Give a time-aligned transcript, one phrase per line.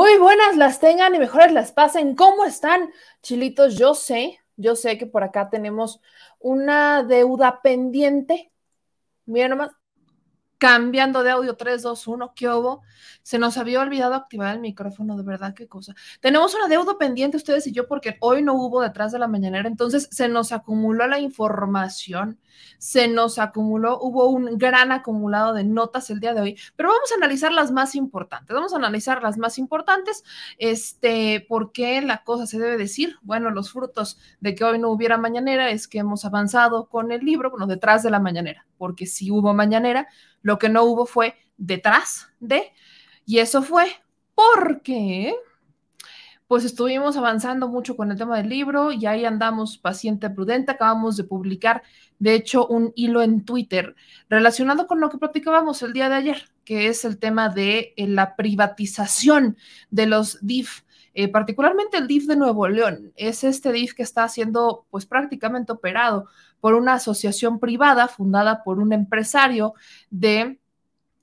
[0.00, 2.16] Muy buenas las tengan y mejores las pasen.
[2.16, 3.76] ¿Cómo están, chilitos?
[3.76, 6.00] Yo sé, yo sé que por acá tenemos
[6.38, 8.50] una deuda pendiente.
[9.26, 9.72] Miren nomás,
[10.60, 12.82] cambiando de audio 3, 2, 1, ¿qué hubo?
[13.22, 15.94] Se nos había olvidado activar el micrófono, de verdad, qué cosa.
[16.20, 19.66] Tenemos una deuda pendiente ustedes y yo porque hoy no hubo detrás de la mañanera,
[19.66, 22.38] entonces se nos acumuló la información,
[22.76, 27.10] se nos acumuló, hubo un gran acumulado de notas el día de hoy, pero vamos
[27.10, 30.24] a analizar las más importantes, vamos a analizar las más importantes,
[30.58, 33.16] este, ¿por qué la cosa se debe decir?
[33.22, 37.24] Bueno, los frutos de que hoy no hubiera mañanera es que hemos avanzado con el
[37.24, 40.06] libro, bueno, detrás de la mañanera, porque si hubo mañanera,
[40.42, 42.72] lo que no hubo fue detrás de,
[43.24, 43.86] y eso fue
[44.34, 45.34] porque
[46.50, 50.72] pues estuvimos avanzando mucho con el tema del libro y ahí andamos paciente prudente.
[50.72, 51.84] Acabamos de publicar,
[52.18, 53.94] de hecho, un hilo en Twitter
[54.28, 58.08] relacionado con lo que platicábamos el día de ayer, que es el tema de eh,
[58.08, 59.56] la privatización
[59.90, 60.82] de los DIF.
[61.14, 63.12] Eh, particularmente el DIF de Nuevo León.
[63.14, 66.26] Es este DIF que está siendo pues prácticamente operado
[66.60, 69.74] por una asociación privada fundada por un empresario
[70.10, 70.60] de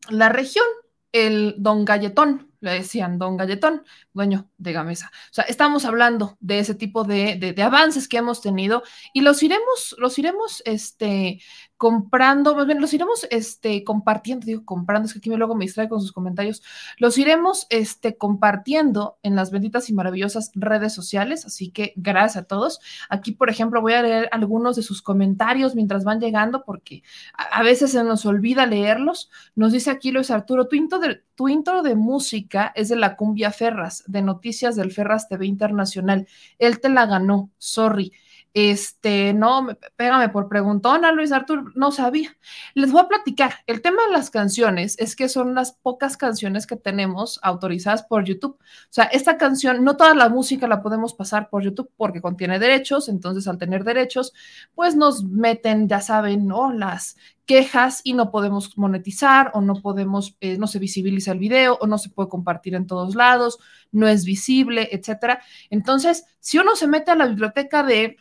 [0.10, 0.66] la región,
[1.12, 5.12] el don Galletón, le decían Don Galletón, dueño de Gamesa.
[5.31, 9.44] O sea, estamos hablando de ese tipo de, de, avances que hemos tenido y los
[9.44, 11.40] iremos, los iremos, este,
[11.78, 15.66] comprando, más bien los iremos, este, compartiendo, digo, comprando, es que aquí me luego me
[15.66, 16.64] distrae con sus comentarios,
[16.98, 22.48] los iremos, este, compartiendo en las benditas y maravillosas redes sociales, así que gracias a
[22.48, 22.80] todos.
[23.10, 27.04] Aquí, por ejemplo, voy a leer algunos de sus comentarios mientras van llegando porque
[27.38, 29.30] a, a veces se nos olvida leerlos.
[29.56, 33.16] Nos dice aquí Luis Arturo, tu intro de, tu intro de música es de la
[33.16, 36.28] Cumbia Ferras, de Noticias del Ferras TV Internacional.
[36.58, 38.12] Él te la ganó, sorry.
[38.54, 42.36] Este, no, pégame por preguntona, Luis Artur, no sabía.
[42.74, 43.56] Les voy a platicar.
[43.68, 48.24] El tema de las canciones es que son las pocas canciones que tenemos autorizadas por
[48.24, 48.58] YouTube.
[48.60, 52.60] O sea, esta canción, no toda la música la podemos pasar por YouTube porque contiene
[52.60, 54.34] derechos, entonces al tener derechos,
[54.74, 56.74] pues nos meten, ya saben, ¿no?
[56.74, 57.16] Las
[57.46, 61.88] quejas y no podemos monetizar o no podemos, eh, no se visibiliza el video o
[61.88, 63.58] no se puede compartir en todos lados,
[63.92, 65.42] no es visible, etcétera.
[65.70, 68.18] Entonces, si uno se mete a la biblioteca de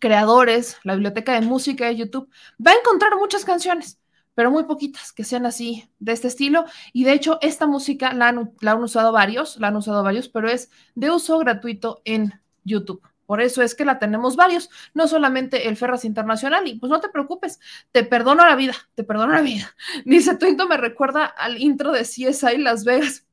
[0.00, 2.30] creadores, la biblioteca de música de YouTube,
[2.64, 4.00] va a encontrar muchas canciones,
[4.34, 6.64] pero muy poquitas que sean así, de este estilo.
[6.92, 10.70] Y de hecho, esta música la han, usado varios, la han usado varios, pero es
[10.94, 12.32] de uso gratuito en
[12.64, 13.02] YouTube.
[13.26, 16.66] Por eso es que la tenemos varios, no solamente el Ferras Internacional.
[16.66, 19.74] Y pues no te preocupes, te perdono la vida, te perdono la vida.
[20.04, 23.26] Dice, tu intro me recuerda al intro de CSI Las Vegas.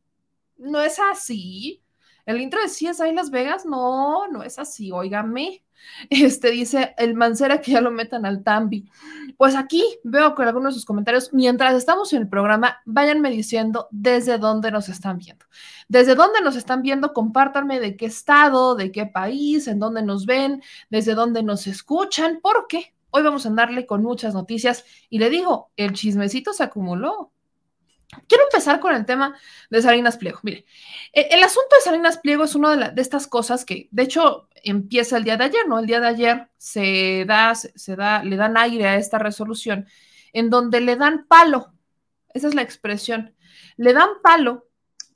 [0.57, 1.81] No es así.
[2.25, 5.63] El intro de CSI Las Vegas, no, no es así, óigame.
[6.09, 8.89] Este dice el Mancera que ya lo metan al Tambi.
[9.37, 13.87] Pues aquí veo con algunos de sus comentarios, mientras estamos en el programa, váyanme diciendo
[13.91, 15.45] desde dónde nos están viendo.
[15.87, 20.25] Desde dónde nos están viendo, compártanme de qué estado, de qué país, en dónde nos
[20.25, 25.29] ven, desde dónde nos escuchan, porque hoy vamos a andarle con muchas noticias y le
[25.29, 27.31] digo, el chismecito se acumuló.
[28.27, 29.37] Quiero empezar con el tema
[29.69, 30.39] de Salinas Pliego.
[30.43, 30.65] Mire,
[31.13, 34.49] e, el, asunto de Salinas Pliego es una de, de, estas cosas que, de hecho,
[34.63, 35.79] empieza el día de ayer, ¿no?
[35.79, 39.87] El día de ayer se da, se, da, le dan aire a esta resolución
[40.33, 41.73] en donde le dan palo,
[42.33, 43.35] esa es la expresión,
[43.77, 44.67] le dan palo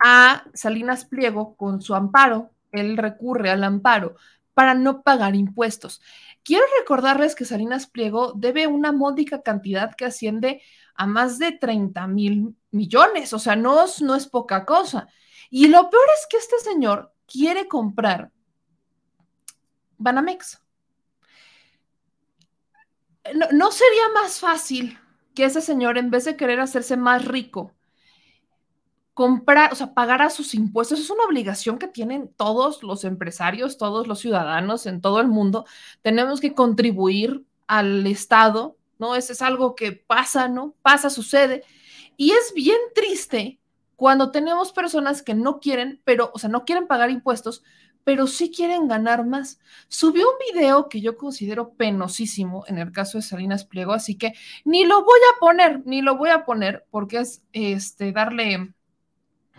[0.04, 4.16] a Salinas Pliego con su amparo, él recurre al amparo
[4.54, 6.02] para no pagar impuestos.
[6.44, 10.62] Quiero recordarles que Salinas Pliego debe una módica cantidad que asciende
[10.96, 15.08] a más de 30 mil millones, o sea, no, no es poca cosa.
[15.50, 18.32] Y lo peor es que este señor quiere comprar
[19.98, 20.62] Banamex.
[23.36, 25.00] No, ¿No, sería más fácil
[25.34, 27.72] que ese señor, en vez de querer hacerse más rico,
[29.14, 31.00] comprar, o sea, pagar a sus impuestos?
[31.00, 35.66] Es una obligación que tienen todos los empresarios, todos los ciudadanos en todo el mundo.
[36.02, 39.16] Tenemos que contribuir al Estado ¿no?
[39.16, 40.76] Eso es algo que pasa, ¿no?
[40.82, 41.64] Pasa, sucede.
[42.18, 43.60] Y es bien triste
[43.96, 47.64] cuando tenemos personas que no quieren, pero, o sea, no quieren pagar impuestos,
[48.04, 49.60] pero sí quieren ganar más.
[49.88, 54.34] Subió un video que yo considero penosísimo en el caso de Salinas Pliego, así que
[54.66, 58.74] ni lo voy a poner, ni lo voy a poner, porque es este darle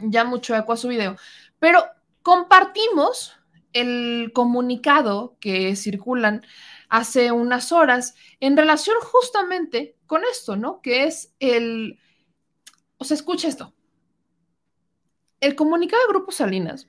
[0.03, 1.17] ya mucho eco a su video.
[1.59, 1.85] Pero
[2.23, 3.35] compartimos
[3.73, 6.45] el comunicado que circulan
[6.89, 10.81] hace unas horas en relación justamente con esto, ¿no?
[10.81, 11.99] Que es el,
[13.11, 13.75] o escucha esto.
[15.41, 16.89] El comunicado de Grupo Salinas,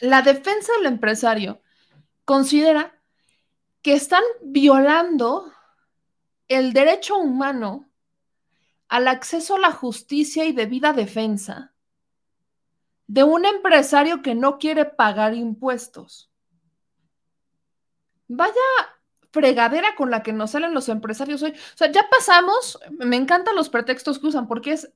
[0.00, 1.60] la defensa del empresario
[2.24, 3.00] considera
[3.82, 5.52] que están violando
[6.48, 7.88] el derecho humano
[8.88, 11.74] al acceso a la justicia y debida defensa
[13.06, 16.30] de un empresario que no quiere pagar impuestos.
[18.28, 18.54] Vaya
[19.30, 21.50] fregadera con la que nos salen los empresarios hoy.
[21.50, 24.92] O sea, ya pasamos, me encantan los pretextos que usan porque es,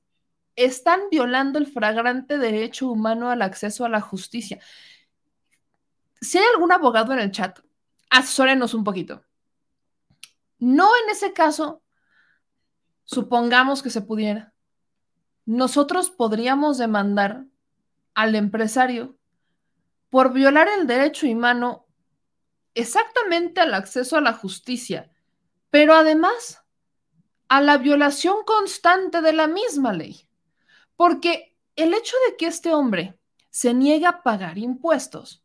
[0.59, 4.59] están violando el fragrante derecho humano al acceso a la justicia.
[6.21, 7.59] Si hay algún abogado en el chat,
[8.09, 9.23] asesórenos un poquito.
[10.57, 11.81] No en ese caso,
[13.05, 14.53] supongamos que se pudiera.
[15.45, 17.45] Nosotros podríamos demandar
[18.13, 19.17] al empresario
[20.09, 21.87] por violar el derecho humano
[22.73, 25.11] exactamente al acceso a la justicia,
[25.69, 26.63] pero además
[27.47, 30.28] a la violación constante de la misma ley.
[30.99, 33.17] Porque el hecho de que este hombre
[33.49, 35.41] se niegue a pagar impuestos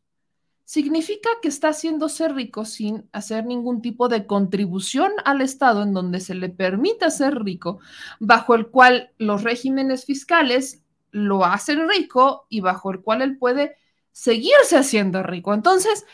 [0.65, 6.19] significa que está haciéndose rico sin hacer ningún tipo de contribución al Estado en donde
[6.19, 7.79] se le permita ser rico,
[8.19, 13.77] bajo el cual los regímenes fiscales lo hacen rico y bajo el cual él puede
[14.11, 15.53] seguirse haciendo rico.
[15.53, 16.05] Entonces,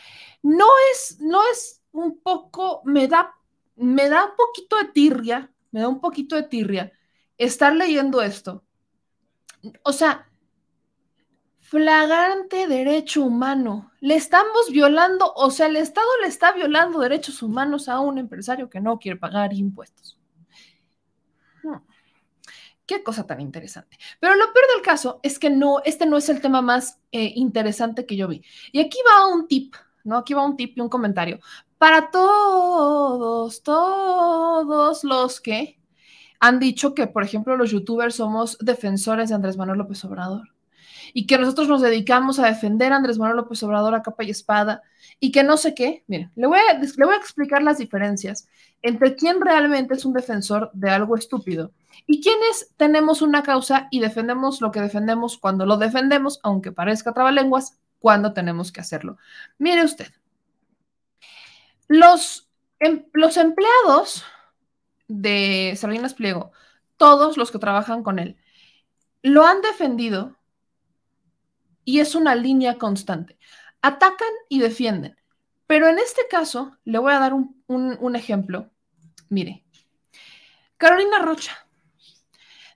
[0.44, 3.34] no es, no es un poco, me da,
[3.74, 6.92] me da un poquito de tirria, me da un poquito de tirria
[7.38, 8.62] estar leyendo esto.
[9.82, 10.28] O sea,
[11.72, 13.92] flagrante derecho humano.
[14.00, 18.68] Le estamos violando, o sea, el Estado le está violando derechos humanos a un empresario
[18.68, 20.18] que no quiere pagar impuestos.
[21.62, 21.78] Hmm.
[22.84, 23.96] Qué cosa tan interesante.
[24.20, 27.32] Pero lo peor del caso es que no, este no es el tema más eh,
[27.36, 28.44] interesante que yo vi.
[28.70, 30.18] Y aquí va un tip, ¿no?
[30.18, 31.40] Aquí va un tip y un comentario.
[31.78, 35.81] Para todos, todos los que
[36.42, 40.48] han dicho que, por ejemplo, los youtubers somos defensores de Andrés Manuel López Obrador
[41.14, 44.30] y que nosotros nos dedicamos a defender a Andrés Manuel López Obrador a capa y
[44.30, 44.82] espada
[45.20, 46.02] y que no sé qué.
[46.08, 48.48] Miren, le voy a, le voy a explicar las diferencias
[48.82, 51.70] entre quién realmente es un defensor de algo estúpido
[52.08, 57.12] y quiénes tenemos una causa y defendemos lo que defendemos cuando lo defendemos, aunque parezca
[57.12, 59.16] trabalenguas, cuando tenemos que hacerlo.
[59.58, 60.08] Mire usted,
[61.86, 62.48] los,
[62.80, 64.24] em, los empleados
[65.12, 66.52] de Salinas Pliego,
[66.96, 68.36] todos los que trabajan con él,
[69.22, 70.36] lo han defendido
[71.84, 73.38] y es una línea constante.
[73.82, 75.16] Atacan y defienden.
[75.66, 78.70] Pero en este caso, le voy a dar un, ejemplo.
[79.28, 79.64] Mire,
[80.76, 81.66] Carolina Rocha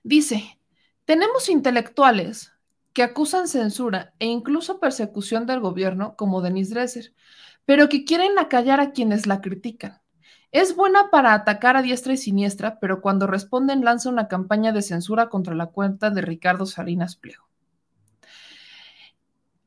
[0.03, 0.59] dice,
[1.05, 2.53] tenemos intelectuales
[2.93, 7.13] que acusan censura e incluso persecución del gobierno, como Denise Dresser,
[7.65, 10.01] pero que quieren acallar a quienes la critican.
[10.57, 14.81] Es buena para atacar a diestra y siniestra, pero cuando responden lanza una campaña de
[14.81, 17.47] censura contra la cuenta de Ricardo Salinas Pliego.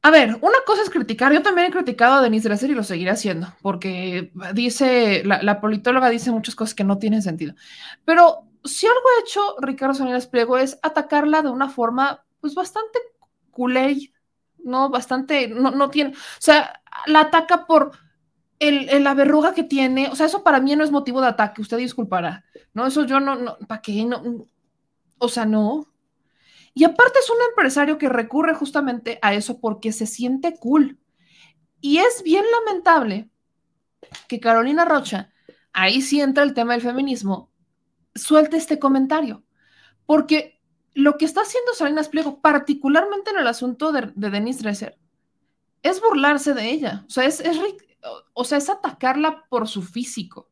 [0.03, 1.33] A ver, una cosa es criticar.
[1.33, 6.11] Yo también he criticado a Denise Dresser y lo seguiré haciendo, porque dice, la, politóloga
[6.11, 7.55] dice muchas cosas que no tienen sentido.
[8.05, 12.99] Pero si algo ha hecho Ricardo Salinas Pliego es atacarla de una forma, pues bastante
[13.53, 14.13] culé,
[14.59, 14.91] ¿no?
[14.91, 17.93] Bastante, no, no tiene, o sea, la ataca por
[18.61, 21.63] el, la verruga que tiene, o sea, eso para mí no es motivo de ataque,
[21.63, 22.87] usted disculpará, ¿no?
[22.87, 24.05] Eso yo no, no ¿para qué?
[24.05, 24.47] No,
[25.19, 25.89] o sea, no.
[26.75, 30.99] Y aparte es un empresario que recurre justamente a eso porque se siente cool.
[31.81, 33.29] Y es bien lamentable
[34.29, 35.33] que Carolina Rocha,
[35.73, 37.51] ahí sí entra el tema del feminismo,
[38.15, 39.43] suelte este comentario.
[40.07, 40.61] Porque
[40.95, 44.99] lo que está haciendo Salinas Pliego, particularmente en el asunto de, Denise Dresser,
[45.83, 47.05] es burlarse de ella.
[47.07, 47.43] O sea, es,
[48.33, 50.51] o sea, es atacarla por su físico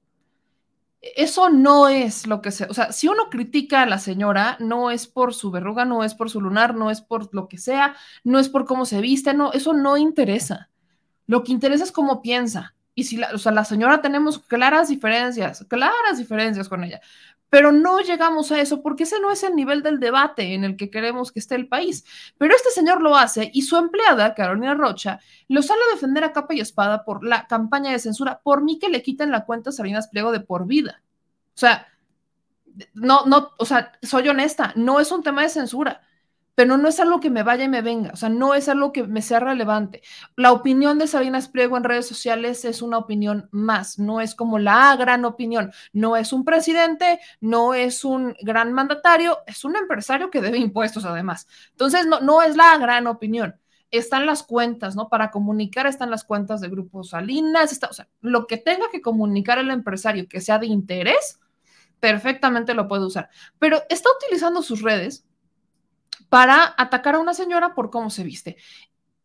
[1.00, 4.90] eso no es lo que se, o sea, si uno critica a la señora, no
[4.90, 7.94] es por su verruga, no es por su lunar, no es por lo que sea,
[8.24, 10.70] no es por cómo se viste, no, eso no interesa.
[11.26, 12.74] Lo que interesa es cómo piensa.
[12.94, 17.00] Y si la, o sea, la señora tenemos claras diferencias, claras diferencias con ella
[17.50, 20.76] pero no llegamos a eso porque ese no es el nivel del debate en el
[20.76, 22.04] que queremos que esté el país.
[22.36, 26.32] Pero este señor lo hace y su empleada, Carolina Rocha, lo sale a defender a
[26.32, 29.70] capa y espada por la campaña de censura, por mí que le quiten la cuenta
[29.70, 31.02] a Salinas Pliego de por vida.
[31.54, 31.86] O sea,
[32.94, 36.02] no, no, o sea, soy honesta, no es un tema de censura
[36.58, 38.92] pero no es algo que me vaya y me venga, o sea, no es algo
[38.92, 40.02] que me sea relevante.
[40.34, 44.58] La opinión de Sabina Pliego en redes sociales es una opinión más, no es como
[44.58, 50.30] la gran opinión, no es un presidente, no es un gran mandatario, es un empresario
[50.30, 51.46] que debe impuestos además.
[51.70, 53.54] Entonces, no, no es la gran opinión.
[53.92, 55.08] Están las cuentas, ¿no?
[55.08, 59.00] Para comunicar están las cuentas de Grupo Salinas, está, o sea, lo que tenga que
[59.00, 61.38] comunicar el empresario que sea de interés,
[62.00, 63.28] perfectamente lo puede usar,
[63.60, 65.27] pero está utilizando sus redes
[66.28, 68.56] para atacar a una señora por cómo se viste.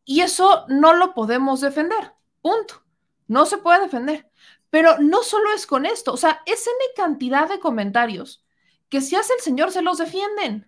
[0.05, 2.13] Y eso no lo podemos defender.
[2.41, 2.83] Punto.
[3.27, 4.29] No se puede defender.
[4.69, 8.43] Pero no solo es con esto, o sea, es en cantidad de comentarios
[8.89, 10.67] que si hace el señor se los defienden.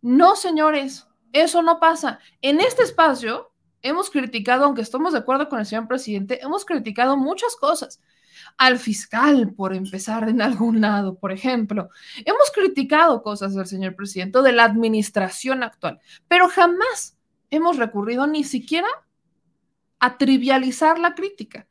[0.00, 2.18] No, señores, eso no pasa.
[2.42, 7.16] En este espacio hemos criticado, aunque estamos de acuerdo con el señor presidente, hemos criticado
[7.16, 8.00] muchas cosas
[8.56, 11.90] al fiscal por empezar en algún lado, por ejemplo.
[12.24, 17.16] Hemos criticado cosas del señor presidente, de la administración actual, pero jamás
[17.50, 18.88] hemos recurrido ni siquiera
[19.98, 21.66] a trivializar la crítica.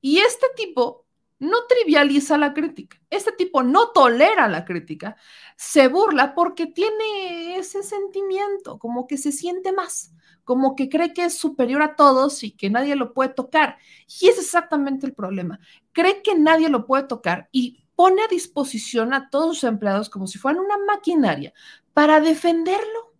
[0.00, 1.06] Y este tipo
[1.38, 5.16] no trivializa la crítica, este tipo no tolera la crítica,
[5.56, 10.12] se burla porque tiene ese sentimiento, como que se siente más
[10.44, 13.78] como que cree que es superior a todos y que nadie lo puede tocar.
[14.20, 15.60] Y es exactamente el problema.
[15.92, 20.26] Cree que nadie lo puede tocar y pone a disposición a todos sus empleados como
[20.26, 21.52] si fueran una maquinaria
[21.94, 23.14] para defenderlo.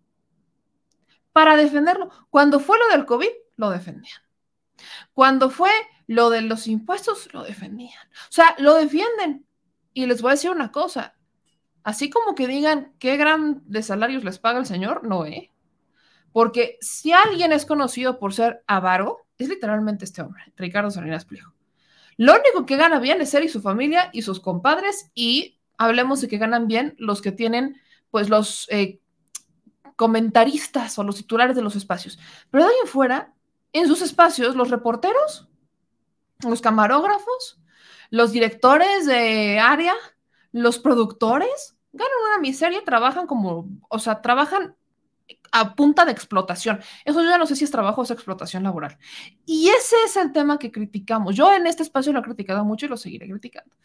[1.31, 2.09] Para defenderlo.
[2.29, 4.21] Cuando fue lo del COVID, lo defendían.
[5.13, 5.71] Cuando fue
[6.07, 8.07] lo de los impuestos, lo defendían.
[8.29, 9.45] O sea, lo defienden.
[9.93, 11.15] Y les voy a decir una cosa.
[11.83, 15.52] Así como que digan qué gran de salarios les paga el señor, no, ¿eh?
[16.33, 21.53] Porque si alguien es conocido por ser avaro, es literalmente este hombre, Ricardo Salinas Pliego.
[22.17, 26.21] Lo único que gana bien es él y su familia y sus compadres y hablemos
[26.21, 27.79] de que ganan bien los que tienen
[28.11, 28.99] pues los eh,
[29.95, 32.19] comentaristas o los titulares de los espacios.
[32.51, 33.33] Pero de ahí en fuera,
[33.71, 35.47] en sus espacios, los reporteros,
[36.47, 37.59] los camarógrafos,
[38.09, 39.95] los directores de área,
[40.51, 44.75] los productores, ganan una miseria, trabajan como, o sea, trabajan
[45.51, 46.79] a punta de explotación.
[47.05, 48.97] Eso yo ya no sé si es trabajo o es explotación laboral.
[49.45, 51.35] Y ese es el tema que criticamos.
[51.35, 53.75] Yo en este espacio lo he criticado mucho y lo seguiré criticando.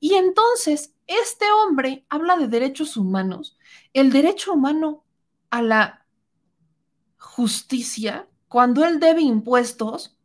[0.00, 3.56] Y entonces, este hombre habla de derechos humanos.
[3.92, 5.04] El derecho humano
[5.50, 6.06] a la
[7.18, 10.18] justicia, cuando él debe impuestos,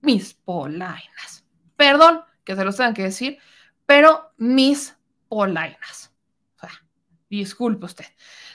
[0.00, 1.44] mis polainas.
[1.76, 3.38] Perdón que se los tengan que decir,
[3.84, 4.96] pero mis
[5.28, 6.12] polainas.
[6.56, 6.70] O sea,
[7.28, 8.06] disculpe usted.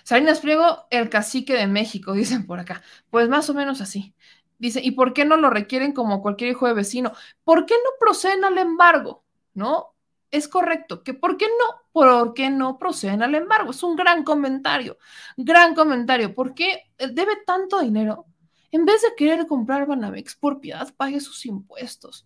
[0.09, 2.81] Salinas Priego, el cacique de México, dicen por acá.
[3.11, 4.15] Pues más o menos así.
[4.57, 7.13] Dice, ¿y por qué no lo requieren como cualquier hijo de vecino?
[7.43, 9.23] ¿Por qué no proceden al embargo?
[9.53, 9.93] ¿No?
[10.31, 11.03] Es correcto.
[11.03, 11.83] ¿Que ¿Por qué no?
[11.91, 13.69] ¿Por qué no proceden al embargo?
[13.69, 14.97] Es un gran comentario.
[15.37, 16.33] Gran comentario.
[16.33, 18.25] ¿Por qué debe tanto dinero?
[18.71, 22.25] En vez de querer comprar Banamex por piedad, pague sus impuestos.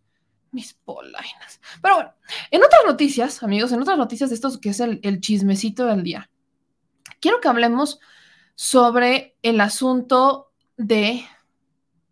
[0.52, 1.60] Mis polainas.
[1.82, 2.14] Pero bueno,
[2.50, 6.30] en otras noticias, amigos, en otras noticias de estos que es el chismecito del día
[7.24, 8.02] quiero que hablemos
[8.54, 11.24] sobre el asunto de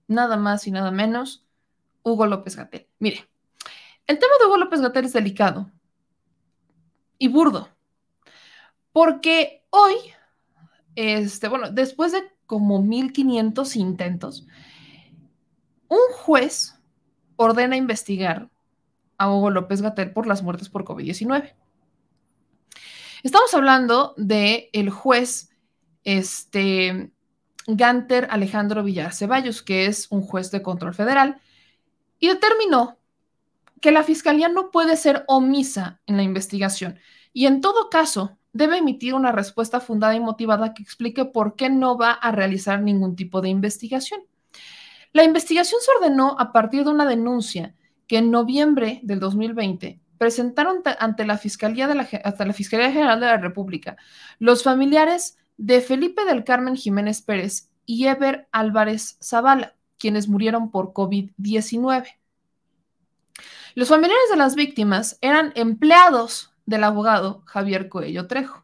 [0.08, 1.46] nada más y nada menos
[2.02, 2.88] Hugo López Gatel.
[2.98, 3.30] Mire,
[4.08, 5.70] el tema de Hugo López Gatel es delicado
[7.18, 7.68] y burdo,
[8.94, 9.96] porque hoy,
[10.96, 14.48] este, bueno, después de como 1500 intentos,
[15.90, 16.80] un juez
[17.36, 18.50] ordena investigar
[19.18, 21.54] a Hugo López Gatel por las muertes por COVID-19.
[23.24, 25.52] Estamos hablando de el juez
[26.04, 27.12] este,
[27.68, 31.40] Ganter Alejandro Villar Ceballos, que es un juez de control federal,
[32.18, 32.98] y determinó
[33.80, 37.00] que la fiscalía no puede ser omisa en la investigación
[37.34, 41.70] y en todo caso debe emitir una respuesta fundada y motivada que explique por qué
[41.70, 44.22] no va a realizar ningún tipo de investigación.
[45.14, 47.76] La investigación se ordenó a partir de una denuncia
[48.08, 52.08] que en noviembre del 2020 presentaron ante la Fiscalía, de la,
[52.46, 53.98] la Fiscalía General de la República
[54.38, 60.94] los familiares de Felipe del Carmen Jiménez Pérez y Eber Álvarez Zavala, quienes murieron por
[60.94, 62.06] COVID-19.
[63.74, 68.64] Los familiares de las víctimas eran empleados del abogado Javier Coello Trejo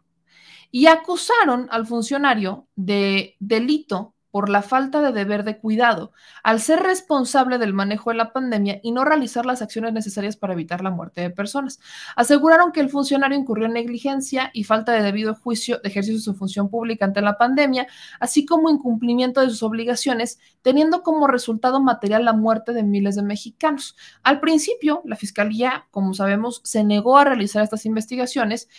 [0.69, 6.11] y acusaron al funcionario de delito por la falta de deber de cuidado,
[6.43, 10.53] al ser responsable del manejo de la pandemia y no realizar las acciones necesarias para
[10.53, 11.79] evitar la muerte de personas.
[12.15, 16.23] Aseguraron que el funcionario incurrió en negligencia y falta de debido juicio de ejercicio de
[16.23, 17.87] su función pública ante la pandemia,
[18.19, 23.23] así como incumplimiento de sus obligaciones, teniendo como resultado material la muerte de miles de
[23.23, 23.95] mexicanos.
[24.21, 28.69] Al principio, la Fiscalía, como sabemos, se negó a realizar estas investigaciones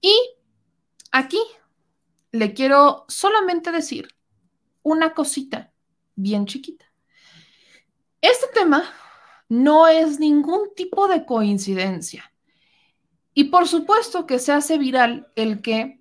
[0.00, 0.18] y
[1.12, 1.42] aquí
[2.32, 4.13] le quiero solamente decir
[4.84, 5.72] una cosita
[6.14, 6.84] bien chiquita.
[8.20, 8.84] Este tema
[9.48, 12.32] no es ningún tipo de coincidencia.
[13.34, 16.00] Y por supuesto que se hace viral el que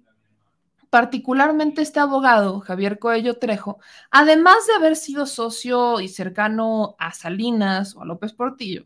[0.91, 3.79] particularmente este abogado, Javier Coello Trejo,
[4.11, 8.85] además de haber sido socio y cercano a Salinas o a López Portillo,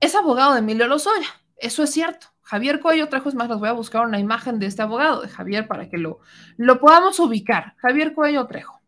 [0.00, 1.28] es abogado de Emilio Lozoya.
[1.56, 2.28] Eso es cierto.
[2.48, 5.28] Javier Cuello Trejo, es más, les voy a buscar una imagen de este abogado, de
[5.28, 6.20] Javier, para que lo,
[6.56, 7.74] lo podamos ubicar.
[7.76, 8.80] Javier Cuello Trejo.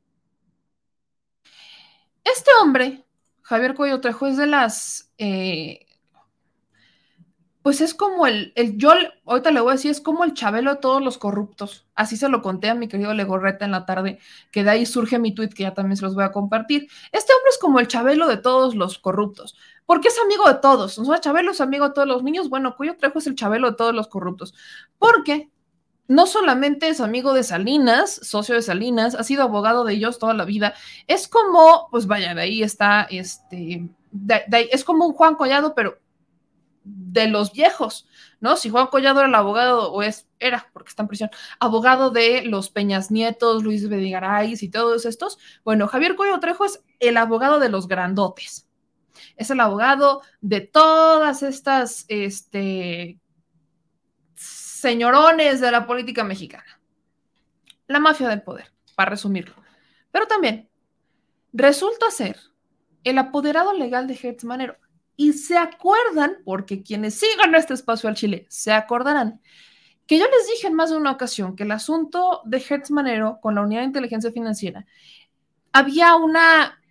[2.25, 3.05] Este hombre,
[3.43, 5.13] Javier Cuello Trejo, es de las...
[5.19, 5.87] Eh,
[7.63, 8.93] pues es como el, el, yo
[9.27, 11.87] ahorita le voy a decir, es como el chabelo de todos los corruptos.
[11.95, 14.19] Así se lo conté a mi querido Legorreta en la tarde,
[14.51, 16.89] que de ahí surge mi tweet que ya también se los voy a compartir.
[17.13, 19.57] Este hombre es como el chabelo de todos los corruptos
[19.91, 20.97] porque es amigo de todos.
[21.01, 22.49] O sea, Chabelo es amigo de todos los niños.
[22.49, 24.55] Bueno, Cuyo Trejo es el Chabelo de todos los corruptos.
[25.01, 25.51] Porque
[26.07, 30.33] no solamente es amigo de Salinas, socio de Salinas, ha sido abogado de ellos toda
[30.33, 30.75] la vida.
[31.09, 33.91] Es como, pues vaya, de ahí está, este,
[34.71, 35.99] es como un Juan Collado, pero
[36.93, 38.09] de los viejos,
[38.41, 38.57] ¿no?
[38.57, 42.43] Si Juan Collado era el abogado, o es, era, porque está en prisión, abogado de
[42.43, 47.59] los Peñas Nietos, Luis Bedigaray y todos estos, bueno, Javier Cuello Trejo es el abogado
[47.59, 48.69] de los grandotes,
[49.37, 53.19] es el abogado de todas estas este,
[54.35, 56.81] señorones de la política mexicana.
[57.87, 59.55] La mafia del poder, para resumirlo.
[60.13, 60.69] Pero también
[61.53, 62.39] resulta ser
[63.05, 64.77] el apoderado legal de Hertz Manero.
[65.21, 69.43] Y se acuerdan, porque quienes sigan este espacio al Chile se acordarán,
[70.07, 73.39] que yo les dije en más de una ocasión que el asunto de Hertz Manero
[73.43, 74.87] con la unidad de inteligencia financiera
[75.73, 76.83] había una,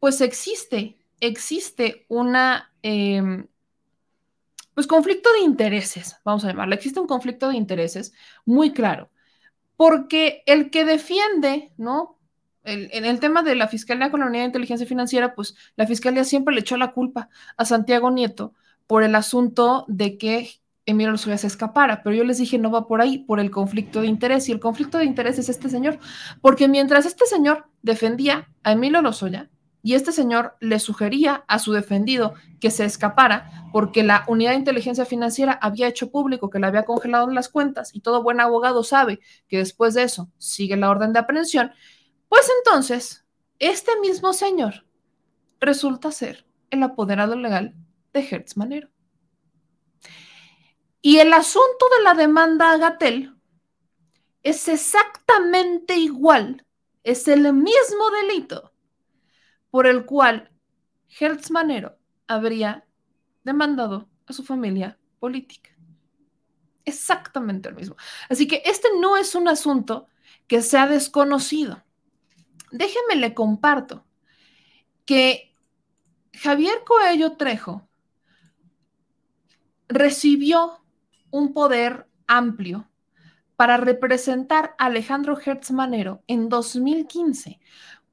[0.00, 3.46] pues existe existe una, em,
[4.74, 8.12] pues conflicto de intereses, vamos a llamarlo, existe un conflicto de intereses
[8.46, 9.10] muy claro,
[9.76, 12.17] porque el que defiende, ¿no?
[12.68, 16.24] En el tema de la Fiscalía con la Unidad de Inteligencia Financiera, pues la Fiscalía
[16.24, 18.54] siempre le echó la culpa a Santiago Nieto
[18.86, 20.50] por el asunto de que
[20.86, 24.00] Emilio Lozoya se escapara, pero yo les dije no va por ahí, por el conflicto
[24.00, 25.98] de interés, y el conflicto de interés es este señor,
[26.40, 29.50] porque mientras este señor defendía a Emilio Lozoya,
[29.82, 34.58] y este señor le sugería a su defendido que se escapara porque la unidad de
[34.58, 38.82] inteligencia financiera había hecho público que le había congelado las cuentas y todo buen abogado
[38.82, 41.70] sabe que después de eso sigue la orden de aprehensión,
[42.28, 43.24] pues entonces
[43.58, 44.86] este mismo señor
[45.60, 47.74] resulta ser el apoderado legal
[48.12, 48.88] de Hertz Manero.
[51.00, 53.34] Y el asunto de la demanda a Gatel
[54.42, 56.66] es exactamente igual,
[57.04, 58.72] es el mismo delito
[59.70, 60.50] por el cual
[61.18, 62.86] Hertz Manero habría
[63.44, 65.70] demandado a su familia política.
[66.84, 67.96] Exactamente el mismo.
[68.28, 70.06] Así que este no es un asunto
[70.46, 71.84] que sea desconocido.
[72.70, 74.04] Déjeme le comparto
[75.04, 75.54] que
[76.34, 77.88] Javier Coello Trejo
[79.88, 80.84] recibió
[81.30, 82.88] un poder amplio
[83.56, 87.58] para representar a Alejandro Hertz Manero en 2015,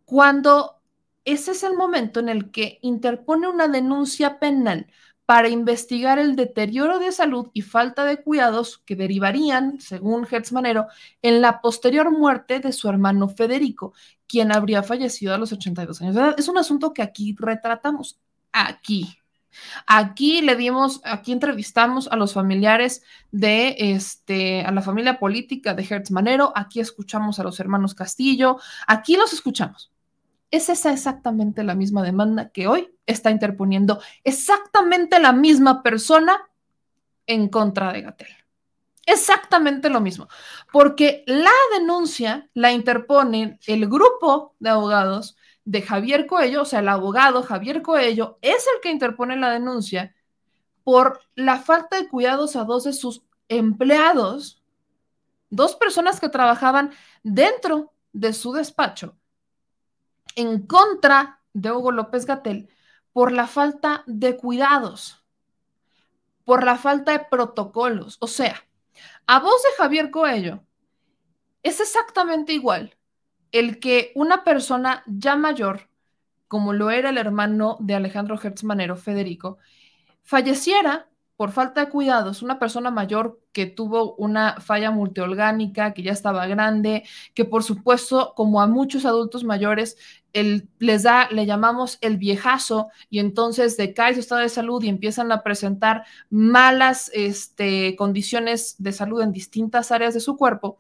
[0.06, 0.82] cuando
[1.26, 4.88] ese es el momento en el que interpone una denuncia penal
[5.26, 10.88] para investigar el deterioro de salud y falta de cuidados que derivarían, según Hertz Manero,
[11.22, 13.94] en la posterior muerte de su hermano Federico,
[14.28, 16.36] quien habría fallecido a los 82 años de edad.
[16.38, 18.20] Es un asunto que aquí retratamos,
[18.52, 19.18] aquí.
[19.88, 25.88] Aquí le dimos, aquí entrevistamos a los familiares de este, a la familia política de
[25.90, 29.95] Hertz Manero, aquí escuchamos a los hermanos Castillo, aquí los escuchamos.
[30.52, 36.50] Es esa exactamente la misma demanda que hoy está interponiendo exactamente la misma persona
[37.28, 38.36] en contra de Gatel.
[39.06, 40.28] Exactamente lo mismo,
[40.72, 46.90] porque la denuncia la interpone el grupo de abogados de Javier Coello, o sea, el
[46.90, 50.16] abogado Javier Coello es el que interpone la denuncia
[50.84, 54.64] por la falta de cuidados a dos de sus empleados,
[55.50, 56.92] dos personas que trabajaban
[57.24, 59.16] dentro de su despacho
[60.36, 62.70] en contra de Hugo López Gatel
[63.14, 65.24] por la falta de cuidados,
[66.44, 68.18] por la falta de protocolos.
[68.20, 68.62] O sea,
[69.28, 70.64] a voz de Javier Coello,
[71.64, 72.96] es exactamente igual
[73.52, 75.90] el que una persona ya mayor,
[76.48, 79.58] como lo era el hermano de Alejandro Hertz Manero, Federico,
[80.24, 86.14] falleciera por falta de cuidados, una persona mayor que tuvo una falla multiorgánica, que ya
[86.14, 89.98] estaba grande, que por supuesto, como a muchos adultos mayores,
[90.34, 95.32] les da, le llamamos el viejazo, y entonces decae su estado de salud y empiezan
[95.32, 100.80] a presentar malas este, condiciones de salud en distintas áreas de su cuerpo,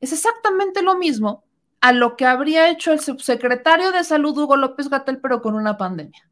[0.00, 1.44] es exactamente lo mismo
[1.80, 5.76] a lo que habría hecho el subsecretario de salud Hugo López Gatel, pero con una
[5.76, 6.30] pandemia.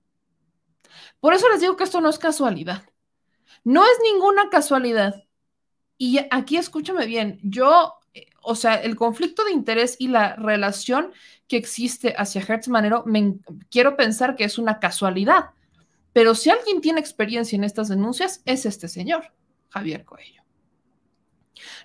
[1.21, 2.83] Por eso les digo que esto no es casualidad.
[3.65, 5.25] No es ninguna casualidad.
[5.99, 11.12] Y aquí escúchame bien, yo, eh, o sea, el conflicto de interés y la relación
[11.47, 13.37] que existe hacia Hertz Manero, me,
[13.71, 15.51] quiero pensar que es una casualidad.
[16.12, 19.33] Pero si alguien tiene experiencia en estas denuncias, es este señor,
[19.69, 20.43] Javier Coello.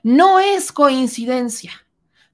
[0.03, 1.71] No es coincidencia,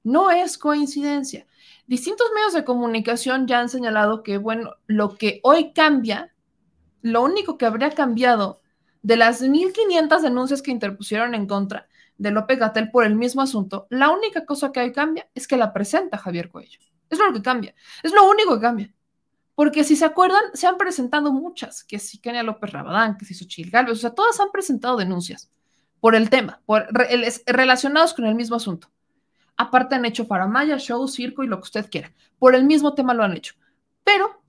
[0.02, 1.46] no es coincidencia.
[1.86, 6.34] Distintos medios de comunicación ya han señalado que, bueno, lo que hoy cambia,
[7.02, 8.62] lo único que habría cambiado
[9.04, 11.86] de las 1.500 denuncias que interpusieron en contra
[12.16, 15.58] de López Gatel por el mismo asunto, la única cosa que hoy cambia es que
[15.58, 16.78] la presenta Javier Cuello.
[17.10, 17.74] Es lo que cambia.
[18.02, 18.94] Es lo único que cambia.
[19.54, 23.34] Porque si se acuerdan, se han presentado muchas, que si Kenia López Rabadán, que si
[23.34, 25.50] Xochitl Galvez, o sea, todas han presentado denuncias
[26.00, 26.88] por el tema, por,
[27.46, 28.90] relacionados con el mismo asunto.
[29.58, 32.10] Aparte han hecho faramaya, show, circo y lo que usted quiera.
[32.38, 33.54] Por el mismo tema lo han hecho.
[34.02, 34.42] Pero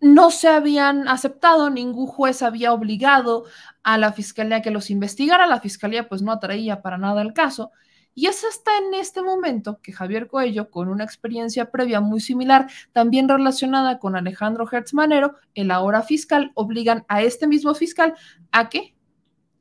[0.00, 3.44] no se habían aceptado, ningún juez había obligado
[3.82, 7.70] a la fiscalía que los investigara, la fiscalía pues no atraía para nada el caso.
[8.14, 12.68] Y es hasta en este momento que Javier Coello, con una experiencia previa muy similar,
[12.92, 18.14] también relacionada con Alejandro Hertz Manero, el ahora fiscal, obligan a este mismo fiscal
[18.50, 18.96] a que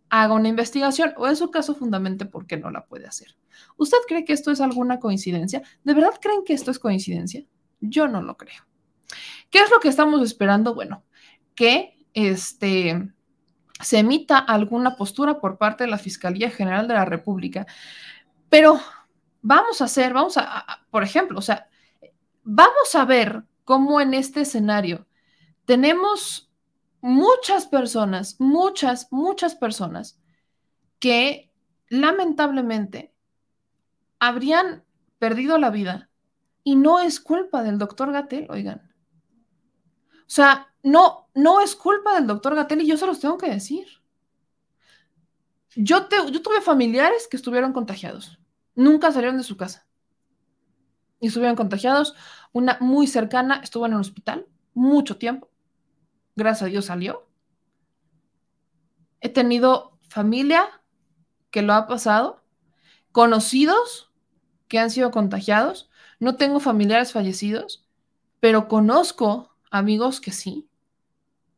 [0.09, 3.35] haga una investigación o en su caso fundamente porque no la puede hacer.
[3.77, 5.61] ¿Usted cree que esto es alguna coincidencia?
[5.83, 7.45] ¿De verdad creen que esto es coincidencia?
[7.79, 8.63] Yo no lo creo.
[9.49, 10.75] ¿Qué es lo que estamos esperando?
[10.75, 11.03] Bueno,
[11.55, 13.11] que este,
[13.81, 17.65] se emita alguna postura por parte de la Fiscalía General de la República.
[18.49, 18.79] Pero
[19.41, 21.69] vamos a hacer, vamos a, por ejemplo, o sea,
[22.43, 25.07] vamos a ver cómo en este escenario
[25.65, 26.51] tenemos
[27.01, 30.19] muchas personas, muchas, muchas personas
[30.99, 31.51] que
[31.87, 33.13] lamentablemente
[34.19, 34.83] habrían
[35.17, 36.09] perdido la vida
[36.63, 38.88] y no es culpa del doctor Gatel, oigan.
[40.29, 43.49] O sea, no, no es culpa del doctor Gatel y yo se los tengo que
[43.49, 43.87] decir.
[45.75, 48.39] Yo, yo tuve familiares que estuvieron contagiados.
[48.75, 49.87] Nunca salieron de su casa.
[51.19, 52.13] Y estuvieron contagiados.
[52.51, 55.49] Una muy cercana estuvo en el hospital mucho tiempo.
[56.35, 57.27] Gracias a Dios salió.
[59.21, 60.81] He tenido familia
[61.49, 62.43] que lo ha pasado,
[63.11, 64.11] conocidos
[64.67, 65.89] que han sido contagiados.
[66.19, 67.87] No tengo familiares fallecidos,
[68.39, 70.67] pero conozco amigos que sí.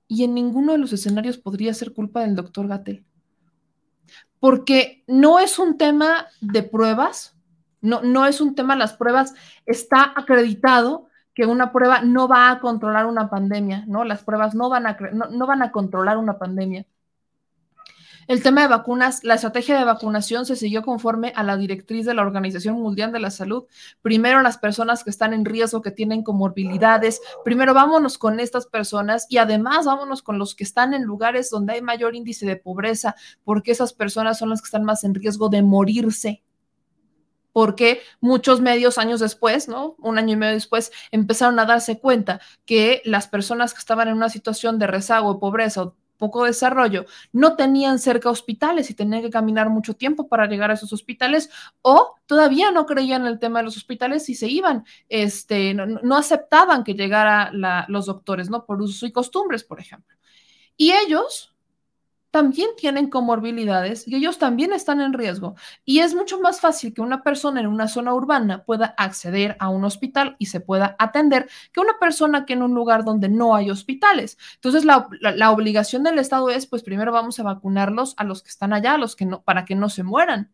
[0.08, 3.06] Y en ninguno de los escenarios podría ser culpa del doctor Gatel.
[4.40, 7.38] Porque no es un tema de pruebas,
[7.80, 9.34] no, no es un tema, las pruebas,
[9.66, 14.04] está acreditado que una prueba no va a controlar una pandemia, ¿no?
[14.04, 16.86] Las pruebas no van a, no van a controlar una pandemia.
[18.32, 22.14] El tema de vacunas, la estrategia de vacunación se siguió conforme a la directriz de
[22.14, 23.66] la Organización Mundial de la Salud.
[24.02, 27.20] Primero las personas que están en riesgo, que tienen comorbilidades.
[27.44, 31.74] Primero vámonos con estas personas y además vámonos con los que están en lugares donde
[31.74, 35.50] hay mayor índice de pobreza, porque esas personas son las que están más en riesgo
[35.50, 36.42] de morirse
[37.54, 39.96] porque muchos medios años después, ¿no?
[40.00, 44.16] Un año y medio después, empezaron a darse cuenta que las personas que estaban en
[44.16, 49.32] una situación de rezago, pobreza o poco desarrollo, no tenían cerca hospitales y tenían que
[49.32, 51.50] caminar mucho tiempo para llegar a esos hospitales
[51.82, 56.16] o todavía no creían en el tema de los hospitales y se iban, este, no,
[56.16, 57.52] aceptaban que llegara
[57.88, 58.66] los doctores, ¿no?
[58.68, 60.16] Por usos y costumbres, por ejemplo.
[60.78, 61.51] Y ellos
[62.32, 65.56] también tienen comorbilidades y ellos también están en riesgo.
[65.84, 69.70] Y es mucho más fácil que una persona en una zona urbana pueda acceder a
[69.70, 73.54] un hospital y se pueda atender que una persona que en un lugar donde no
[73.54, 74.38] hay hospitales.
[74.56, 78.72] Entonces, la, obligación del Estado es, pues primero vamos a vacunarlos a los que están
[78.72, 80.52] allá, a los que no, para que no se mueran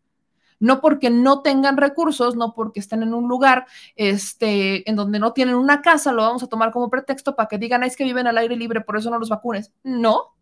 [0.60, 5.32] no porque no tengan recursos, no porque estén en un lugar este, en donde no
[5.32, 8.26] tienen una casa, lo vamos a tomar como pretexto para que digan, es que viven
[8.26, 9.72] al aire libre, por eso no los vacunes.
[9.84, 10.34] No,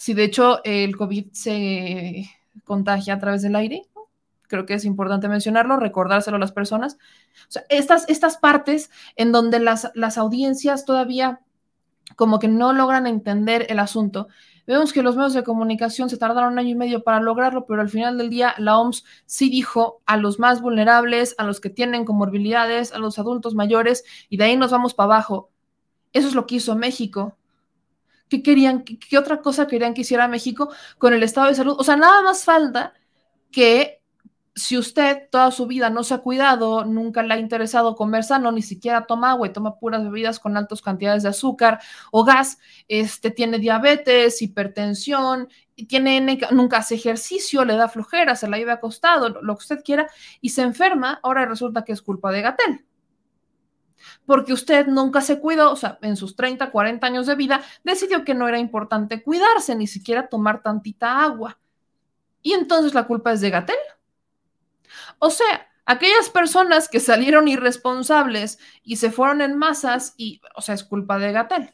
[0.00, 2.24] si de hecho el COVID se
[2.64, 3.82] contagia a través del aire,
[4.48, 6.94] creo que es importante mencionarlo, recordárselo a las personas.
[6.94, 11.42] O sea, estas, estas partes en donde las, las audiencias todavía
[12.16, 14.28] como que no logran entender el asunto.
[14.66, 17.82] Vemos que los medios de comunicación se tardaron un año y medio para lograrlo, pero
[17.82, 21.68] al final del día la OMS sí dijo a los más vulnerables, a los que
[21.68, 25.50] tienen comorbilidades, a los adultos mayores, y de ahí nos vamos para abajo.
[26.14, 27.36] Eso es lo que hizo México.
[28.30, 28.84] ¿Qué querían?
[28.84, 31.74] ¿Qué, otra cosa querían que hiciera México con el estado de salud?
[31.78, 32.94] O sea, nada más falta
[33.50, 34.00] que
[34.54, 38.52] si usted toda su vida no se ha cuidado, nunca le ha interesado comer sano,
[38.52, 41.80] ni siquiera toma agua y toma puras bebidas con altas cantidades de azúcar
[42.12, 45.48] o gas, este, tiene diabetes, hipertensión,
[45.88, 50.08] tiene, nunca hace ejercicio, le da flojera, se la lleva acostado, lo que usted quiera,
[50.40, 52.84] y se enferma, ahora resulta que es culpa de Gatel
[54.26, 58.24] porque usted nunca se cuidó, o sea, en sus 30, 40 años de vida, decidió
[58.24, 61.58] que no era importante cuidarse, ni siquiera tomar tantita agua.
[62.42, 63.76] Y entonces la culpa es de Gatel.
[65.18, 70.74] O sea, aquellas personas que salieron irresponsables y se fueron en masas, y, o sea,
[70.74, 71.72] es culpa de Gatel.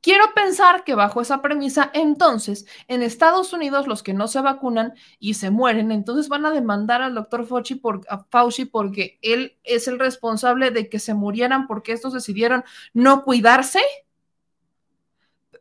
[0.00, 4.94] Quiero pensar que bajo esa premisa, entonces, en Estados Unidos los que no se vacunan
[5.18, 9.88] y se mueren, entonces van a demandar al doctor Fauci, por, Fauci porque él es
[9.88, 13.80] el responsable de que se murieran porque estos decidieron no cuidarse.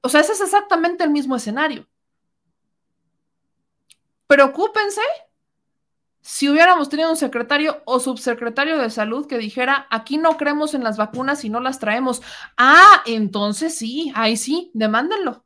[0.02, 1.88] O sea, ese es exactamente el mismo escenario.
[4.28, 5.02] Preocúpense
[6.24, 10.82] si hubiéramos tenido un secretario o subsecretario de salud que dijera, aquí no creemos en
[10.82, 12.22] las vacunas y no las traemos.
[12.56, 15.44] Ah, entonces sí, ahí sí, demándenlo.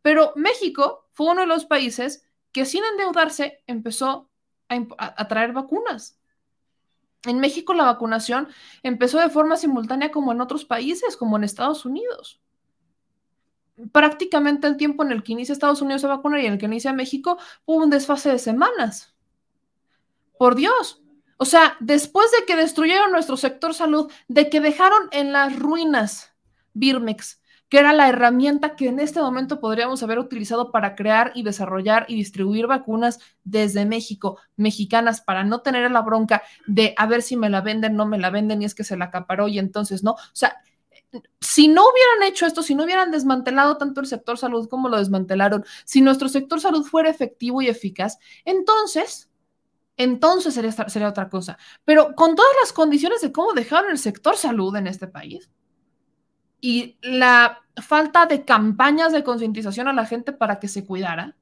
[0.00, 4.30] Pero México fue uno de los países que sin endeudarse empezó
[4.68, 6.18] a, traer vacunas.
[7.26, 8.48] En México la vacunación
[8.82, 12.40] empezó de forma simultánea como en otros países, como en Estados Unidos.
[13.92, 16.66] Prácticamente el tiempo en el que inicia Estados Unidos a vacunar y en el que
[16.66, 19.13] inicia México hubo un desfase de semanas.
[20.38, 21.02] Por Dios.
[21.36, 26.32] O sea, después de que destruyeron nuestro sector salud, de que dejaron en las ruinas
[26.74, 31.42] Birmex, que era la herramienta que en este momento podríamos haber utilizado para crear y
[31.42, 37.22] desarrollar y distribuir vacunas desde México, mexicanas, para no tener la bronca de a ver
[37.22, 39.58] si me la venden, no me la venden y es que se la acaparó y
[39.58, 40.12] entonces no.
[40.12, 40.56] O sea,
[41.40, 44.98] si no hubieran hecho esto, si no hubieran desmantelado tanto el sector salud como lo
[44.98, 49.30] desmantelaron, si nuestro sector salud fuera efectivo y eficaz, entonces
[49.96, 51.58] entonces sería, otra cosa.
[51.84, 55.50] Pero con todas las condiciones de cómo dejaron el sector salud en este país
[56.60, 61.36] y la falta de campañas de concientización a la gente para que se cuidara,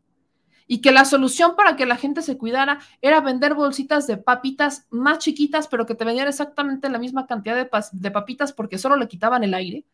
[0.67, 4.87] y que la solución para que la gente se cuidara era vender bolsitas de papitas
[4.91, 8.97] más chiquitas, pero que te vendían exactamente la misma cantidad de, de papitas porque solo
[8.97, 9.85] le quitaban el aire.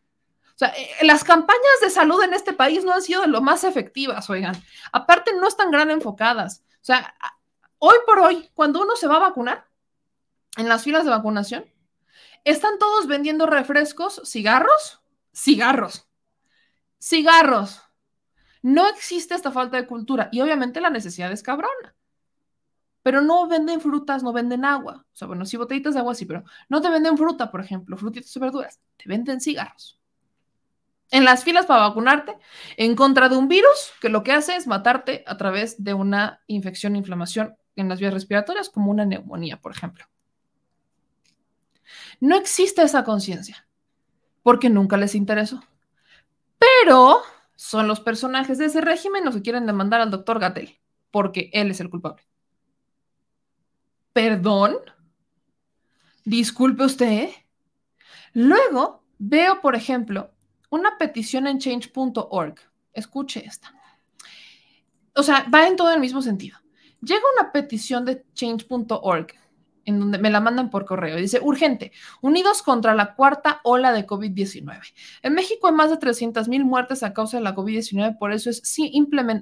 [0.47, 3.41] O sea, eh, las campañas de salud en este país no han sido de lo
[3.41, 4.55] más efectivas, oigan.
[4.91, 6.63] Aparte, no están gran enfocadas.
[6.75, 7.13] O sea,
[7.79, 9.69] hoy por hoy, cuando uno se va a vacunar,
[10.57, 11.65] en las filas de vacunación,
[12.43, 15.01] están todos vendiendo refrescos, cigarros,
[15.33, 16.07] cigarros,
[16.99, 17.81] cigarros.
[18.61, 21.95] No existe esta falta de cultura y obviamente la necesidad es cabrona.
[23.01, 25.05] Pero no venden frutas, no venden agua.
[25.13, 27.95] O sea, bueno, sí botellitas de agua sí, pero no te venden fruta, por ejemplo,
[27.95, 28.81] frutitas y verduras.
[28.97, 29.99] Te venden cigarros.
[31.11, 32.37] En las filas para vacunarte
[32.77, 36.43] en contra de un virus que lo que hace es matarte a través de una
[36.47, 40.05] infección, inflamación en las vías respiratorias, como una neumonía, por ejemplo.
[42.19, 43.67] No existe esa conciencia
[44.43, 45.61] porque nunca les interesó.
[46.57, 47.21] Pero
[47.55, 50.79] son los personajes de ese régimen los que quieren demandar al doctor Gatel,
[51.11, 52.23] porque él es el culpable.
[54.13, 54.77] ¿Perdón?
[56.25, 57.29] Disculpe usted.
[58.33, 60.31] Luego veo, por ejemplo,
[60.69, 62.55] una petición en change.org.
[62.93, 63.73] Escuche esta.
[65.15, 66.57] O sea, va en todo el mismo sentido.
[67.01, 69.33] Llega una petición de change.org
[69.89, 71.17] en donde me la mandan por correo.
[71.17, 74.93] Dice, urgente, unidos contra la cuarta ola de COVID-19.
[75.23, 78.49] En México hay más de 300 mil muertes a causa de la COVID-19, por eso
[78.49, 78.91] es sí,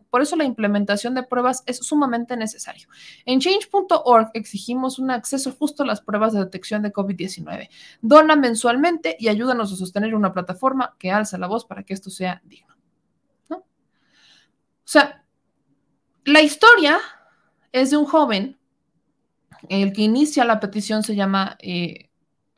[0.10, 2.88] por eso la implementación de pruebas es sumamente necesario.
[3.26, 7.70] En change.org exigimos un acceso justo a las pruebas de detección de COVID-19.
[8.02, 12.10] Dona mensualmente y ayúdanos a sostener una plataforma que alza la voz para que esto
[12.10, 12.76] sea digno.
[13.50, 13.58] ¿No?
[13.58, 13.66] O
[14.86, 15.26] sea,
[16.24, 17.00] la historia
[17.82, 18.58] es de un joven
[19.70, 22.10] el que inicia la petición se llama eh,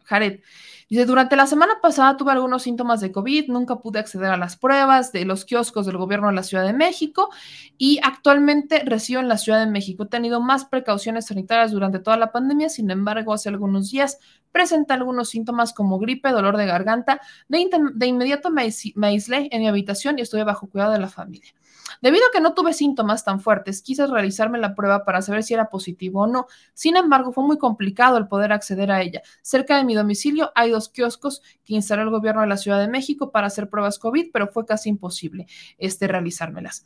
[0.04, 0.42] Jared.
[0.90, 4.58] Dice, durante la semana pasada tuve algunos síntomas de COVID, nunca pude acceder a las
[4.58, 7.30] pruebas de los kioscos del gobierno de la Ciudad de México
[7.78, 10.06] y actualmente resido en la Ciudad de México.
[10.06, 14.18] He tenido más precauciones sanitarias durante toda la pandemia, sin embargo, hace algunos días
[14.52, 17.22] presenté algunos síntomas como gripe, dolor de garganta.
[17.48, 21.54] De, inmediato me, me aislé en mi habitación y estuve bajo cuidado de la familia.
[22.02, 25.54] Debido a que no tuve síntomas tan fuertes, quise realizarme la prueba para saber si
[25.54, 26.48] era positivo o no.
[26.74, 29.22] Sin embargo, fue muy complicado el poder acceder a ella.
[29.42, 32.88] Cerca de mi domicilio hay dos kioscos que instaló el gobierno de la Ciudad de
[32.88, 35.48] México para hacer pruebas COVID, pero fue casi imposible
[35.78, 36.86] este, realizármelas.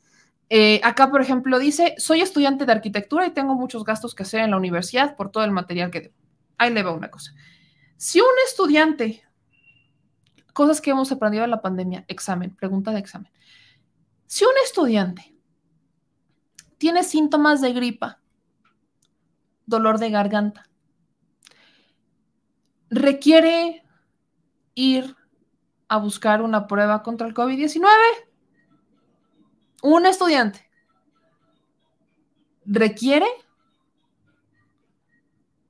[0.49, 4.41] Eh, acá, por ejemplo, dice, soy estudiante de arquitectura y tengo muchos gastos que hacer
[4.41, 6.15] en la universidad por todo el material que debo.
[6.57, 7.33] Ahí le va una cosa.
[7.97, 9.23] Si un estudiante,
[10.53, 13.31] cosas que hemos aprendido en la pandemia, examen, pregunta de examen.
[14.33, 15.31] Si un estudiante
[16.79, 18.19] tiene síntomas de gripa,
[19.67, 20.67] dolor de garganta,
[22.89, 23.85] requiere
[24.73, 25.15] ir
[25.87, 27.85] a buscar una prueba contra el COVID-19.
[29.83, 30.67] Un estudiante
[32.65, 33.27] requiere,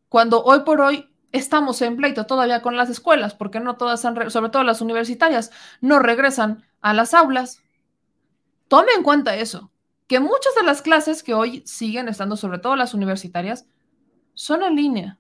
[0.08, 4.32] cuando hoy por hoy estamos en pleito todavía con las escuelas, porque no todas han,
[4.32, 7.60] sobre todo las universitarias, no regresan a las aulas.
[8.68, 9.72] Tome en cuenta eso,
[10.08, 13.68] que muchas de las clases que hoy siguen estando, sobre todo las universitarias,
[14.34, 15.20] son en línea.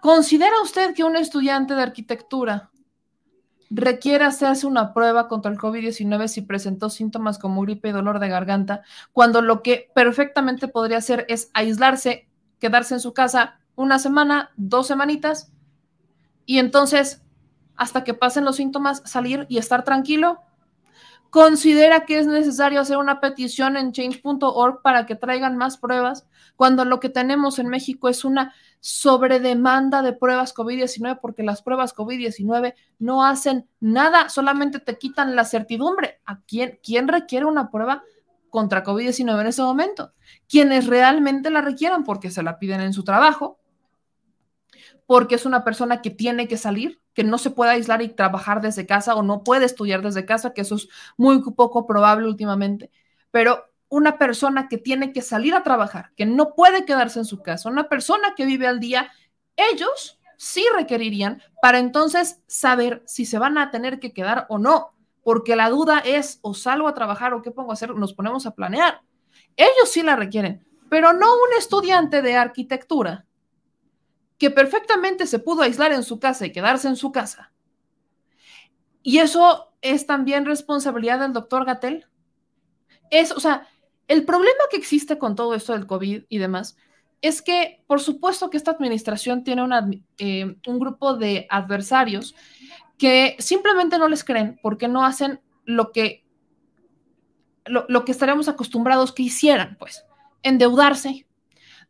[0.00, 2.70] ¿Considera usted que un estudiante de arquitectura
[3.70, 8.28] requiere hacerse una prueba contra el COVID-19 si presentó síntomas como gripe y dolor de
[8.28, 14.50] garganta, cuando lo que perfectamente podría hacer es aislarse, quedarse en su casa una semana,
[14.56, 15.52] dos semanitas,
[16.46, 17.22] y entonces,
[17.76, 20.40] hasta que pasen los síntomas, salir y estar tranquilo?
[21.30, 26.26] Considera que es necesario hacer una petición en change.org para que traigan más pruebas,
[26.56, 31.94] cuando lo que tenemos en México es una sobredemanda de pruebas COVID-19, porque las pruebas
[31.94, 36.20] COVID-19 no hacen nada, solamente te quitan la certidumbre.
[36.24, 38.02] ¿A quién, quién requiere una prueba
[38.48, 40.12] contra COVID-19 en ese momento?
[40.48, 43.59] Quienes realmente la requieran porque se la piden en su trabajo,
[45.10, 48.60] porque es una persona que tiene que salir, que no se puede aislar y trabajar
[48.60, 50.86] desde casa o no puede estudiar desde casa, que eso es
[51.16, 52.92] muy poco probable últimamente,
[53.32, 57.42] pero una persona que tiene que salir a trabajar, que no puede quedarse en su
[57.42, 59.10] casa, una persona que vive al día,
[59.56, 64.94] ellos sí requerirían para entonces saber si se van a tener que quedar o no,
[65.24, 68.46] porque la duda es o salgo a trabajar o qué pongo a hacer, nos ponemos
[68.46, 69.02] a planear.
[69.56, 73.26] Ellos sí la requieren, pero no un estudiante de arquitectura
[74.40, 77.52] que perfectamente se pudo aislar en su casa y quedarse en su casa.
[79.02, 82.06] Y eso es también responsabilidad del doctor Gatel.
[83.10, 83.68] Es, o sea,
[84.08, 86.76] el problema que existe con todo esto del COVID y demás
[87.22, 89.62] es que, por supuesto que esta administración tiene
[90.18, 92.34] eh, un grupo de adversarios
[92.96, 96.24] que simplemente no les creen porque no hacen lo que
[97.66, 100.04] lo, que estaríamos acostumbrados que hicieran, pues,
[100.42, 101.26] endeudarse,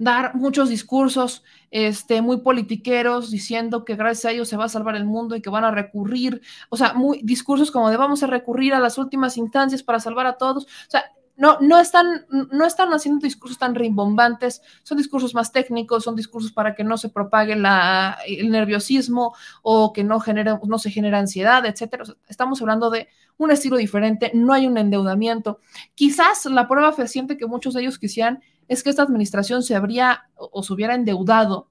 [0.01, 4.97] dar muchos discursos este, muy politiqueros diciendo que gracias a ellos se va a salvar
[4.97, 6.41] el mundo y que van a recurrir,
[6.71, 10.27] o sea, muy, discursos como de vamos a recurrir a las últimas instancias para salvar
[10.27, 10.65] a todos.
[10.65, 11.05] O sea,
[11.37, 16.51] no, no, están, no están haciendo discursos tan rimbombantes, son discursos más técnicos, son discursos
[16.51, 21.19] para que no se propague la, el nerviosismo o que no, genere, no se genere
[21.19, 22.05] ansiedad, etcétera.
[22.27, 25.61] estamos hablando de un estilo diferente, no hay un endeudamiento.
[25.95, 30.31] Quizás la prueba fehaciente que muchos de ellos quisieran es que esta administración se habría
[30.37, 31.69] o se hubiera endeudado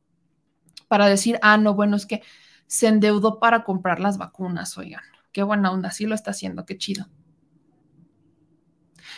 [0.89, 2.22] para decir, ah, no, bueno, es que
[2.68, 6.78] se endeudó para comprar las vacunas, oigan, qué buena onda, sí lo está haciendo, qué
[6.78, 7.08] chido.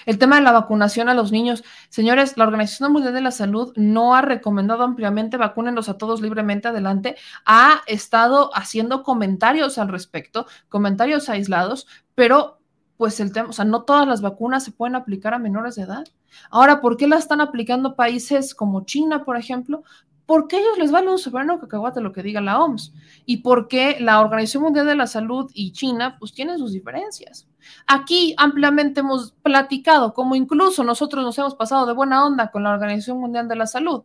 [0.05, 1.63] El tema de la vacunación a los niños.
[1.89, 6.67] Señores, la Organización Mundial de la Salud no ha recomendado ampliamente vacúnenlos a todos libremente
[6.67, 7.15] adelante.
[7.45, 12.59] Ha estado haciendo comentarios al respecto, comentarios aislados, pero
[12.97, 15.84] pues el tema, o sea, no todas las vacunas se pueden aplicar a menores de
[15.84, 16.05] edad.
[16.49, 19.84] Ahora, ¿por qué la están aplicando países como China, por ejemplo?
[20.25, 22.93] Porque a ellos les vale un soberano cacahuate lo que diga la OMS
[23.25, 27.47] y porque la Organización Mundial de la Salud y China pues tienen sus diferencias.
[27.88, 32.71] Aquí ampliamente hemos platicado cómo incluso nosotros nos hemos pasado de buena onda con la
[32.71, 34.03] Organización Mundial de la Salud,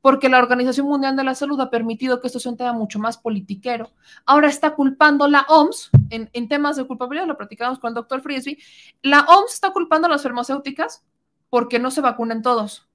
[0.00, 2.98] porque la Organización Mundial de la Salud ha permitido que esto sea un tema mucho
[2.98, 3.90] más politiquero.
[4.24, 8.58] Ahora está culpando la OMS en, temas de culpabilidad, lo platicamos con el doctor Frisby,
[9.02, 11.04] la OMS está culpando a las farmacéuticas
[11.50, 12.88] porque no se vacunen todos.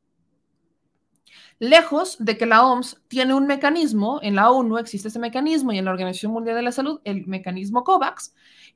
[1.59, 5.77] Lejos de que la OMS tiene un mecanismo, en la ONU existe ese mecanismo y
[5.77, 8.33] en la Organización Mundial de la Salud, el mecanismo COVAX,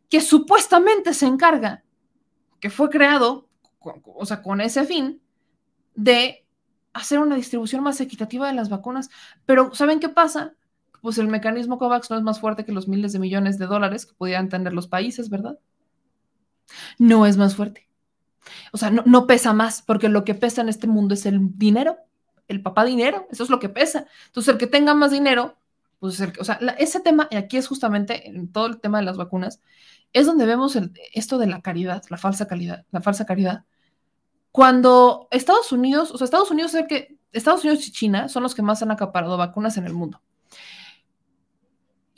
[0.10, 1.84] que supuestamente se encarga,
[2.60, 3.50] que fue creado,
[3.82, 5.22] o sea, con ese fin,
[5.96, 6.46] de
[6.94, 9.10] hacer una distribución más equitativa de las vacunas.
[9.46, 10.54] Pero, ¿saben qué pasa?
[11.02, 14.06] Pues el mecanismo COVAX no es más fuerte que los miles de millones de dólares
[14.06, 15.60] que pudieran tener los países, ¿verdad?
[16.98, 17.88] No es más fuerte.
[18.72, 21.58] O sea, no, no pesa más, porque lo que pesa en este mundo es el
[21.58, 21.98] dinero,
[22.48, 24.08] el papá dinero, eso es lo que pesa.
[24.28, 25.58] Entonces, el que tenga más dinero,
[26.00, 29.06] pues el, o sea, ese tema, y aquí es justamente en todo el tema de
[29.06, 29.62] las vacunas,
[30.14, 30.78] es donde vemos
[31.14, 33.66] esto de la caridad, la falsa calidad, la falsa caridad.
[34.52, 38.56] Cuando Estados Unidos, o sea, Estados Unidos es que Estados Unidos y China son los
[38.56, 40.22] que más han acaparado vacunas en el mundo.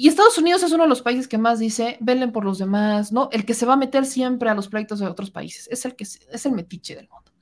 [0.01, 3.11] Y Estados Unidos es uno de los países que más dice, velen por los demás,
[3.11, 3.27] ¿no?
[3.33, 5.97] El que se va a meter siempre a los proyectos de otros países, es el
[5.97, 7.33] que es el metiche del mundo.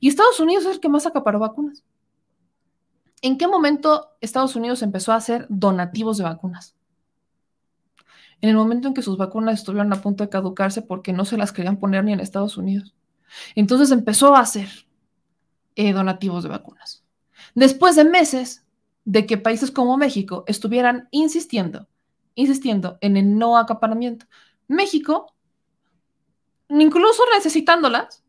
[0.00, 1.84] Y Estados Unidos es el que más acaparó vacunas.
[3.20, 6.74] ¿En qué momento Estados Unidos empezó a hacer donativos de vacunas?
[8.42, 11.36] en el momento en que sus vacunas estuvieron a punto de caducarse porque no se
[11.36, 12.92] las querían poner ni en Estados Unidos.
[13.54, 14.68] Entonces empezó a hacer
[15.76, 17.04] eh, donativos de vacunas.
[17.54, 18.66] Después de meses
[19.04, 21.86] de que países como México estuvieran insistiendo,
[22.34, 24.26] insistiendo en el no acaparamiento,
[24.68, 25.34] México,
[26.68, 28.24] incluso necesitándolas,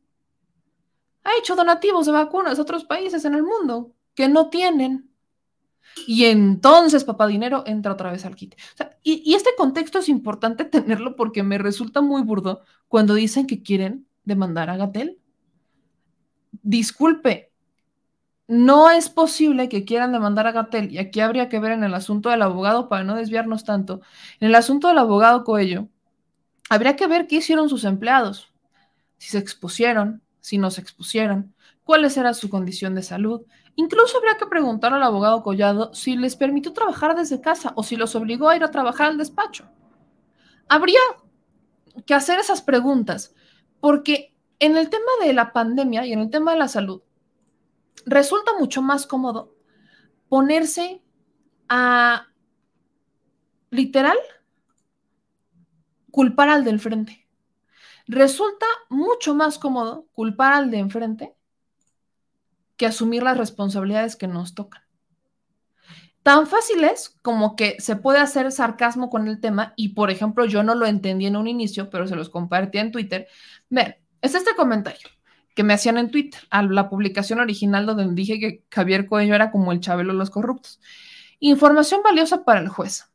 [1.23, 5.13] ha hecho donativos de vacunas a otros países en el mundo que no tienen
[6.07, 8.55] y entonces Papá Dinero entra otra vez al kit.
[9.03, 14.07] y, este contexto es importante tenerlo porque me resulta muy burdo cuando dicen que quieren
[14.23, 15.19] demandar a Gatel.
[16.61, 17.52] Disculpe,
[18.47, 21.93] no es posible que quieran demandar a Gatel, y aquí habría que ver en el
[21.93, 24.01] asunto del abogado para no desviarnos tanto.
[24.39, 25.87] En el asunto del abogado Coello,
[26.69, 28.51] habría que ver qué hicieron sus empleados,
[29.17, 33.43] si se expusieron, si no se expusieron, cuáles era su condición de salud,
[33.75, 37.95] Incluso habría que preguntar al abogado Collado si les permitió trabajar desde casa o si
[37.95, 39.65] los obligó a ir a trabajar al despacho.
[40.69, 40.99] Habría
[42.05, 43.33] que hacer esas preguntas,
[43.79, 47.01] porque en el tema de la pandemia y en el tema de la salud,
[48.05, 49.55] resulta mucho más cómodo
[50.29, 51.01] ponerse
[51.69, 52.27] a
[53.69, 54.17] literal
[56.11, 57.27] culpar al del frente.
[58.07, 61.35] Resulta mucho más cómodo culpar al de enfrente
[62.77, 64.83] que asumir las responsabilidades que nos tocan.
[66.21, 70.45] Tan fácil es como que se puede hacer sarcasmo con el tema y, por ejemplo,
[70.45, 73.27] yo no lo entendí en un inicio, pero se los compartí en Twitter.
[73.69, 75.09] Ven, es este comentario
[75.53, 79.51] que me hacían en Twitter, a la publicación original donde dije que Javier Coello era
[79.51, 80.79] como el Chabelo de los corruptos.
[81.39, 83.09] Información valiosa para el juez.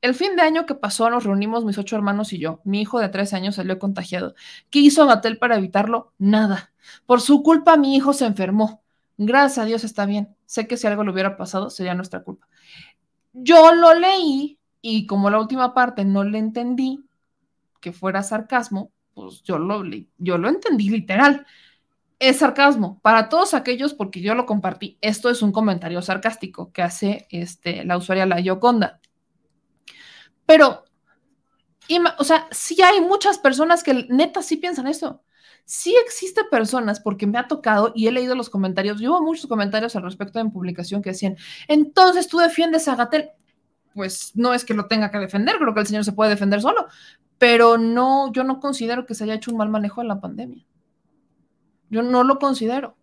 [0.00, 2.60] El fin de año que pasó nos reunimos mis ocho hermanos y yo.
[2.64, 4.34] Mi hijo de tres años salió contagiado.
[4.70, 6.12] ¿Qué hizo Gatel para evitarlo?
[6.18, 6.72] Nada.
[7.06, 8.82] Por su culpa mi hijo se enfermó.
[9.18, 10.36] Gracias a Dios está bien.
[10.44, 12.46] Sé que si algo le hubiera pasado sería nuestra culpa.
[13.32, 17.04] Yo lo leí y como la última parte no le entendí
[17.80, 19.82] que fuera sarcasmo, pues yo lo,
[20.18, 21.46] yo lo entendí literal.
[22.18, 24.96] Es sarcasmo para todos aquellos porque yo lo compartí.
[25.00, 29.00] Esto es un comentario sarcástico que hace este, la usuaria La Yoconda.
[30.46, 30.84] Pero,
[32.18, 35.22] o sea, sí hay muchas personas que neta sí piensan esto.
[35.66, 39.96] sí existe personas, porque me ha tocado y he leído los comentarios, llevo muchos comentarios
[39.96, 41.36] al respecto en publicación que decían,
[41.68, 43.30] entonces tú defiendes a Gatel.
[43.94, 46.60] Pues no es que lo tenga que defender, creo que el señor se puede defender
[46.60, 46.86] solo,
[47.38, 50.64] pero no, yo no considero que se haya hecho un mal manejo en la pandemia.
[51.90, 52.96] Yo no lo considero.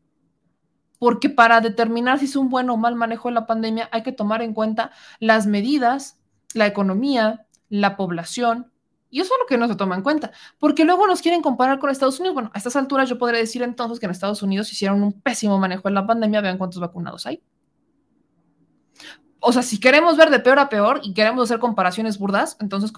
[0.99, 4.11] Porque para determinar si es un buen o mal manejo de la pandemia hay que
[4.11, 6.19] tomar en cuenta las medidas,
[6.53, 8.71] la economía, la población,
[9.09, 11.77] y eso es lo que no se toma en cuenta, porque luego nos quieren comparar
[11.77, 12.33] con Estados Unidos.
[12.33, 15.59] Bueno, a estas alturas yo podría decir entonces que en Estados Unidos hicieron un pésimo
[15.59, 17.43] manejo de la pandemia, vean cuántos vacunados hay.
[19.45, 22.93] O sea, si queremos ver de peor a peor y queremos hacer comparaciones burdas, entonces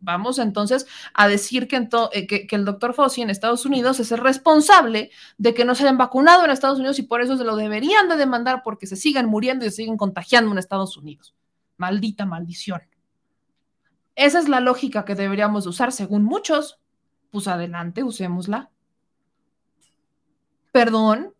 [0.00, 4.16] vamos entonces a decir que, eh, que, el doctor Fauci en Estados Unidos es el
[4.16, 7.56] responsable de que no se hayan vacunado en Estados Unidos y por eso se lo
[7.56, 11.34] deberían de demandar porque se sigan muriendo y se siguen contagiando en Estados Unidos.
[11.76, 12.80] Maldita maldición.
[14.16, 16.80] Esa es la lógica que deberíamos usar según muchos.
[17.30, 18.70] Pues adelante, usémosla.
[20.72, 21.34] Perdón.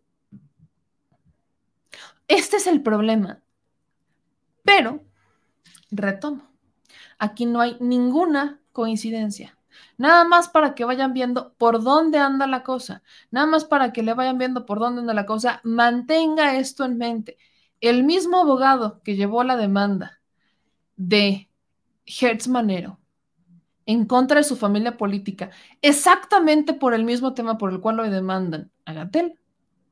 [2.27, 3.42] Este es el problema.
[4.63, 5.03] Pero,
[5.91, 6.49] retomo,
[7.19, 9.57] aquí no hay ninguna coincidencia.
[9.97, 13.03] Nada más para que vayan viendo por dónde anda la cosa.
[13.31, 15.61] Nada más para que le vayan viendo por dónde anda la cosa.
[15.63, 17.37] Mantenga esto en mente.
[17.81, 20.21] El mismo abogado que llevó la demanda
[20.95, 21.49] de
[22.05, 22.99] Hertz Manero
[23.85, 25.51] en contra de su familia política,
[25.81, 29.37] exactamente por el mismo tema por el cual lo demandan a Gatel,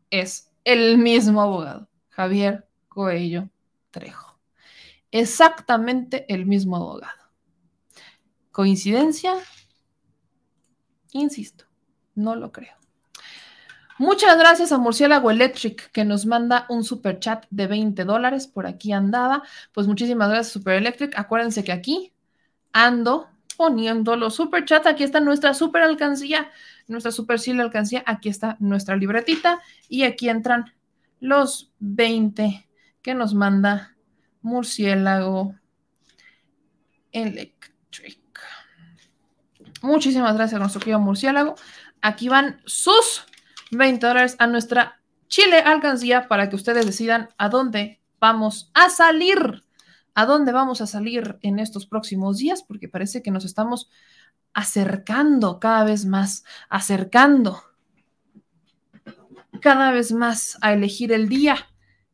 [0.09, 3.49] es el mismo abogado, Javier Coello
[3.89, 4.31] Trejo.
[5.12, 7.22] Exactamente el mismo abogado.
[8.51, 9.34] ¿Coincidencia?
[11.12, 11.66] Insisto,
[12.16, 12.76] no lo creo.
[14.01, 18.47] Muchas gracias a Murciélago Electric que nos manda un super chat de 20 dólares.
[18.47, 19.43] Por aquí andaba.
[19.74, 21.18] Pues muchísimas gracias, Super Electric.
[21.20, 22.12] Acuérdense que aquí
[22.74, 24.88] ando poniendo los super chats.
[24.88, 26.49] Aquí está nuestra super alcancía,
[26.88, 28.03] nuestra super alcancía.
[28.07, 30.74] Aquí está nuestra libretita y aquí entran
[31.20, 32.68] los 20
[33.03, 33.95] que nos manda
[34.42, 35.56] Murciélago
[37.12, 38.20] Electric.
[39.82, 41.56] Muchísimas gracias nuestro querido Murciélago.
[42.02, 43.26] Aquí van sus
[43.72, 49.64] 20 dólares a nuestra Chile alcancía para que ustedes decidan a dónde vamos a salir,
[50.14, 53.89] a dónde vamos a salir en estos próximos días, porque parece que nos estamos
[54.54, 57.64] acercando cada vez más, acercando
[59.62, 61.70] cada vez más a elegir el día,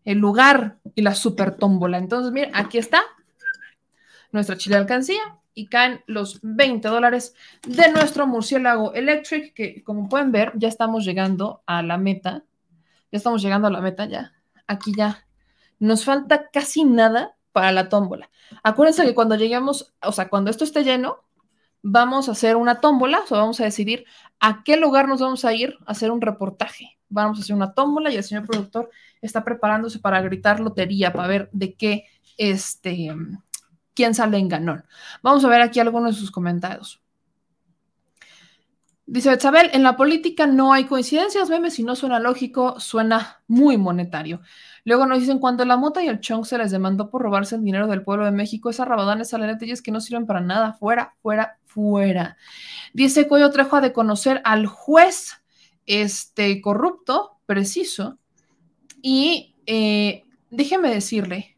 [0.07, 1.97] el lugar y la super tómbola.
[1.97, 3.01] Entonces, miren, aquí está
[4.31, 5.19] nuestra Chile alcancía
[5.53, 7.35] y caen los 20 dólares
[7.67, 12.45] de nuestro murciélago electric, que como pueden ver, ya estamos llegando a la meta.
[13.11, 14.31] Ya estamos llegando a la meta ya.
[14.65, 15.25] Aquí ya
[15.77, 18.29] nos falta casi nada para la tómbola.
[18.63, 21.25] Acuérdense que cuando lleguemos, o sea, cuando esto esté lleno,
[21.81, 24.05] vamos a hacer una tómbola, o sea, vamos a decidir
[24.39, 26.97] a qué lugar nos vamos a ir a hacer un reportaje.
[27.09, 28.89] Vamos a hacer una tómbola y el señor productor
[29.21, 32.05] está preparándose para gritar lotería, para ver de qué,
[32.37, 33.15] este,
[33.93, 34.85] quién sale en ganón.
[35.23, 37.01] Vamos a ver aquí algunos de sus comentarios.
[39.09, 43.77] Dice Isabel, en la política no hay coincidencias, memes, si no suena lógico, suena muy
[43.77, 44.41] monetario.
[44.83, 47.63] Luego nos dicen, cuando la mota y el chong se les demandó por robarse el
[47.63, 51.15] dinero del pueblo de México, esa rabadán, esa leyes que no sirven para nada, fuera,
[51.21, 52.37] fuera, fuera.
[52.93, 55.43] Dice Coyo Trejo de conocer al juez
[55.85, 58.17] este, corrupto, preciso,
[59.01, 61.57] y eh, déjeme decirle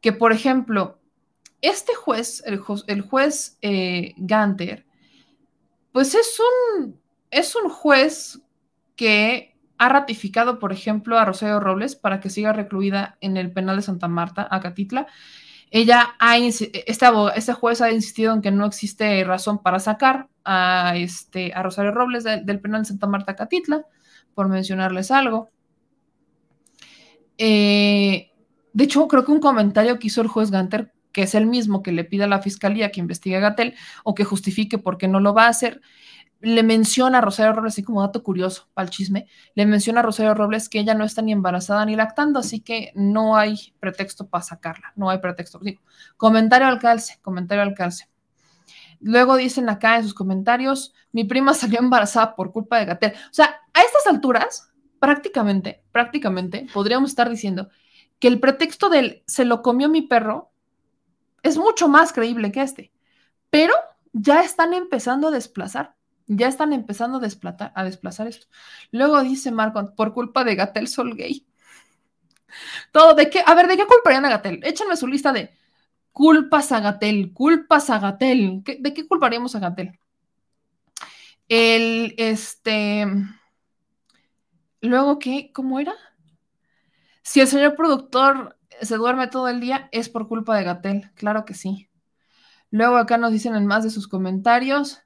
[0.00, 0.98] que, por ejemplo,
[1.60, 2.58] este juez, el,
[3.02, 4.86] juez eh, Ganter,
[5.92, 7.00] pues es un,
[7.30, 8.40] es un juez
[8.96, 13.76] que ha ratificado, por ejemplo, a Rosario Robles para que siga recluida en el penal
[13.76, 15.06] de Santa Marta, Acatitla.
[15.70, 20.94] Ella ha, este, este juez ha insistido en que no existe razón para sacar a,
[20.96, 23.84] este, a Rosario Robles del penal de Santa Marta, Acatitla,
[24.34, 25.50] por mencionarles algo.
[27.36, 28.30] Eh,
[28.72, 31.82] de hecho, creo que un comentario que hizo el juez Ganter que es el mismo
[31.82, 35.08] que le pide a la fiscalía que investigue a Gatel o que justifique por qué
[35.08, 35.80] no lo va a hacer,
[36.40, 40.02] le menciona a Rosario Robles, así como dato curioso para el chisme, le menciona a
[40.02, 44.28] Rosario Robles que ella no está ni embarazada ni lactando, así que no hay pretexto
[44.28, 45.58] para sacarla, no hay pretexto.
[45.58, 45.82] Digo,
[46.16, 48.08] comentario al calce, comentario al calce.
[49.00, 53.12] Luego dicen acá en sus comentarios, mi prima salió embarazada por culpa de Gatel.
[53.12, 57.68] O sea, a estas alturas, prácticamente, prácticamente, podríamos estar diciendo
[58.18, 60.50] que el pretexto del se lo comió mi perro
[61.42, 62.92] es mucho más creíble que este,
[63.50, 63.74] pero
[64.12, 65.94] ya están empezando a desplazar,
[66.28, 68.46] ya están empezando a desplazar, esto.
[68.92, 71.46] Luego dice Marco, por culpa de Gatel Sol Gay.
[72.92, 73.42] Todo, ¿de qué?
[73.44, 74.60] A ver, ¿de qué culparían a Gatel?
[74.62, 75.50] Échenme su lista de
[76.12, 78.62] culpas a Gatel, culpas a Gatel.
[78.62, 79.98] ¿De qué culparíamos a Gatel?
[81.48, 83.06] El, este,
[84.80, 85.50] luego, ¿qué?
[85.52, 85.94] ¿Cómo era?
[87.22, 91.44] Si el señor productor se duerme todo el día, es por culpa de Gatel, claro
[91.44, 91.88] que sí.
[92.70, 95.02] Luego acá nos dicen en más de sus comentarios,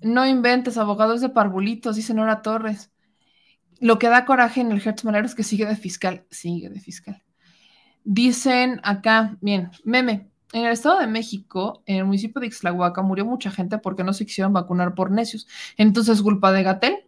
[0.00, 2.90] no inventes abogados de parvulitos, dice Nora Torres.
[3.80, 6.80] Lo que da coraje en el Hertz Manero es que sigue de fiscal, sigue de
[6.80, 7.22] fiscal.
[8.04, 13.26] Dicen acá, bien, meme, en el Estado de México, en el municipio de Ixtlahuaca, murió
[13.26, 15.46] mucha gente porque no se quisieron vacunar por necios.
[15.76, 17.06] Entonces, culpa de Gatel,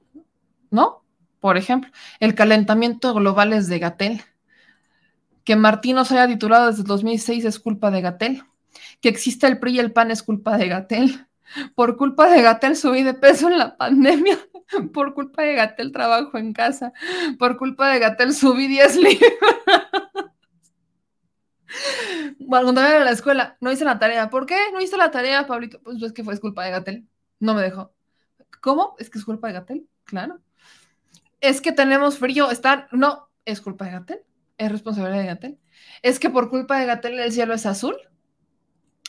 [0.70, 1.05] ¿no?
[1.41, 4.22] Por ejemplo, el calentamiento global es de Gatel.
[5.45, 8.43] Que Martín no haya titulado desde 2006 es culpa de Gatel.
[9.01, 11.26] Que exista el PRI y el PAN es culpa de Gatel.
[11.74, 14.38] Por culpa de Gatel subí de peso en la pandemia.
[14.92, 16.92] Por culpa de Gatel trabajo en casa.
[17.38, 19.30] Por culpa de Gatel subí 10 libras.
[22.48, 24.30] Cuando a la escuela, no hice la tarea.
[24.30, 25.80] ¿Por qué no hice la tarea, Pablito?
[25.82, 27.09] Pues es que fue culpa de Gatel.
[27.38, 27.92] No me dejó.
[28.61, 28.96] ¿Cómo?
[28.98, 29.88] ¿Es que es culpa de Gatel?
[30.05, 30.40] Claro.
[31.40, 32.51] Es que tenemos frío.
[32.51, 32.88] Está...
[32.92, 34.20] No, es culpa de Gatel.
[34.59, 35.59] Es responsabilidad de Gatel.
[36.03, 37.96] Es que por culpa de Gatel el cielo es azul.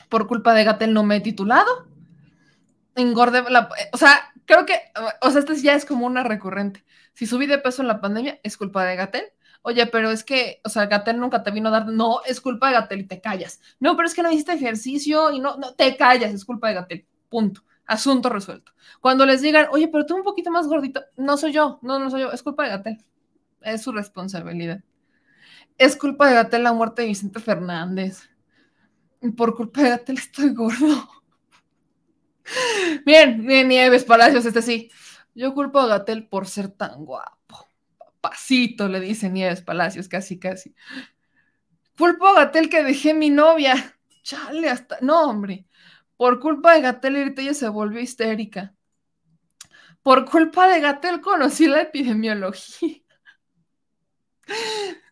[0.07, 1.87] Por culpa de Gatel no me he titulado.
[2.95, 3.69] Engorde la...
[3.93, 4.79] O sea, creo que...
[5.21, 6.85] O sea, este ya es como una recurrente.
[7.13, 9.25] Si subí de peso en la pandemia, es culpa de Gatel
[9.61, 12.67] oye, pero es que, o sea, Gatel nunca te vino a dar, no, es culpa
[12.67, 13.61] de Gatel y te callas.
[13.79, 16.75] No, pero es que no hiciste ejercicio y no, no, te callas, es culpa de
[16.75, 17.61] Gatel, punto.
[17.85, 18.71] Asunto resuelto.
[19.01, 22.09] Cuando les digan, oye, pero tú un poquito más gordito, no soy yo, no, no
[22.09, 23.05] soy yo, es culpa de Gatel.
[23.61, 24.81] Es su responsabilidad.
[25.77, 28.29] Es culpa de Gatel la muerte de Vicente Fernández.
[29.35, 31.20] Por culpa de Gatel estoy gordo.
[33.05, 34.91] Bien, bien, Nieves Palacios, este sí.
[35.33, 37.41] Yo culpo a Gatel por ser tan guapo
[38.21, 40.73] pasito, le dice Nieves Palacios, casi, casi.
[41.97, 43.97] Culpo a Gatel que dejé mi novia.
[44.23, 44.97] Chale, hasta.
[45.01, 45.65] No, hombre.
[46.15, 48.73] Por culpa de Gatel, ahorita ella se volvió histérica.
[50.03, 53.01] Por culpa de Gatel conocí la epidemiología.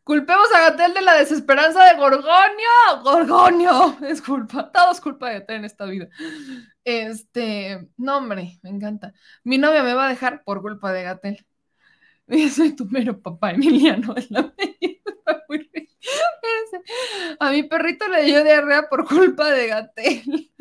[0.10, 3.04] Culpemos a Gatel de la desesperanza de Gorgonio.
[3.04, 3.96] Gorgonio.
[4.08, 4.72] Es culpa.
[4.72, 6.10] Todo es culpa de Gatel en esta vida.
[6.84, 7.88] Este.
[7.96, 9.14] No, hombre, me encanta.
[9.44, 11.46] Mi novia me va a dejar por culpa de Gatel.
[12.28, 14.16] Yo soy tu mero papá, Emiliano.
[14.18, 14.52] Es la
[17.40, 20.52] A mi perrito le dio diarrea por culpa de Gatel.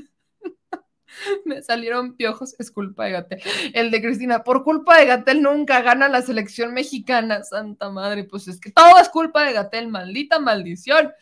[1.44, 3.40] Me salieron piojos, es culpa de Gatel.
[3.74, 7.42] El de Cristina, por culpa de Gatel nunca gana la selección mexicana.
[7.44, 11.12] Santa madre, pues es que todo es culpa de Gatel, maldita maldición.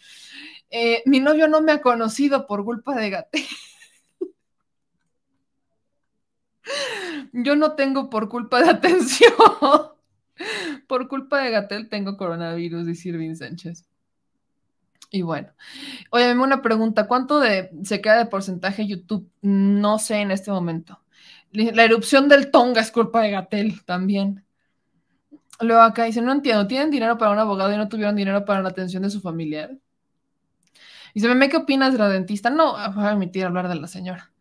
[0.71, 3.45] Eh, mi novio no me ha conocido por culpa de Gatel.
[7.33, 9.33] Yo no tengo por culpa de atención.
[10.87, 13.87] Por culpa de Gatel tengo coronavirus, dice Irving Sánchez.
[15.11, 15.49] Y bueno,
[16.11, 19.31] oye, una pregunta, ¿cuánto de, se queda de porcentaje YouTube?
[19.43, 21.01] No sé en este momento.
[21.53, 24.45] La erupción del Tonga es culpa de Gatel también.
[25.61, 28.63] Luego acá dice, no entiendo, ¿tienen dinero para un abogado y no tuvieron dinero para
[28.63, 29.79] la atención de su familiar?
[31.15, 32.51] Y se me ¿qué opinas de la dentista?
[32.51, 34.33] No, voy a admitir hablar de la señora.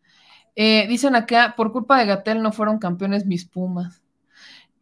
[0.56, 4.05] Eh, dicen acá, por culpa de Gatel no fueron campeones mis Pumas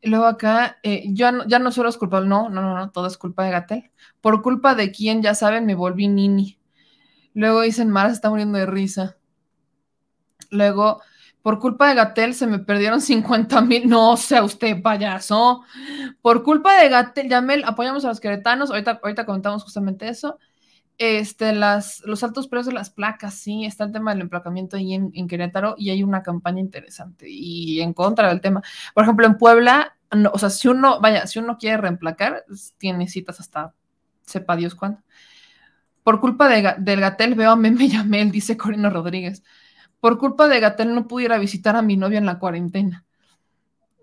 [0.05, 3.07] luego acá, eh, ya, no, ya no solo es culpa, no, no, no, no, todo
[3.07, 3.91] es culpa de Gatel.
[4.21, 6.59] Por culpa de quién, ya saben, me volví nini.
[7.35, 9.17] Luego dicen, Mara se está muriendo de risa.
[10.51, 11.01] Luego,
[11.43, 13.89] por culpa de Gatel se me perdieron 50 mil.
[13.89, 15.63] No sea usted, payaso.
[16.23, 18.71] Por culpa de Gatel, Yamel, apoyamos a los queretanos.
[18.71, 20.39] Ahorita, ahorita comentamos justamente eso.
[20.97, 24.95] Este, las, los altos precios de las placas, sí, está el tema del emplacamiento ahí
[24.95, 28.63] en, en, Querétaro y hay una campaña interesante y en contra del tema.
[28.95, 29.97] Por ejemplo, en Puebla,
[30.33, 32.45] o sea, si uno, vaya, si uno quiere reemplacar,
[32.79, 33.75] tiene citas hasta
[34.27, 35.01] sepa Dios cuándo.
[36.03, 39.43] Por culpa de, del Gatel veo a Meme Yamel, dice Corina Rodríguez.
[40.01, 43.05] Por culpa de Gatel no pudiera visitar a mi novia en la cuarentena.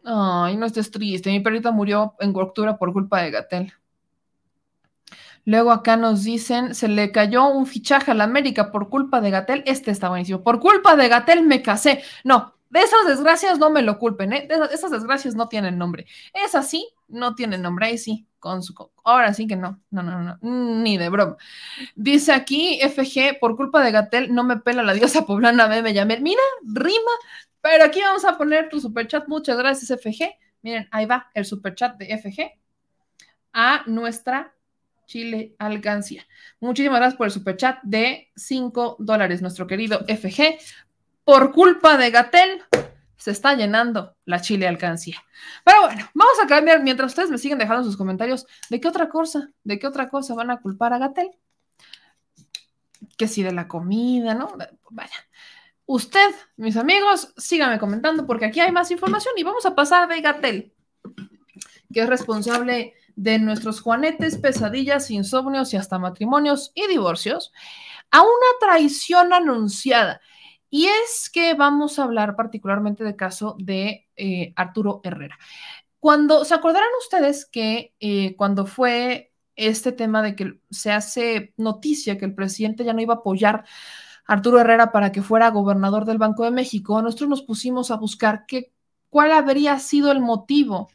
[0.03, 1.29] Ay, no estés triste.
[1.29, 3.73] Mi perrita murió en octubre por culpa de Gatel.
[5.45, 9.31] Luego acá nos dicen, se le cayó un fichaje a la América por culpa de
[9.31, 9.63] Gatel.
[9.65, 10.43] Este está buenísimo.
[10.43, 12.03] Por culpa de Gatel me casé.
[12.23, 14.47] No, de esas desgracias no me lo culpen, ¿eh?
[14.71, 16.05] esas, desgracias no tienen nombre.
[16.33, 17.87] Es así, no tienen nombre.
[17.87, 18.73] Ahí sí, con su.
[19.03, 19.81] Ahora sí que no.
[19.89, 20.37] No, no, no.
[20.41, 21.35] Ni de broma.
[21.95, 25.91] Dice aquí, FG, por culpa de Gatel, no me pela la diosa poblana, me, me.
[26.19, 27.11] Mira, rima.
[27.61, 29.27] Pero aquí vamos a poner tu superchat.
[29.27, 30.33] Muchas gracias, FG.
[30.61, 32.61] Miren, ahí va el superchat de FG
[33.53, 34.55] a nuestra
[35.11, 36.25] Chile Alcancía.
[36.61, 40.57] Muchísimas gracias por el superchat de 5 dólares, nuestro querido FG.
[41.25, 42.63] Por culpa de Gatel,
[43.17, 45.21] se está llenando la Chile Alcancía.
[45.65, 49.09] Pero bueno, vamos a cambiar, mientras ustedes me siguen dejando sus comentarios, ¿de qué otra
[49.09, 51.31] cosa, de qué otra cosa van a culpar a Gatel?
[53.17, 54.55] Que si de la comida, ¿no?
[54.91, 55.15] Vaya.
[55.87, 60.21] Usted, mis amigos, síganme comentando porque aquí hay más información y vamos a pasar de
[60.21, 60.73] Gatel,
[61.93, 67.51] que es responsable de nuestros juanetes, pesadillas, insomnios y hasta matrimonios y divorcios,
[68.11, 70.21] a una traición anunciada.
[70.69, 75.37] Y es que vamos a hablar particularmente del caso de eh, Arturo Herrera.
[75.99, 82.17] Cuando, ¿se acordarán ustedes que eh, cuando fue este tema de que se hace noticia
[82.17, 83.65] que el presidente ya no iba a apoyar
[84.25, 87.97] a Arturo Herrera para que fuera gobernador del Banco de México, nosotros nos pusimos a
[87.97, 88.71] buscar qué,
[89.09, 90.89] cuál habría sido el motivo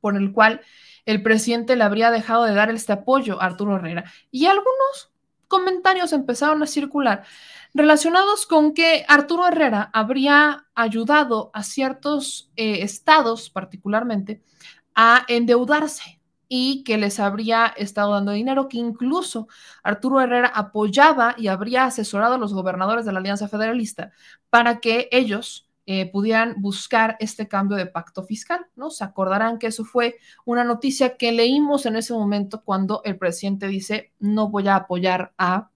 [0.00, 0.60] por el cual
[1.06, 4.04] el presidente le habría dejado de dar este apoyo a Arturo Herrera.
[4.30, 5.12] Y algunos
[5.48, 7.24] comentarios empezaron a circular
[7.74, 14.42] relacionados con que Arturo Herrera habría ayudado a ciertos eh, estados particularmente
[14.94, 19.48] a endeudarse y que les habría estado dando dinero, que incluso
[19.82, 24.12] Arturo Herrera apoyaba y habría asesorado a los gobernadores de la Alianza Federalista
[24.50, 28.90] para que ellos eh, pudieran buscar este cambio de pacto fiscal, ¿no?
[28.90, 33.66] Se acordarán que eso fue una noticia que leímos en ese momento cuando el presidente
[33.66, 35.70] dice, no voy a apoyar a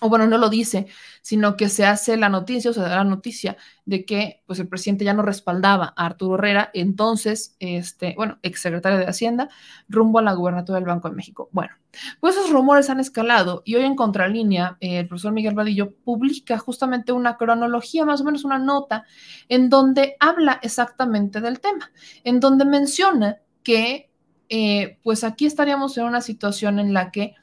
[0.00, 0.86] o bueno, no lo dice,
[1.22, 4.68] sino que se hace la noticia, o se da la noticia de que pues el
[4.68, 9.48] presidente ya no respaldaba a Arturo Herrera, entonces, este, bueno, exsecretario de Hacienda,
[9.88, 11.48] rumbo a la gubernatura del Banco de México.
[11.52, 11.74] Bueno,
[12.20, 17.12] pues esos rumores han escalado y hoy en Contralínea, el profesor Miguel Vadillo publica justamente
[17.12, 19.04] una cronología, más o menos una nota,
[19.48, 21.90] en donde habla exactamente del tema,
[22.24, 24.10] en donde menciona que
[24.48, 27.34] eh, pues aquí estaríamos en una situación en la que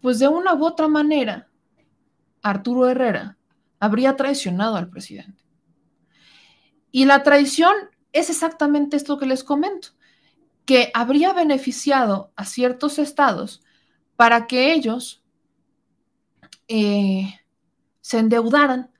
[0.00, 1.48] pues de una u otra manera,
[2.42, 3.36] Arturo Herrera
[3.80, 5.42] habría traicionado al presidente.
[6.90, 7.74] Y la traición
[8.12, 9.88] es exactamente esto que les comento,
[10.64, 13.62] que habría beneficiado a ciertos estados
[14.16, 15.22] para que ellos
[16.66, 17.34] eh,
[18.00, 18.90] se endeudaran.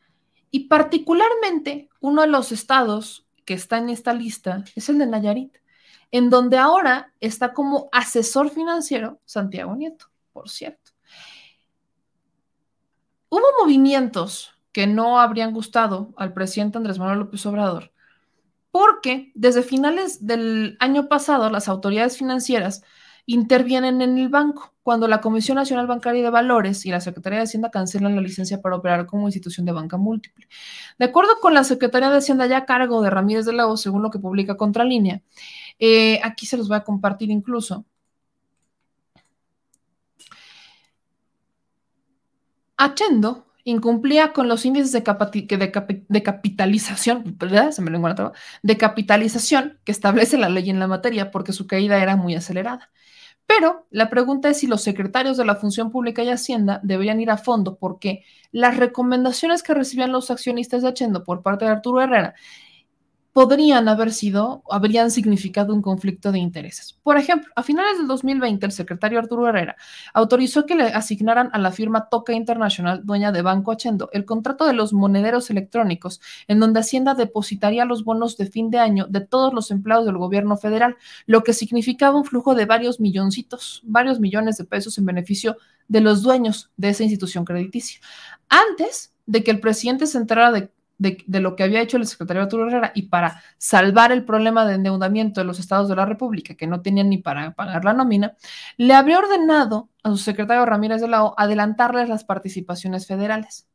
[0.50, 5.56] Y particularmente uno de los estados que está en esta lista es el de Nayarit,
[6.10, 10.87] en donde ahora está como asesor financiero Santiago Nieto, por cierto
[13.28, 17.92] hubo movimientos que no habrían gustado al presidente Andrés Manuel López Obrador,
[18.70, 22.82] porque desde finales del año pasado las autoridades financieras
[23.26, 27.44] intervienen en el banco cuando la Comisión Nacional Bancaria de Valores y la Secretaría de
[27.44, 30.48] Hacienda cancelan la licencia para operar como institución de banca múltiple.
[30.98, 33.76] De acuerdo con la Secretaría de Hacienda ya a cargo de Ramírez de la O,
[33.76, 35.20] según lo que publica Contralínea,
[35.78, 37.84] eh, aquí se los voy a compartir incluso,
[42.78, 45.02] Achendo incumplía con los índices de,
[46.22, 47.36] capitalización,
[47.72, 47.90] Se me
[48.62, 52.90] de capitalización que establece la ley en la materia porque su caída era muy acelerada.
[53.46, 57.30] Pero la pregunta es si los secretarios de la Función Pública y Hacienda deberían ir
[57.30, 58.22] a fondo porque
[58.52, 62.34] las recomendaciones que recibían los accionistas de Achendo por parte de Arturo Herrera
[63.38, 66.98] podrían haber sido, habrían significado un conflicto de intereses.
[67.04, 69.76] Por ejemplo, a finales del 2020, el secretario Arturo Herrera
[70.12, 74.66] autorizó que le asignaran a la firma Toca Internacional, dueña de Banco Achendo, el contrato
[74.66, 79.20] de los monederos electrónicos, en donde Hacienda depositaría los bonos de fin de año de
[79.20, 84.18] todos los empleados del gobierno federal, lo que significaba un flujo de varios milloncitos, varios
[84.18, 88.00] millones de pesos en beneficio de los dueños de esa institución crediticia.
[88.48, 92.42] Antes de que el presidente se enterara de de, lo que había hecho el secretario
[92.42, 96.54] Arturo Herrera y para salvar el problema de endeudamiento de los estados de la República,
[96.54, 98.36] que no tenían ni para pagar la nómina,
[98.76, 103.68] le habría ordenado a su secretario Ramírez de la O adelantarles las participaciones federales.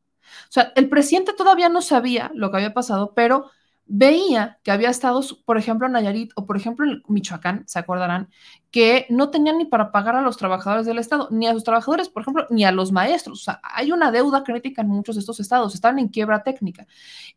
[0.49, 3.49] O sea, el presidente todavía no sabía lo que había pasado, pero
[3.85, 8.29] veía que había estados, por ejemplo, en Nayarit o por ejemplo en Michoacán, se acordarán,
[8.71, 12.09] que no tenían ni para pagar a los trabajadores del Estado, ni a los trabajadores,
[12.09, 13.41] por ejemplo, ni a los maestros.
[13.41, 16.87] O sea, hay una deuda crítica en muchos de estos estados, están en quiebra técnica.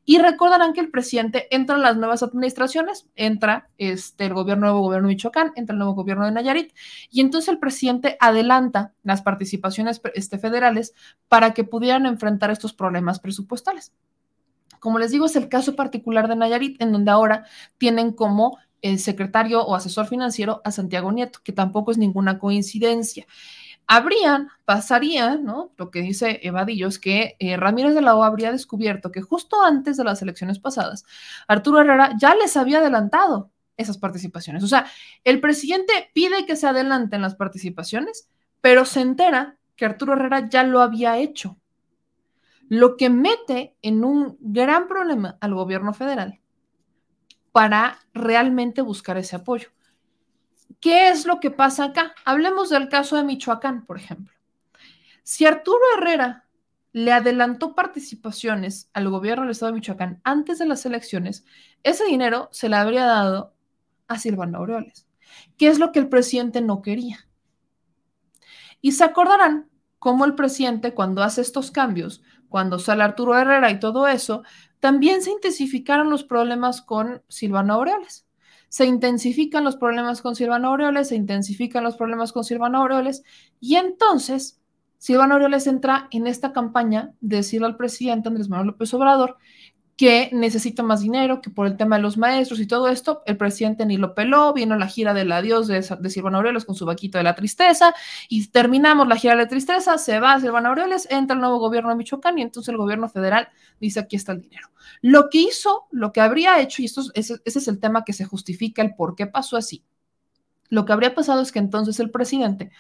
[0.07, 4.80] Y recordarán que el presidente entra en las nuevas administraciones, entra este, el gobierno, nuevo
[4.80, 6.72] gobierno de Michoacán, entra el nuevo gobierno de Nayarit,
[7.11, 10.94] y entonces el presidente adelanta las participaciones este, federales
[11.28, 13.92] para que pudieran enfrentar estos problemas presupuestales.
[14.81, 17.45] Como les digo, es el caso particular de Nayarit, en donde ahora
[17.79, 23.27] tienen como el secretario o asesor financiero a Santiago Nieto, que tampoco es ninguna coincidencia.
[23.89, 25.72] Habrían, pasaría, ¿no?
[25.77, 29.62] Lo que dice Evadillo es que eh, Ramírez de la O habría descubierto que justo
[29.62, 31.05] antes de las elecciones pasadas,
[31.47, 34.64] Arturo Herrera ya les había adelantado esas participaciones.
[34.64, 34.87] O sea,
[35.22, 38.29] el presidente pide que se adelanten las participaciones,
[38.61, 41.57] pero se entera que Arturo Herrera ya lo había hecho
[42.69, 46.41] lo que mete en un gran problema al gobierno federal
[47.53, 49.71] para realmente buscar ese apoyo.
[50.81, 52.14] ¿Qué es lo que pasa acá?
[52.25, 54.35] Hablemos del caso de Michoacán, por ejemplo.
[55.23, 56.45] Si Arturo Herrera
[56.93, 61.45] le adelantó participaciones al gobierno del estado de Michoacán antes de las elecciones,
[61.83, 63.55] ese dinero se le habría dado
[64.09, 65.07] a Silvano Aureoles,
[65.57, 67.27] que es lo que el presidente no quería.
[68.81, 73.80] Y se acordarán cómo el presidente cuando hace estos cambios, cuando sale Arturo Herrera y
[73.80, 74.42] todo eso,
[74.80, 78.26] también se intensificaron los problemas con Silvano Aureoles.
[78.68, 83.22] Se intensifican los problemas con Silvano Aureoles, se intensifican los problemas con Silvano Aureoles,
[83.61, 84.61] y entonces
[84.99, 89.36] Silvano Aureoles entra en esta campaña de decirle al presidente Andrés Manuel López Obrador
[89.97, 93.38] que necesita más dinero, que por el tema de los maestros y todo esto, el
[93.38, 96.84] presidente ni lo peló, vino la gira del adiós de, de Silvano Aureoles con su
[96.84, 97.94] vaquito de la tristeza
[98.28, 101.88] y terminamos la gira de la tristeza, se va Silvano Aureoles, entra el nuevo gobierno
[101.88, 103.49] de Michoacán y entonces el gobierno federal
[103.80, 104.68] dice aquí está el dinero.
[105.01, 108.12] Lo que hizo, lo que habría hecho, y esto, ese, ese es el tema que
[108.12, 109.82] se justifica el por qué pasó así,
[110.68, 112.70] lo que habría pasado es que entonces el presidente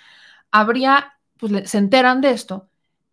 [0.50, 2.68] habría, pues se enteran de esto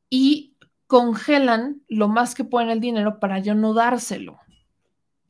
[0.09, 0.52] y
[0.93, 4.37] congelan lo más que pueden el dinero para ya no dárselo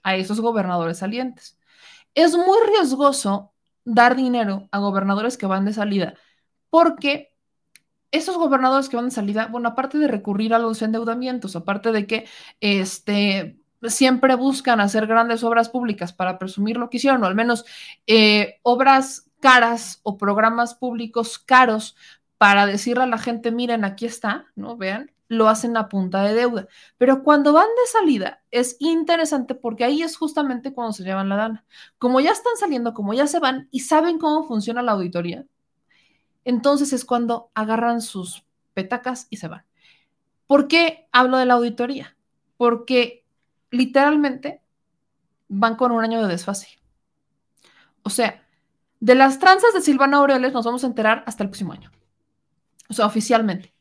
[0.03, 1.57] a esos gobernadores salientes.
[2.13, 3.53] Es muy riesgoso
[3.85, 6.15] dar dinero a gobernadores que van de salida,
[6.69, 7.33] porque
[8.11, 12.07] esos gobernadores que van de salida, bueno, aparte de recurrir a los endeudamientos, aparte de
[12.07, 12.27] que
[12.59, 17.63] este, siempre buscan hacer grandes obras públicas para presumir lo que hicieron, o al menos
[18.05, 21.95] eh, obras caras o programas públicos caros
[22.37, 24.75] para decirle a la gente, miren, aquí está, ¿no?
[24.75, 26.67] Vean, lo hacen a punta de deuda.
[26.97, 31.37] Pero cuando van de salida es interesante porque ahí es justamente cuando se llevan la
[31.37, 31.65] lana.
[31.97, 35.45] Como ya están saliendo, como ya se van y saben cómo funciona la auditoría,
[36.45, 39.65] entonces es cuando agarran sus petacas y se van.
[40.47, 42.15] ¿Por qué hablo de la auditoría?
[42.57, 43.25] Porque
[43.71, 44.61] literalmente
[45.47, 46.79] van con un año de desfase.
[48.03, 48.45] O sea,
[48.99, 51.91] de las tranzas de Silvana Aureoles nos vamos a enterar hasta el próximo año.
[52.89, 53.72] O sea, oficialmente.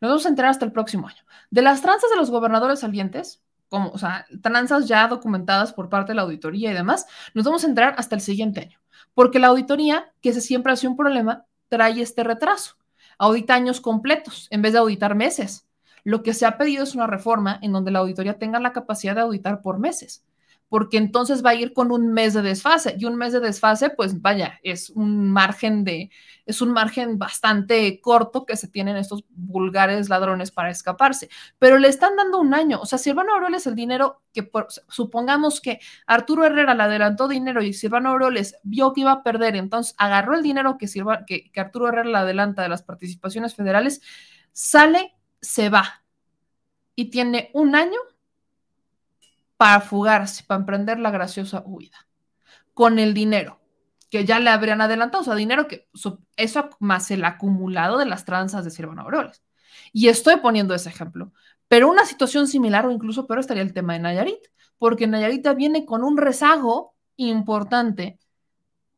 [0.00, 1.22] Nos vamos a enterar hasta el próximo año.
[1.50, 6.12] De las tranzas de los gobernadores salientes, como, o sea, tranzas ya documentadas por parte
[6.12, 8.78] de la auditoría y demás, nos vamos a enterar hasta el siguiente año.
[9.14, 12.76] Porque la auditoría, que se siempre hace un problema, trae este retraso.
[13.18, 15.66] Audita años completos en vez de auditar meses.
[16.04, 19.14] Lo que se ha pedido es una reforma en donde la auditoría tenga la capacidad
[19.14, 20.24] de auditar por meses
[20.68, 23.90] porque entonces va a ir con un mes de desfase y un mes de desfase,
[23.90, 26.10] pues vaya, es un margen de,
[26.44, 31.88] es un margen bastante corto que se tienen estos vulgares ladrones para escaparse, pero le
[31.88, 34.50] están dando un año, o sea, Silvano Aureoles el dinero que
[34.88, 39.56] supongamos que Arturo Herrera le adelantó dinero y Silvano Aureoles vio que iba a perder,
[39.56, 40.86] entonces agarró el dinero que,
[41.26, 44.02] que, que Arturo Herrera le adelanta de las participaciones federales,
[44.52, 46.02] sale, se va
[46.94, 47.98] y tiene un año
[49.58, 52.08] para fugarse, para emprender la graciosa huida,
[52.72, 53.60] con el dinero
[54.10, 55.88] que ya le habrían adelantado, o sea, dinero que
[56.36, 59.42] eso más el acumulado de las tranzas de Silvano Aureoles.
[59.92, 61.32] Y estoy poniendo ese ejemplo,
[61.68, 64.40] pero una situación similar o incluso peor estaría el tema de Nayarit,
[64.78, 68.18] porque Nayarit viene con un rezago importante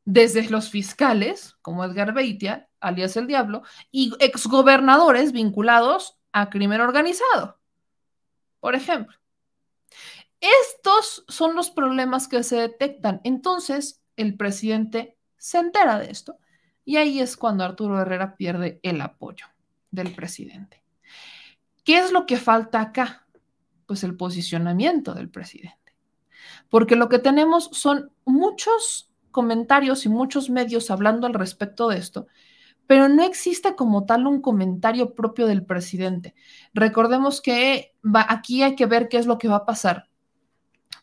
[0.04, 7.58] desde los fiscales, como Edgar Beitia, alias el Diablo, y exgobernadores vinculados a crimen organizado,
[8.60, 9.19] por ejemplo.
[10.40, 13.20] Estos son los problemas que se detectan.
[13.24, 16.38] Entonces, el presidente se entera de esto
[16.84, 19.46] y ahí es cuando Arturo Herrera pierde el apoyo
[19.90, 20.82] del presidente.
[21.84, 23.26] ¿Qué es lo que falta acá?
[23.86, 25.76] Pues el posicionamiento del presidente.
[26.68, 32.26] Porque lo que tenemos son muchos comentarios y muchos medios hablando al respecto de esto,
[32.86, 36.34] pero no existe como tal un comentario propio del presidente.
[36.74, 37.94] Recordemos que
[38.28, 40.09] aquí hay que ver qué es lo que va a pasar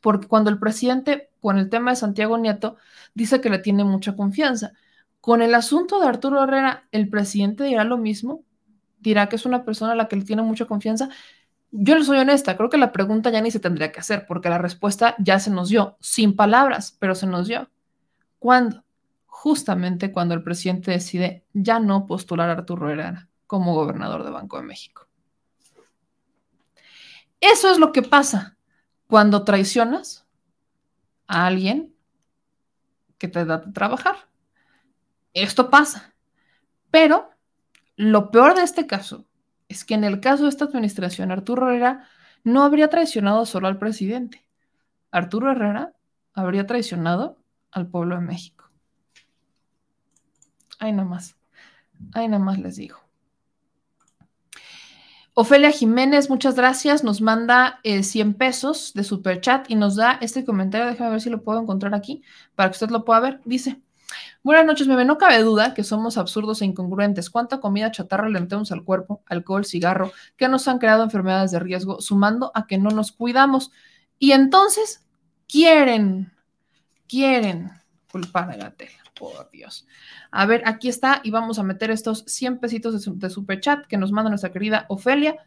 [0.08, 2.78] porque cuando el presidente, con el tema de Santiago Nieto,
[3.14, 4.72] dice que le tiene mucha confianza.
[5.20, 8.45] Con el asunto de Arturo Herrera, ¿el presidente dirá lo mismo?
[8.99, 11.10] ¿Dirá que es una persona a la que le tiene mucha confianza?
[11.72, 14.47] Yo le soy honesta, creo que la pregunta ya ni se tendría que hacer, porque
[14.47, 17.70] la respuesta ya se nos dio, sin palabras, pero se nos dio.
[18.39, 18.86] ¿Cuándo?
[19.26, 24.55] Justamente cuando el presidente decide ya no postular a Arturo Herrera como gobernador de Banco
[24.55, 25.10] de México.
[27.41, 28.57] Eso es lo que pasa
[29.08, 30.28] cuando traicionas
[31.28, 31.95] a alguien
[33.18, 34.16] que te da a trabajar.
[35.34, 36.14] Esto pasa.
[36.91, 37.30] Pero
[37.95, 39.26] lo peor de este caso
[39.70, 42.08] es que en el caso de esta administración, Arturo Herrera
[42.43, 44.47] no habría traicionado solo al presidente.
[45.12, 45.93] Arturo Herrera
[46.34, 47.38] habría traicionado
[47.72, 48.70] al pueblo de México.
[50.80, 51.36] Ahí nomás.
[52.14, 53.07] Ahí nomás les digo.
[55.39, 57.03] Ofelia Jiménez, muchas gracias.
[57.03, 60.88] Nos manda 100 eh, pesos de super chat y nos da este comentario.
[60.88, 62.23] Déjame ver si lo puedo encontrar aquí
[62.55, 63.39] para que usted lo pueda ver.
[63.45, 63.79] Dice:
[64.41, 65.05] Buenas noches, bebé.
[65.05, 67.29] No cabe duda que somos absurdos e incongruentes.
[67.29, 69.21] ¿Cuánta comida chatarra le metemos al cuerpo?
[69.27, 73.71] Alcohol, cigarro, que nos han creado enfermedades de riesgo, sumando a que no nos cuidamos.
[74.17, 75.05] Y entonces
[75.47, 76.33] quieren,
[77.07, 77.69] quieren
[78.11, 78.89] culpar a Gatel.
[79.20, 79.88] Por Dios.
[80.32, 83.59] A ver, aquí está y vamos a meter estos 100 pesitos de, su, de super
[83.59, 85.38] chat que nos manda nuestra querida Ofelia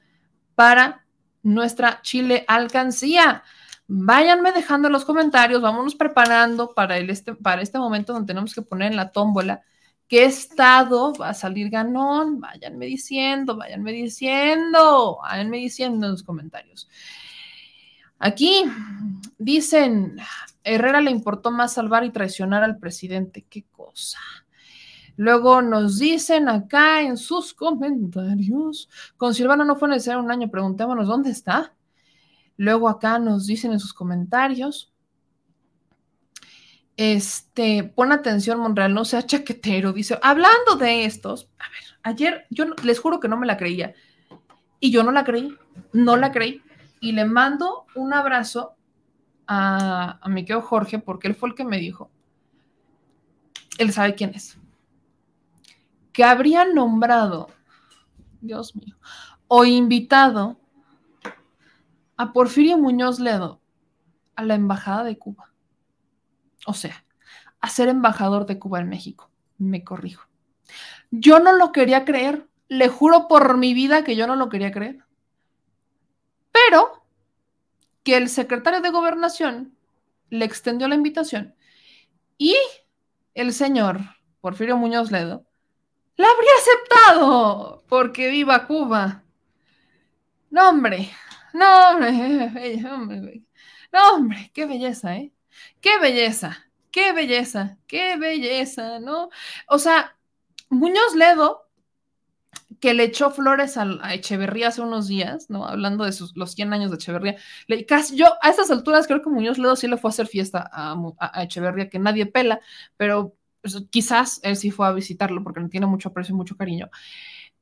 [0.55, 1.07] para
[1.43, 3.43] nuestra Chile alcancía.
[3.87, 8.63] Váyanme dejando los comentarios, vámonos preparando para, el este, para este momento donde tenemos que
[8.63, 9.63] poner en la tómbola
[10.07, 12.41] qué estado va a salir ganón.
[12.41, 16.89] Váyanme diciendo, váyanme diciendo, váyanme diciendo en los comentarios.
[18.19, 18.65] Aquí
[19.39, 20.17] dicen,
[20.65, 23.47] Herrera le importó más salvar y traicionar al presidente.
[23.49, 24.19] Qué cosa.
[25.17, 28.89] Luego nos dicen acá en sus comentarios,
[29.19, 31.75] con Silvana no fue necesario un año, preguntémonos dónde está.
[32.57, 34.93] Luego acá nos dicen en sus comentarios.
[36.97, 39.93] Este, pon atención, Monreal, no sea chaquetero.
[39.93, 43.95] Dice, hablando de estos, a ver, ayer yo les juro que no me la creía.
[44.81, 45.55] Y yo no la creí,
[45.93, 46.63] no la creí.
[47.01, 48.77] Y le mando un abrazo
[49.53, 52.09] a, a mi querido Jorge, porque él fue el que me dijo.
[53.79, 54.57] Él sabe quién es.
[56.13, 57.49] Que habría nombrado,
[58.41, 58.97] Dios mío,
[59.49, 60.57] o invitado
[62.17, 63.61] a Porfirio Muñoz Ledo
[64.37, 65.53] a la Embajada de Cuba.
[66.65, 67.05] O sea,
[67.61, 69.33] a ser embajador de Cuba en México.
[69.59, 70.29] Me corrijo.
[71.11, 72.49] Yo no lo quería creer.
[72.69, 75.05] Le juro por mi vida que yo no lo quería creer.
[76.53, 77.00] Pero
[78.03, 79.77] que el secretario de gobernación
[80.31, 81.55] le extendió la invitación
[82.39, 82.57] y
[83.35, 84.01] el señor
[84.41, 85.47] Porfirio Muñoz Ledo
[86.17, 89.25] la habría aceptado porque viva Cuba.
[90.51, 91.11] No, hombre,
[91.55, 92.77] no, hombre,
[93.93, 95.33] no, hombre, qué belleza, ¿eh?
[95.81, 99.31] Qué belleza, qué belleza, qué belleza, ¿no?
[99.69, 100.17] O sea,
[100.69, 101.70] Muñoz Ledo,
[102.81, 105.67] que le echó flores a, Echeverría hace unos días, ¿no?
[105.67, 107.37] Hablando de sus, los 100 años de Echeverría.
[107.67, 110.27] Le, casi, yo a estas alturas creo que Muñoz Ledo sí le fue a hacer
[110.27, 112.61] fiesta a, a Echeverría, que nadie pela,
[112.97, 116.57] pero pues, quizás él sí fue a visitarlo porque le tiene mucho aprecio y mucho
[116.57, 116.91] cariño.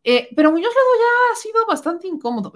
[0.05, 2.53] Eh, pero Muñoz Ledo ya ha sido bastante incómodo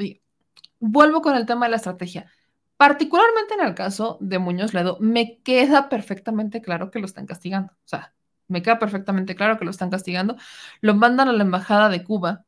[0.82, 2.30] vuelvo con el tema de la estrategia.
[2.76, 7.72] Particularmente en el caso de Muñoz Ledo, me queda perfectamente claro que lo están castigando.
[7.74, 8.14] O sea,
[8.48, 10.36] me queda perfectamente claro que lo están castigando.
[10.80, 12.44] Lo mandan a la embajada de Cuba.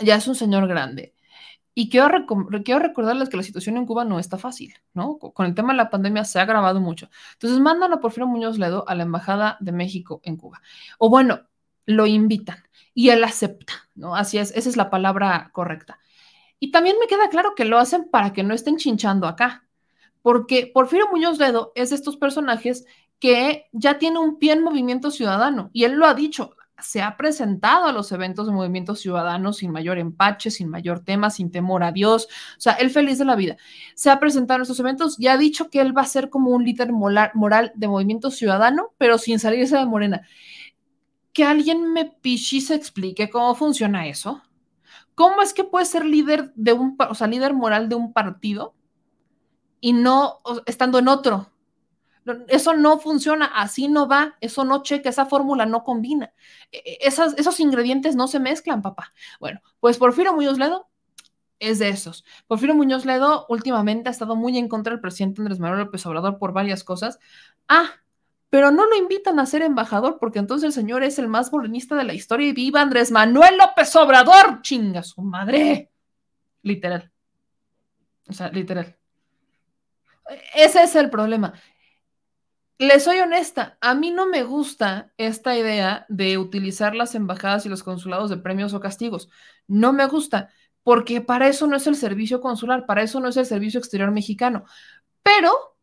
[0.00, 1.14] Ya es un señor grande.
[1.74, 5.18] Y quiero, recordarles que la situación en Cuba no está fácil, ¿no?
[5.18, 7.08] Con el tema de la pandemia se ha agravado mucho.
[7.34, 10.60] Entonces mandan a Porfirio Muñoz Ledo a la Embajada de México en Cuba.
[10.98, 11.40] O bueno,
[11.86, 12.58] lo invitan
[12.94, 14.14] y él acepta, ¿no?
[14.14, 15.98] Así es, esa es la palabra correcta.
[16.58, 19.66] Y también me queda claro que lo hacen para que no estén chinchando acá,
[20.20, 22.84] porque Porfirio Muñoz Ledo es de estos personajes
[23.18, 27.16] que ya tiene un pie en movimiento ciudadano, y él lo ha dicho, se ha
[27.16, 31.84] presentado a los eventos de movimiento ciudadano sin mayor empache, sin mayor tema, sin temor
[31.84, 33.56] a Dios, o sea, él feliz de la vida.
[33.94, 36.50] Se ha presentado en estos eventos y ha dicho que él va a ser como
[36.50, 40.26] un líder moral de movimiento ciudadano, pero sin salirse de Morena.
[41.32, 44.42] Que alguien me se explique cómo funciona eso.
[45.14, 48.74] ¿Cómo es que puede ser líder de un, o sea, líder moral de un partido
[49.80, 51.51] y no estando en otro?
[52.48, 56.32] Eso no funciona, así no va, eso no checa, esa fórmula no combina.
[56.70, 59.12] E, e, esos ingredientes no se mezclan, papá.
[59.40, 60.88] Bueno, pues Porfirio Muñoz Ledo
[61.58, 62.24] es de esos.
[62.46, 66.38] Porfirio Muñoz Ledo últimamente ha estado muy en contra del presidente Andrés Manuel López Obrador
[66.38, 67.18] por varias cosas.
[67.68, 67.90] Ah,
[68.50, 71.96] pero no lo invitan a ser embajador porque entonces el señor es el más morenista
[71.96, 75.90] de la historia y viva Andrés Manuel López Obrador, chinga su madre.
[76.62, 77.10] Literal.
[78.28, 78.96] O sea, literal.
[80.54, 81.54] Ese es el problema.
[82.78, 87.68] Le soy honesta, a mí no me gusta esta idea de utilizar las embajadas y
[87.68, 89.28] los consulados de premios o castigos.
[89.68, 90.50] No me gusta,
[90.82, 94.10] porque para eso no es el servicio consular, para eso no es el servicio exterior
[94.10, 94.64] mexicano.
[95.22, 95.76] Pero,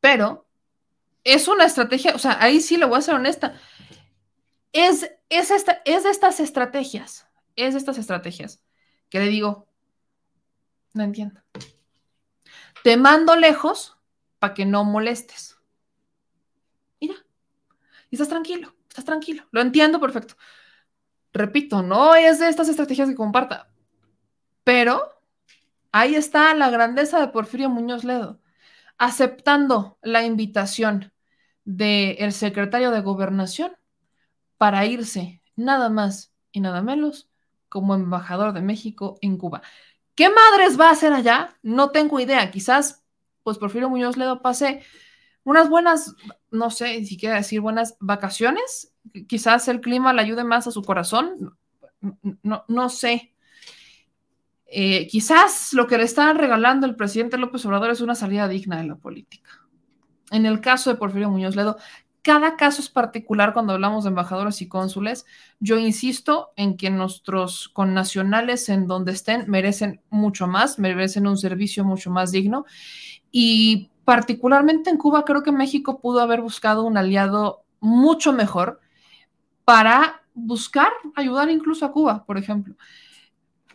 [0.00, 0.46] pero,
[1.24, 3.54] es una estrategia, o sea, ahí sí le voy a ser honesta.
[4.72, 7.26] Es, es, esta, es de estas estrategias,
[7.56, 8.62] es de estas estrategias
[9.10, 9.68] que le digo,
[10.94, 11.40] no entiendo.
[12.82, 13.98] Te mando lejos
[14.38, 15.51] para que no molestes.
[18.12, 20.34] Y estás tranquilo, estás tranquilo, lo entiendo perfecto.
[21.32, 23.72] Repito, no es de estas estrategias que comparta,
[24.64, 25.08] pero
[25.92, 28.38] ahí está la grandeza de Porfirio Muñoz Ledo,
[28.98, 31.10] aceptando la invitación
[31.64, 33.72] del secretario de gobernación
[34.58, 37.30] para irse nada más y nada menos
[37.70, 39.62] como embajador de México en Cuba.
[40.14, 41.58] ¿Qué madres va a hacer allá?
[41.62, 42.50] No tengo idea.
[42.50, 43.06] Quizás,
[43.42, 44.82] pues Porfirio Muñoz Ledo pase
[45.44, 46.14] unas buenas,
[46.50, 48.92] no sé si quiere decir buenas vacaciones.
[49.26, 51.56] Quizás el clima le ayude más a su corazón.
[52.42, 53.32] No, no sé.
[54.66, 58.78] Eh, quizás lo que le está regalando el presidente López Obrador es una salida digna
[58.78, 59.50] de la política.
[60.30, 61.76] En el caso de Porfirio Muñoz Ledo,
[62.22, 65.26] cada caso es particular cuando hablamos de embajadores y cónsules.
[65.58, 71.84] Yo insisto en que nuestros connacionales en donde estén merecen mucho más, merecen un servicio
[71.84, 72.64] mucho más digno.
[73.32, 78.80] Y particularmente en Cuba, creo que México pudo haber buscado un aliado mucho mejor
[79.64, 82.74] para buscar ayudar incluso a Cuba, por ejemplo.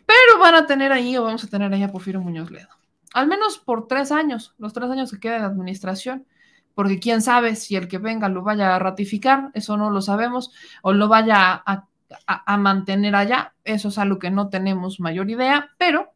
[0.06, 2.68] Pero van a tener ahí o vamos a tener ahí a Porfirio Muñoz Ledo.
[3.14, 6.26] Al menos por tres años, los tres años que queda de administración,
[6.74, 10.52] porque quién sabe si el que venga lo vaya a ratificar, eso no lo sabemos,
[10.82, 11.88] o lo vaya a,
[12.26, 16.12] a mantener allá, eso es algo que no tenemos mayor idea, pero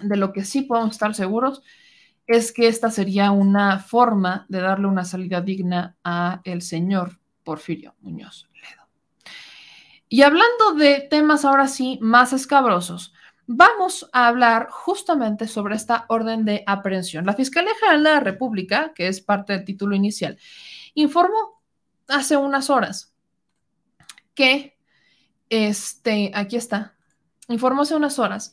[0.00, 1.62] de lo que sí podemos estar seguros
[2.28, 7.94] es que esta sería una forma de darle una salida digna a el señor Porfirio
[8.00, 8.86] Muñoz Ledo.
[10.10, 13.14] Y hablando de temas ahora sí más escabrosos,
[13.46, 17.24] vamos a hablar justamente sobre esta orden de aprehensión.
[17.24, 20.38] La Fiscalía General de la República, que es parte del título inicial,
[20.92, 21.62] informó
[22.08, 23.14] hace unas horas
[24.34, 24.76] que,
[25.48, 26.94] este, aquí está,
[27.48, 28.52] informó hace unas horas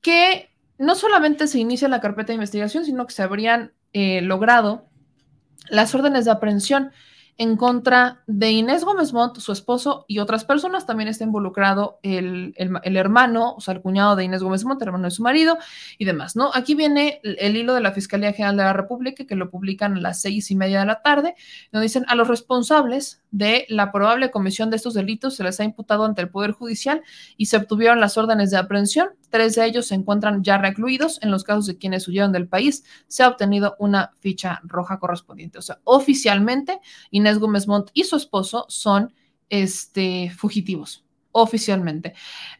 [0.00, 4.86] que no solamente se inicia la carpeta de investigación, sino que se habrían eh, logrado
[5.68, 6.92] las órdenes de aprehensión
[7.38, 10.86] en contra de Inés Gómez Montt, su esposo y otras personas.
[10.86, 15.04] También está involucrado el, hermano, o sea, el cuñado de Inés Gómez Montt, el hermano
[15.04, 15.58] de su marido
[15.98, 16.50] y demás, ¿no?
[16.54, 20.00] Aquí viene el, hilo de la Fiscalía General de la República que lo publican a
[20.00, 21.34] las seis y media de la tarde,
[21.72, 25.64] donde dicen a los responsables de la probable comisión de estos delitos se les ha
[25.64, 27.02] imputado ante el Poder Judicial
[27.36, 29.10] y se obtuvieron las órdenes de aprehensión.
[29.36, 31.18] Tres de ellos se encuentran ya recluidos.
[31.20, 35.58] En los casos de quienes huyeron del país, se ha obtenido una ficha roja correspondiente.
[35.58, 36.80] O sea, oficialmente,
[37.10, 39.12] Inés Gómez Montt y su esposo son
[39.50, 41.05] este, fugitivos
[41.36, 42.14] oficialmente.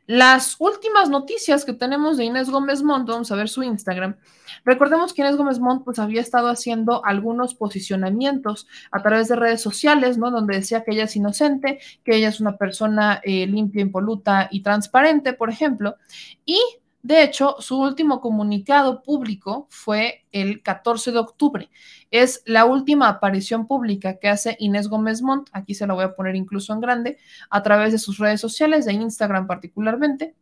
[0.06, 4.16] Las últimas noticias que tenemos de Inés Gómez Montt, vamos a ver su Instagram.
[4.64, 9.62] Recordemos que Inés Gómez Montt pues había estado haciendo algunos posicionamientos a través de redes
[9.62, 10.30] sociales, ¿no?
[10.30, 14.62] Donde decía que ella es inocente, que ella es una persona eh, limpia, impoluta y
[14.62, 15.96] transparente, por ejemplo.
[16.44, 16.60] Y
[17.06, 21.70] de hecho, su último comunicado público fue el 14 de octubre.
[22.10, 26.16] Es la última aparición pública que hace Inés Gómez Montt, aquí se la voy a
[26.16, 30.34] poner incluso en grande, a través de sus redes sociales, de Instagram particularmente,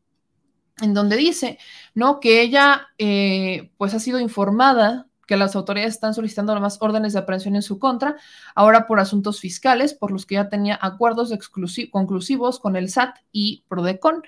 [0.81, 1.59] en donde dice,
[1.93, 2.19] ¿no?
[2.19, 7.19] Que ella, eh, pues, ha sido informada que las autoridades están solicitando más órdenes de
[7.21, 8.17] aprehensión en su contra,
[8.55, 11.33] ahora por asuntos fiscales, por los que ya tenía acuerdos
[11.91, 14.23] conclusivos con el SAT y Prodecon.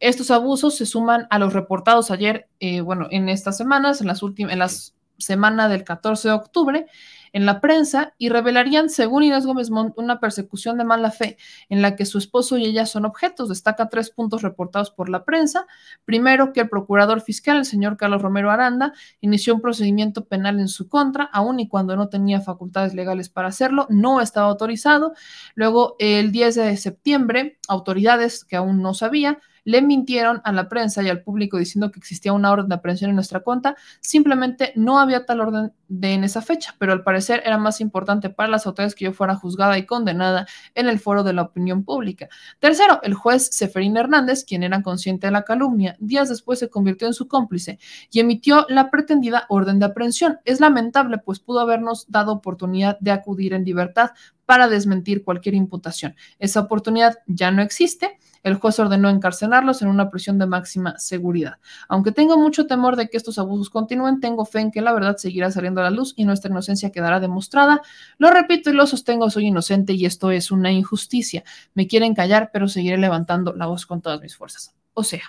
[0.00, 4.22] Estos abusos se suman a los reportados ayer, eh, bueno, en estas semanas, en las
[4.22, 6.86] últimas, en las semana del 14 de octubre,
[7.32, 11.36] en la prensa y revelarían, según Inés Gómez Montt, una persecución de mala fe
[11.68, 13.48] en la que su esposo y ella son objetos.
[13.48, 15.66] Destaca tres puntos reportados por la prensa.
[16.04, 20.68] Primero, que el procurador fiscal, el señor Carlos Romero Aranda, inició un procedimiento penal en
[20.68, 25.12] su contra, aun y cuando no tenía facultades legales para hacerlo, no estaba autorizado.
[25.54, 29.38] Luego, el 10 de septiembre, autoridades que aún no sabía,
[29.68, 33.10] le mintieron a la prensa y al público diciendo que existía una orden de aprehensión
[33.10, 33.76] en nuestra cuenta.
[34.00, 38.30] Simplemente no había tal orden de en esa fecha, pero al parecer era más importante
[38.30, 41.84] para las autoridades que yo fuera juzgada y condenada en el foro de la opinión
[41.84, 42.30] pública.
[42.60, 47.06] Tercero, el juez Seferín Hernández, quien era consciente de la calumnia, días después se convirtió
[47.06, 47.78] en su cómplice
[48.10, 50.38] y emitió la pretendida orden de aprehensión.
[50.46, 54.12] Es lamentable, pues pudo habernos dado oportunidad de acudir en libertad
[54.48, 56.16] para desmentir cualquier imputación.
[56.38, 58.16] Esa oportunidad ya no existe
[58.48, 61.58] el juez ordenó encarcelarlos en una prisión de máxima seguridad.
[61.88, 65.16] Aunque tengo mucho temor de que estos abusos continúen, tengo fe en que la verdad
[65.16, 67.82] seguirá saliendo a la luz y nuestra inocencia quedará demostrada.
[68.18, 71.44] Lo repito y lo sostengo, soy inocente y esto es una injusticia.
[71.74, 74.74] Me quieren callar, pero seguiré levantando la voz con todas mis fuerzas.
[74.94, 75.22] O sea,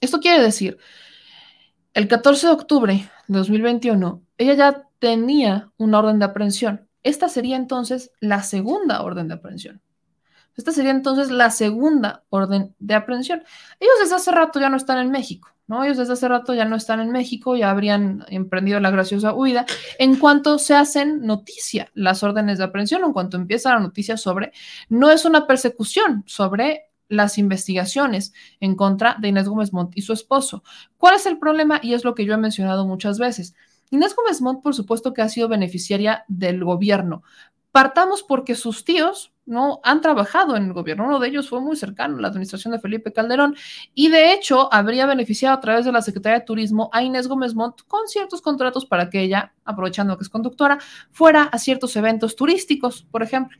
[0.00, 0.78] esto quiere decir,
[1.94, 6.88] el 14 de octubre de 2021, ella ya tenía una orden de aprehensión.
[7.02, 9.80] Esta sería entonces la segunda orden de aprehensión.
[10.58, 13.44] Esta sería entonces la segunda orden de aprehensión.
[13.78, 15.84] Ellos desde hace rato ya no están en México, ¿no?
[15.84, 19.66] Ellos desde hace rato ya no están en México, ya habrían emprendido la graciosa huida.
[20.00, 24.50] En cuanto se hacen noticia las órdenes de aprehensión, en cuanto empieza la noticia sobre,
[24.88, 30.12] no es una persecución sobre las investigaciones en contra de Inés Gómez Montt y su
[30.12, 30.64] esposo.
[30.96, 31.78] ¿Cuál es el problema?
[31.84, 33.54] Y es lo que yo he mencionado muchas veces.
[33.90, 37.22] Inés Gómez Montt, por supuesto que ha sido beneficiaria del gobierno,
[37.72, 41.04] partamos porque sus tíos no han trabajado en el gobierno.
[41.06, 43.56] Uno de ellos fue muy cercano a la administración de Felipe Calderón
[43.94, 47.54] y de hecho habría beneficiado a través de la Secretaría de Turismo a Inés Gómez
[47.54, 50.78] Montt con ciertos contratos para que ella, aprovechando que es conductora,
[51.10, 53.58] fuera a ciertos eventos turísticos, por ejemplo.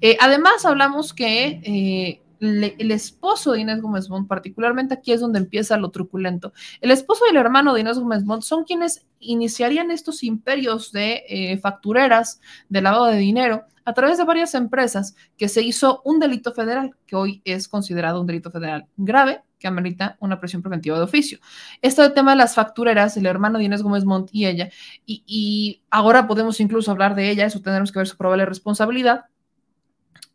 [0.00, 5.38] Eh, además, hablamos que eh, el esposo de Inés Gómez Montt, particularmente aquí es donde
[5.38, 6.52] empieza lo truculento.
[6.80, 11.24] El esposo y el hermano de Inés Gómez Montt son quienes iniciarían estos imperios de
[11.28, 16.18] eh, factureras, de lavado de dinero, a través de varias empresas que se hizo un
[16.18, 20.98] delito federal, que hoy es considerado un delito federal grave, que amerita una presión preventiva
[20.98, 21.38] de oficio.
[21.80, 24.68] Este tema de las factureras, el hermano de Inés Gómez Montt y ella,
[25.06, 29.24] y, y ahora podemos incluso hablar de ella, eso tendremos que ver su probable responsabilidad,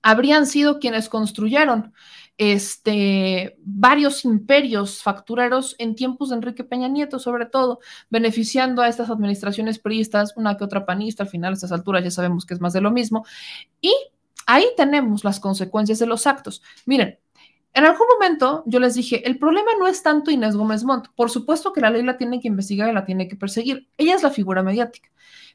[0.03, 1.93] habrían sido quienes construyeron
[2.37, 9.09] este, varios imperios factureros en tiempos de Enrique Peña Nieto, sobre todo, beneficiando a estas
[9.09, 12.61] administraciones priistas, una que otra panista, al final a estas alturas ya sabemos que es
[12.61, 13.25] más de lo mismo.
[13.81, 13.93] Y
[14.45, 16.61] ahí tenemos las consecuencias de los actos.
[16.85, 17.19] Miren,
[17.73, 21.29] en algún momento yo les dije, el problema no es tanto Inés Gómez Montt, por
[21.29, 24.21] supuesto que la ley la tiene que investigar y la tiene que perseguir, ella es
[24.21, 25.09] la figura mediática,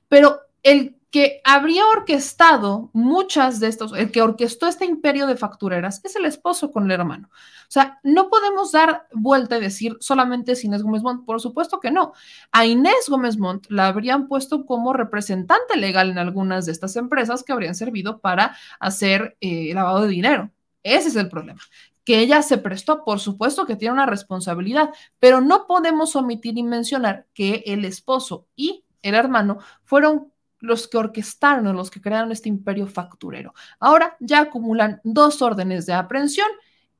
[0.08, 6.04] pero el que habría orquestado muchas de estos, el que orquestó este imperio de factureras
[6.04, 7.30] es el esposo con el hermano.
[7.32, 11.80] O sea, no podemos dar vuelta y decir solamente es Inés Gómez Montt, por supuesto
[11.80, 12.12] que no.
[12.52, 17.42] A Inés Gómez Montt la habrían puesto como representante legal en algunas de estas empresas
[17.42, 20.50] que habrían servido para hacer eh, lavado de dinero.
[20.82, 21.60] Ese es el problema
[22.04, 26.62] que ella se prestó, por supuesto que tiene una responsabilidad, pero no podemos omitir y
[26.62, 32.48] mencionar que el esposo y el hermano fueron los que orquestaron los que crearon este
[32.48, 33.54] imperio facturero.
[33.78, 36.48] Ahora ya acumulan dos órdenes de aprehensión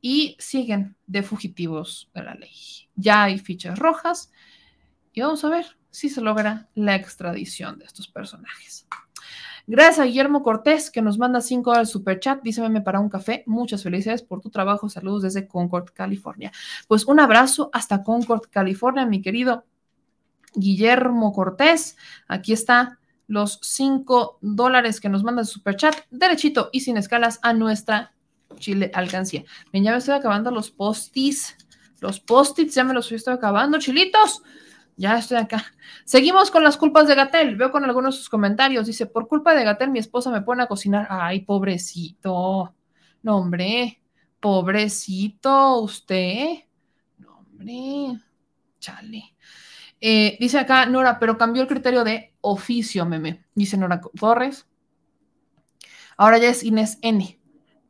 [0.00, 2.88] y siguen de fugitivos de la ley.
[2.94, 4.30] Ya hay fichas rojas
[5.12, 8.86] y vamos a ver si se logra la extradición de estos personajes.
[9.66, 12.40] Gracias a Guillermo Cortés, que nos manda cinco al super chat.
[12.42, 13.42] Dice meme para un café.
[13.46, 14.88] Muchas felicidades por tu trabajo.
[14.88, 16.52] Saludos desde Concord, California.
[16.86, 19.66] Pues un abrazo hasta Concord, California, mi querido
[20.54, 21.98] Guillermo Cortés.
[22.28, 22.98] Aquí está
[23.28, 28.14] los 5 dólares que nos manda el super chat, derechito y sin escalas a nuestra
[28.58, 29.44] Chile alcancía.
[29.72, 31.56] Ven, ya me estoy acabando los postis.
[32.00, 34.42] Los postits ya me los estoy acabando, chilitos.
[34.96, 35.64] Ya estoy acá.
[36.04, 37.56] Seguimos con las culpas de Gatel.
[37.56, 38.86] Veo con algunos de sus comentarios.
[38.86, 41.06] Dice, por culpa de Gatel, mi esposa me pone a cocinar.
[41.08, 42.74] Ay, pobrecito.
[43.22, 44.00] No, hombre.
[44.40, 46.64] Pobrecito usted.
[47.18, 48.20] No, hombre.
[48.80, 49.34] Chale.
[50.00, 53.44] Eh, dice acá Nora, pero cambió el criterio de oficio, meme.
[53.54, 54.66] Dice Nora Torres.
[56.16, 57.38] Ahora ya es Inés N.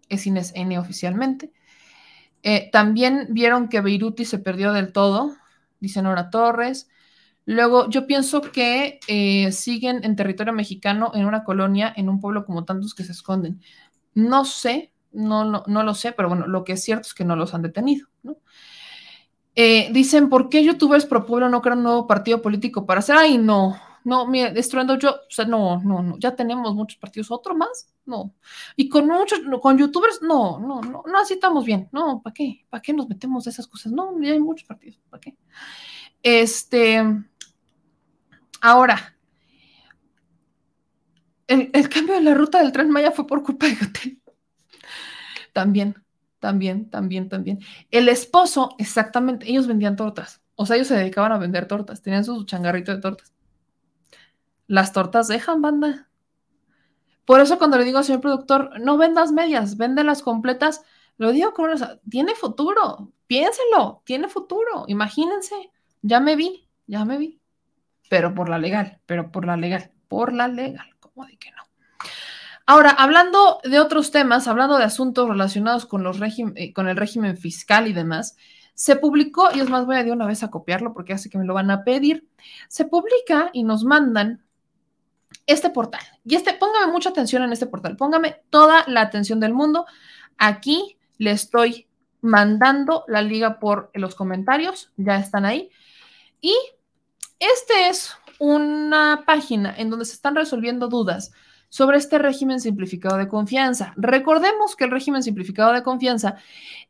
[0.09, 1.52] Es Inés N oficialmente.
[2.43, 5.36] Eh, también vieron que Beiruti se perdió del todo,
[5.80, 6.89] dice Nora Torres.
[7.44, 12.44] Luego, yo pienso que eh, siguen en territorio mexicano, en una colonia, en un pueblo
[12.44, 13.62] como tantos que se esconden.
[14.14, 17.24] No sé, no, no, no lo sé, pero bueno, lo que es cierto es que
[17.24, 18.36] no los han detenido, ¿no?
[19.60, 23.16] Eh, dicen, ¿por qué youtubers pro pueblo no crean un nuevo partido político para hacer?
[23.16, 27.32] Ay, no, no, mira, destruyendo yo, o sea, no, no, no, ya tenemos muchos partidos,
[27.32, 28.32] otro más, no.
[28.76, 32.64] Y con muchos, con youtubers, no, no, no, no, así estamos bien, no, ¿para qué?
[32.70, 33.90] ¿Para qué nos metemos a esas cosas?
[33.90, 35.36] No, ya hay muchos partidos, ¿para qué?
[36.22, 37.02] Este,
[38.60, 39.16] ahora,
[41.48, 44.22] el, el cambio de la ruta del tren Maya fue por culpa de Gatel.
[45.52, 45.97] También,
[46.39, 47.60] también, también, también.
[47.90, 50.43] El esposo, exactamente, ellos vendían tortas.
[50.55, 53.32] O sea, ellos se dedicaban a vender tortas, tenían su changarrito de tortas.
[54.66, 56.09] Las tortas dejan, banda.
[57.24, 60.82] Por eso cuando le digo al señor productor, no vendas medias, véndelas completas,
[61.19, 61.98] lo digo con una...
[62.09, 65.70] Tiene futuro, piénselo, tiene futuro, imagínense,
[66.01, 67.40] ya me vi, ya me vi.
[68.09, 71.62] Pero por la legal, pero por la legal, por la legal, como de que no.
[72.70, 77.39] Ahora, hablando de otros temas, hablando de asuntos relacionados con, los eh, con el régimen
[77.39, 78.36] fiscal y demás,
[78.74, 81.39] se publicó, y es más, voy a de una vez a copiarlo porque hace que
[81.39, 82.28] me lo van a pedir,
[82.69, 84.45] se publica y nos mandan
[85.47, 86.03] este portal.
[86.27, 89.86] Y este, póngame mucha atención en este portal, póngame toda la atención del mundo.
[90.36, 91.89] Aquí le estoy
[92.20, 95.70] mandando la liga por los comentarios, ya están ahí.
[96.43, 96.55] Y
[97.39, 101.32] este es una página en donde se están resolviendo dudas
[101.69, 103.93] sobre este régimen simplificado de confianza.
[103.97, 106.36] Recordemos que el régimen simplificado de confianza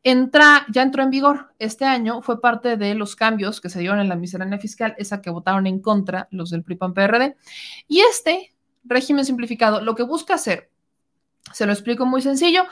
[0.03, 4.01] entra, ya entró en vigor este año, fue parte de los cambios que se dieron
[4.01, 7.37] en la miscelánea fiscal, esa que votaron en contra los del PRI-PAN-PRD.
[7.89, 10.71] Y este régimen simplificado lo que busca hacer,
[11.53, 12.65] se lo explico muy sencillo,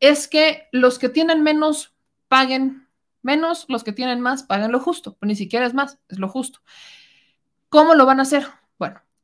[0.00, 1.94] es que los que tienen menos
[2.28, 2.88] paguen
[3.22, 6.60] menos, los que tienen más paguen lo justo, ni siquiera es más, es lo justo.
[7.68, 8.46] ¿Cómo lo van a hacer?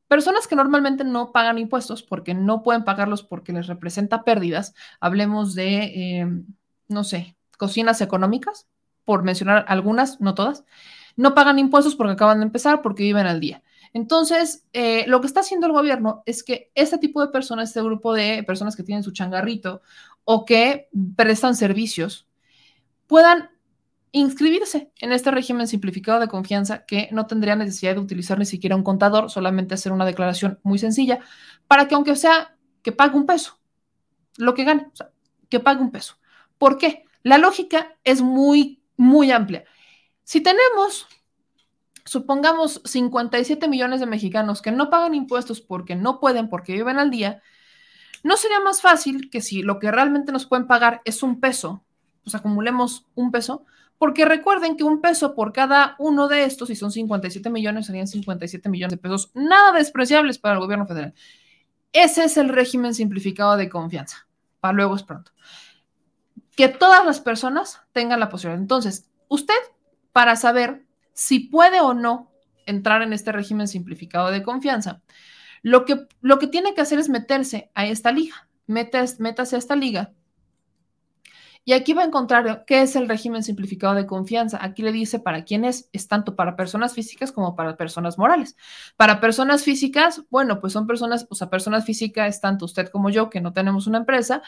[0.09, 4.75] Personas que normalmente no pagan impuestos porque no pueden pagarlos porque les representa pérdidas.
[5.01, 6.27] Hablemos de, eh,
[6.89, 8.67] no sé, cocinas económicas,
[9.05, 10.65] por mencionar algunas, no todas.
[11.17, 13.63] No pagan impuestos porque acaban de empezar, porque viven al día.
[13.93, 17.83] Entonces, eh, lo que está haciendo el gobierno es que este tipo de personas, este
[17.83, 19.83] grupo de personas que tienen su changarrito
[20.25, 22.27] o que prestan servicios,
[23.07, 23.51] puedan
[24.13, 28.77] inscribirse en este régimen simplificado de confianza que no tendría necesidad de utilizar ni siquiera
[28.77, 31.21] un contador, solamente hacer una declaración muy sencilla
[31.67, 33.59] para que aunque sea que pague un peso,
[34.37, 35.11] lo que gane, o sea,
[35.49, 36.17] que pague un peso.
[36.59, 37.05] ¿Por qué?
[37.23, 39.65] La lógica es muy, muy amplia.
[40.25, 41.07] Si tenemos,
[42.05, 47.11] supongamos, 57 millones de mexicanos que no pagan impuestos porque no pueden, porque viven al
[47.11, 47.43] día,
[48.23, 51.85] ¿no sería más fácil que si lo que realmente nos pueden pagar es un peso,
[52.23, 53.65] pues acumulemos un peso,
[53.99, 58.07] porque recuerden que un peso por cada uno de estos, si son 57 millones, serían
[58.07, 61.15] 57 millones de pesos, nada despreciables para el gobierno federal.
[61.93, 64.29] Ese es el régimen simplificado de confianza.
[64.61, 65.33] Para luego es pronto.
[66.57, 68.61] Que todas las personas tengan la posibilidad.
[68.61, 69.55] Entonces, usted,
[70.13, 72.31] para saber si puede o no
[72.67, 75.03] entrar en este régimen simplificado de confianza,
[75.63, 78.49] lo que, lo que tiene que hacer es meterse a esta liga.
[78.67, 80.13] métase a esta liga
[81.69, 84.59] y aquí va a encontrar qué es el régimen simplificado de confianza.
[84.63, 85.91] Aquí le dice para quién es.
[85.93, 88.57] Es tanto para personas físicas como para personas morales.
[88.97, 93.11] Para personas físicas, bueno, pues son personas, o sea, personas físicas es tanto usted como
[93.11, 94.41] yo, que no tenemos una empresa,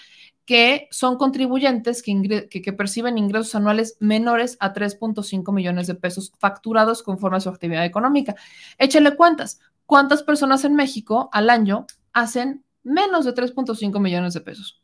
[0.47, 7.03] que son contribuyentes que, que, perciben ingresos anuales menores a 3.5 millones de pesos facturados
[7.03, 8.35] conforme a su actividad económica.
[8.79, 9.61] Échale cuentas.
[9.85, 11.85] ¿Cuántas personas en México al año
[12.15, 14.81] hacen menos de 3.5 millones de pesos?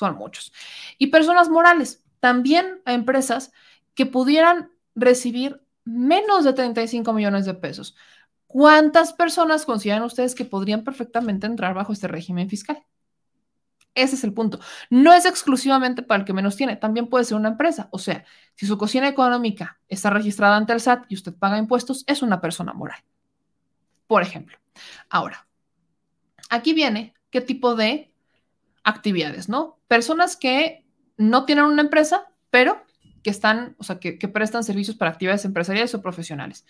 [0.00, 0.52] Son muchos.
[0.98, 3.52] Y personas morales, también a empresas
[3.94, 7.94] que pudieran recibir menos de 35 millones de pesos.
[8.46, 12.82] ¿Cuántas personas consideran ustedes que podrían perfectamente entrar bajo este régimen fiscal?
[13.94, 14.58] Ese es el punto.
[14.88, 17.88] No es exclusivamente para el que menos tiene, también puede ser una empresa.
[17.92, 18.24] O sea,
[18.54, 22.40] si su cocina económica está registrada ante el SAT y usted paga impuestos, es una
[22.40, 23.00] persona moral.
[24.06, 24.58] Por ejemplo.
[25.10, 25.46] Ahora,
[26.48, 28.09] aquí viene qué tipo de
[28.90, 29.78] actividades, ¿no?
[29.88, 30.84] Personas que
[31.16, 32.82] no tienen una empresa, pero
[33.22, 36.66] que están, o sea, que, prestan servicios para actividades empresariales o profesionales,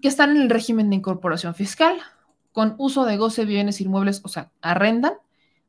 [0.00, 1.98] que están en el régimen de incorporación fiscal,
[2.52, 5.14] con uso de goce bienes inmuebles, o sea, arrendan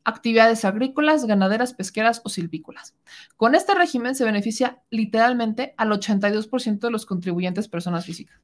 [0.04, 2.96] actividades agrícolas, ganaderas, pesqueras o silvícolas.
[3.38, 8.42] Con este régimen se beneficia literalmente al 82% de los contribuyentes personas físicas.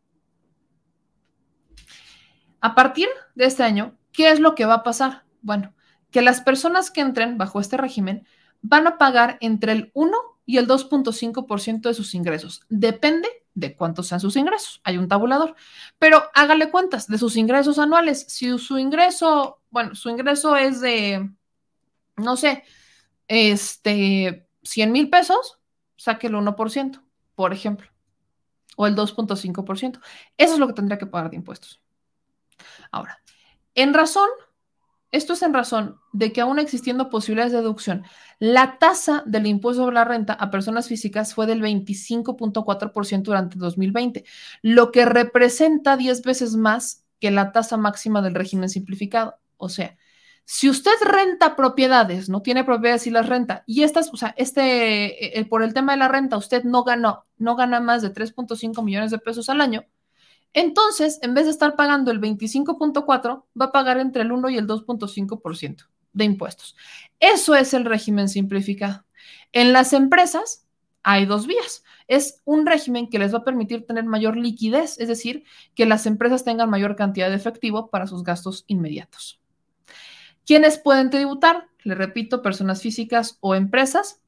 [2.62, 5.24] A partir de este año, ¿qué es lo que va a pasar?
[5.42, 5.74] Bueno,
[6.12, 8.26] que las personas que entren bajo este régimen
[8.62, 12.64] van a pagar entre el 1 y el 2.5% de sus ingresos.
[12.70, 14.82] Depende de cuántos sean sus ingresos.
[14.84, 15.56] Hay un tabulador.
[16.00, 18.26] Pero hágale cuentas de sus ingresos anuales.
[18.30, 21.30] Si su ingreso, bueno, su ingreso es de,
[22.16, 22.64] no sé,
[23.28, 25.58] este, 100 mil pesos,
[25.98, 27.02] saque el 1%,
[27.36, 27.90] por ejemplo,
[28.76, 30.00] o el 2.5%.
[30.38, 31.82] Eso es lo que tendría que pagar de impuestos.
[32.92, 33.20] Ahora,
[33.76, 34.30] en razón
[35.12, 38.04] esto es en razón de que aún existiendo posibilidades de deducción,
[38.40, 44.26] la tasa del impuesto sobre la renta a personas físicas fue del 25.4% durante 2020,
[44.62, 49.38] lo que representa 10 veces más que la tasa máxima del régimen simplificado.
[49.58, 49.98] O sea,
[50.46, 55.40] si usted renta propiedades, no tiene propiedades y las renta, y estas, o sea, este,
[55.40, 58.82] eh, por el tema de la renta, usted no ganó, no gana más de 3.5
[58.84, 59.86] millones de pesos al año,
[60.53, 64.57] entonces, en vez de estar pagando el 25.4, va a pagar entre el 1 y
[64.57, 66.76] el 2.5% de impuestos.
[67.19, 69.06] Eso es el régimen simplificado.
[69.52, 70.65] En las empresas
[71.03, 71.84] hay dos vías.
[72.07, 75.44] Es un régimen que les va a permitir tener mayor liquidez, es decir,
[75.76, 79.40] que las empresas tengan mayor cantidad de efectivo para sus gastos inmediatos.
[80.45, 81.68] ¿Quiénes pueden tributar?
[81.84, 84.22] Le repito, personas físicas o empresas.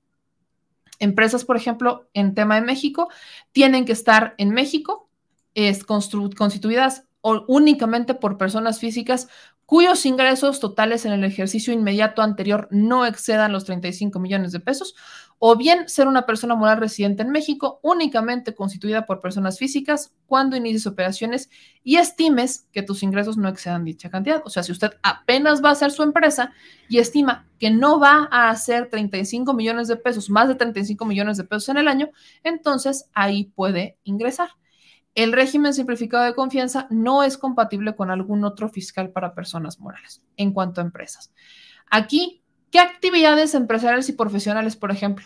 [0.99, 3.09] Empresas, por ejemplo, en tema de México,
[3.51, 5.08] tienen que estar en México
[5.53, 9.27] es constituidas únicamente por personas físicas
[9.69, 14.95] cuyos ingresos totales en el ejercicio inmediato anterior no excedan los 35 millones de pesos,
[15.37, 20.57] o bien ser una persona moral residente en México únicamente constituida por personas físicas cuando
[20.57, 21.51] inicies operaciones
[21.83, 24.41] y estimes que tus ingresos no excedan dicha cantidad.
[24.43, 26.51] O sea, si usted apenas va a hacer su empresa
[26.89, 31.37] y estima que no va a hacer 35 millones de pesos, más de 35 millones
[31.37, 32.09] de pesos en el año,
[32.43, 34.49] entonces ahí puede ingresar.
[35.15, 40.21] El régimen simplificado de confianza no es compatible con algún otro fiscal para personas morales
[40.37, 41.33] en cuanto a empresas.
[41.89, 45.25] Aquí, ¿qué actividades empresariales y profesionales, por ejemplo?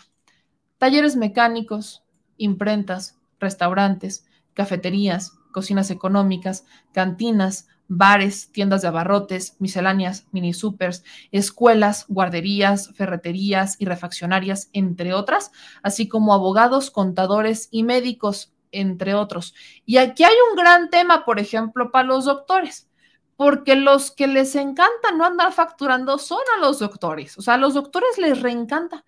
[0.78, 2.02] Talleres mecánicos,
[2.38, 12.90] imprentas, restaurantes, cafeterías, cocinas económicas, cantinas, bares, tiendas de abarrotes, misceláneas, mini supers, escuelas, guarderías,
[12.94, 15.52] ferreterías y refaccionarias, entre otras,
[15.82, 19.54] así como abogados, contadores y médicos, entre otros.
[19.86, 22.88] Y aquí hay un gran tema, por ejemplo, para los doctores,
[23.36, 27.58] porque los que les encanta no andar facturando son a los doctores, o sea, a
[27.58, 29.04] los doctores les reencanta.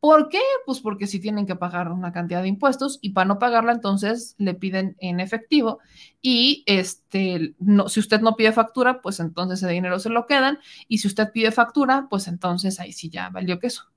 [0.00, 0.40] ¿Por qué?
[0.64, 4.34] Pues porque si tienen que pagar una cantidad de impuestos y para no pagarla entonces
[4.38, 5.78] le piden en efectivo
[6.22, 10.58] y este no si usted no pide factura, pues entonces ese dinero se lo quedan
[10.88, 13.90] y si usted pide factura, pues entonces ahí sí ya valió queso.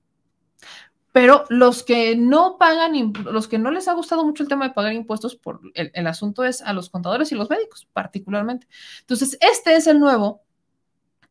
[1.14, 4.74] Pero los que no pagan, los que no les ha gustado mucho el tema de
[4.74, 8.68] pagar impuestos, por el, asunto es a los contadores y los médicos, particularmente.
[9.02, 10.42] Entonces, este es el nuevo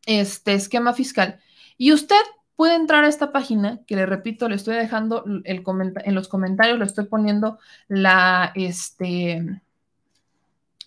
[0.07, 1.41] este esquema fiscal.
[1.77, 2.21] Y usted
[2.55, 5.65] puede entrar a esta página, que le repito, le estoy dejando el
[6.05, 9.63] en los comentarios, le estoy poniendo la, este,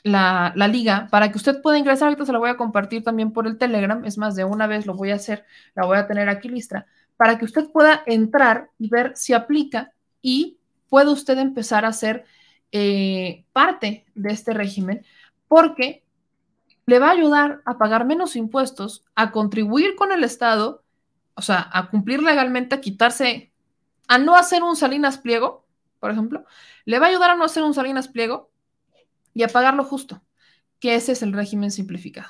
[0.04, 2.08] la, la, liga para que usted pueda ingresar.
[2.08, 4.06] Ahorita se la voy a compartir también por el Telegram.
[4.06, 5.46] Es más, de una vez lo voy a hacer,
[5.76, 6.86] la voy a tener aquí lista,
[7.18, 10.58] para que usted pueda entrar y ver si aplica y
[10.90, 12.26] puede usted empezar a ser
[12.72, 15.06] eh, parte de este régimen,
[15.48, 16.04] porque
[16.86, 20.86] le va a ayudar a pagar menos impuestos, a contribuir con el Estado
[21.36, 23.52] o sea, a cumplir legalmente, a quitarse,
[24.08, 25.66] a no hacer un Salinas Pliego,
[26.00, 26.46] por ejemplo,
[26.86, 28.50] le va a ayudar a no hacer un Salinas Pliego
[29.34, 30.24] y a pagarlo justo,
[30.80, 32.30] que ese es el régimen simplificado.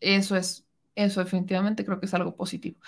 [0.00, 2.78] Eso es, eso definitivamente creo que es algo positivo.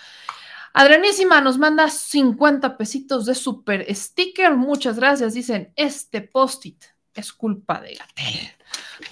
[0.77, 4.57] Adrianísima nos manda 50 pesitos de super sticker.
[4.57, 5.33] Muchas gracias.
[5.33, 6.83] Dicen, este post-it
[7.13, 8.51] es culpa de Gatel.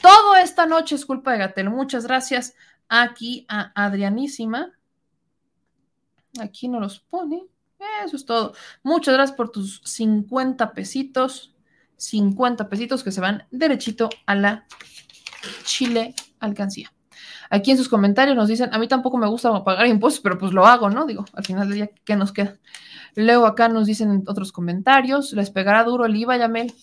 [0.01, 1.69] Todo esta noche es culpa de Gatel.
[1.69, 2.53] Muchas gracias
[2.89, 4.73] aquí a Adrianísima.
[6.41, 7.45] Aquí no los pone.
[8.05, 8.53] Eso es todo.
[8.83, 11.55] Muchas gracias por tus 50 pesitos.
[11.95, 14.67] 50 pesitos que se van derechito a la
[15.63, 16.92] Chile alcancía.
[17.53, 20.53] Aquí en sus comentarios nos dicen, a mí tampoco me gusta pagar impuestos, pero pues
[20.53, 21.05] lo hago, ¿no?
[21.05, 22.57] Digo, al final del día, ¿qué nos queda?
[23.13, 26.73] Luego acá nos dicen otros comentarios, les pegará duro el IVA, Yamel.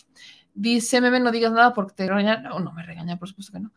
[0.54, 2.44] Dice, meme, no digas nada porque te regañan.
[2.44, 3.72] No, no me regaña, por supuesto que no.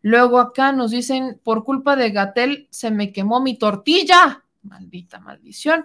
[0.00, 4.42] Luego acá nos dicen, por culpa de Gatel se me quemó mi tortilla.
[4.62, 5.84] Maldita maldición.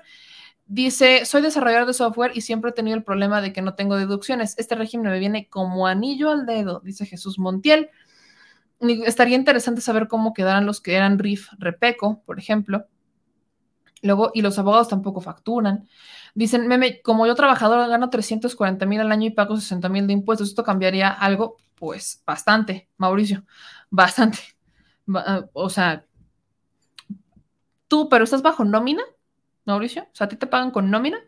[0.65, 3.98] Dice, soy desarrollador de software y siempre he tenido el problema de que no tengo
[3.98, 4.56] deducciones.
[4.57, 7.90] Este régimen me viene como anillo al dedo, dice Jesús Montiel.
[9.06, 12.86] Estaría interesante saber cómo quedarán los que eran RIF Repeco, por ejemplo.
[14.02, 15.88] Luego, y los abogados tampoco facturan.
[16.36, 20.14] Dicen, meme, como yo trabajador gano 340 mil al año y pago 60 mil de
[20.14, 21.58] impuestos, ¿esto cambiaría algo?
[21.76, 23.46] Pues bastante, Mauricio,
[23.90, 24.40] bastante.
[25.54, 26.06] O sea,
[27.88, 29.04] tú, pero estás bajo nómina,
[29.66, 30.04] Mauricio.
[30.04, 31.20] O sea, a ti te pagan con nómina.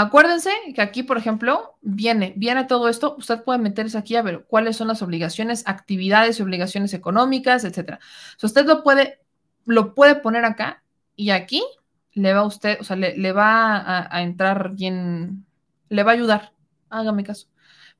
[0.00, 3.16] Acuérdense que aquí, por ejemplo, viene, viene todo esto.
[3.18, 7.98] Usted puede meterse aquí a ver cuáles son las obligaciones, actividades y obligaciones económicas, etcétera.
[8.40, 9.18] O usted lo puede,
[9.64, 10.84] lo puede poner acá
[11.16, 11.64] y aquí
[12.12, 15.44] le va a usted, o sea, le, va a, entrar bien,
[15.88, 16.52] le va a ayudar.
[16.90, 17.48] Hágame caso.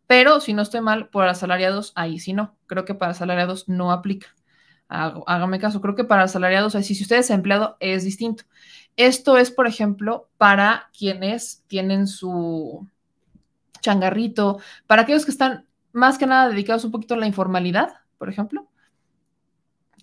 [0.06, 2.56] Pero si no estoy mal, por asalariados, ahí sí no.
[2.66, 4.28] Creo que para asalariados no aplica
[4.88, 8.44] hágame caso, creo que para asalariados, así, si usted es empleado, es distinto.
[8.98, 12.84] Esto es, por ejemplo, para quienes tienen su
[13.80, 14.58] changarrito,
[14.88, 18.68] para aquellos que están más que nada dedicados un poquito a la informalidad, por ejemplo.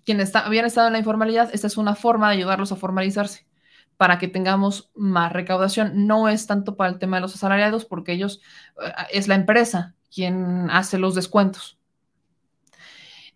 [0.05, 3.45] Quienes habían estado en la informalidad, esta es una forma de ayudarlos a formalizarse
[3.97, 6.07] para que tengamos más recaudación.
[6.07, 8.41] No es tanto para el tema de los asalariados, porque ellos,
[8.81, 11.77] eh, es la empresa quien hace los descuentos.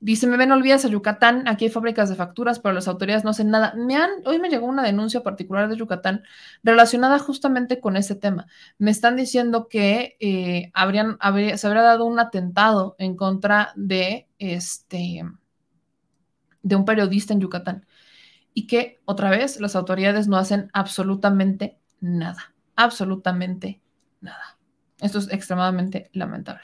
[0.01, 3.31] Dice, me ven, olvidas a Yucatán, aquí hay fábricas de facturas, pero las autoridades no
[3.31, 3.73] hacen nada.
[3.75, 6.23] Me han, hoy me llegó una denuncia particular de Yucatán
[6.63, 8.47] relacionada justamente con ese tema.
[8.77, 11.17] Me están diciendo que eh, habrían,
[11.57, 15.23] se habría dado un atentado en contra de este
[16.61, 17.85] de un periodista en Yucatán
[18.53, 23.81] y que otra vez las autoridades no hacen absolutamente nada, absolutamente
[24.21, 24.57] nada.
[24.99, 26.61] Esto es extremadamente lamentable.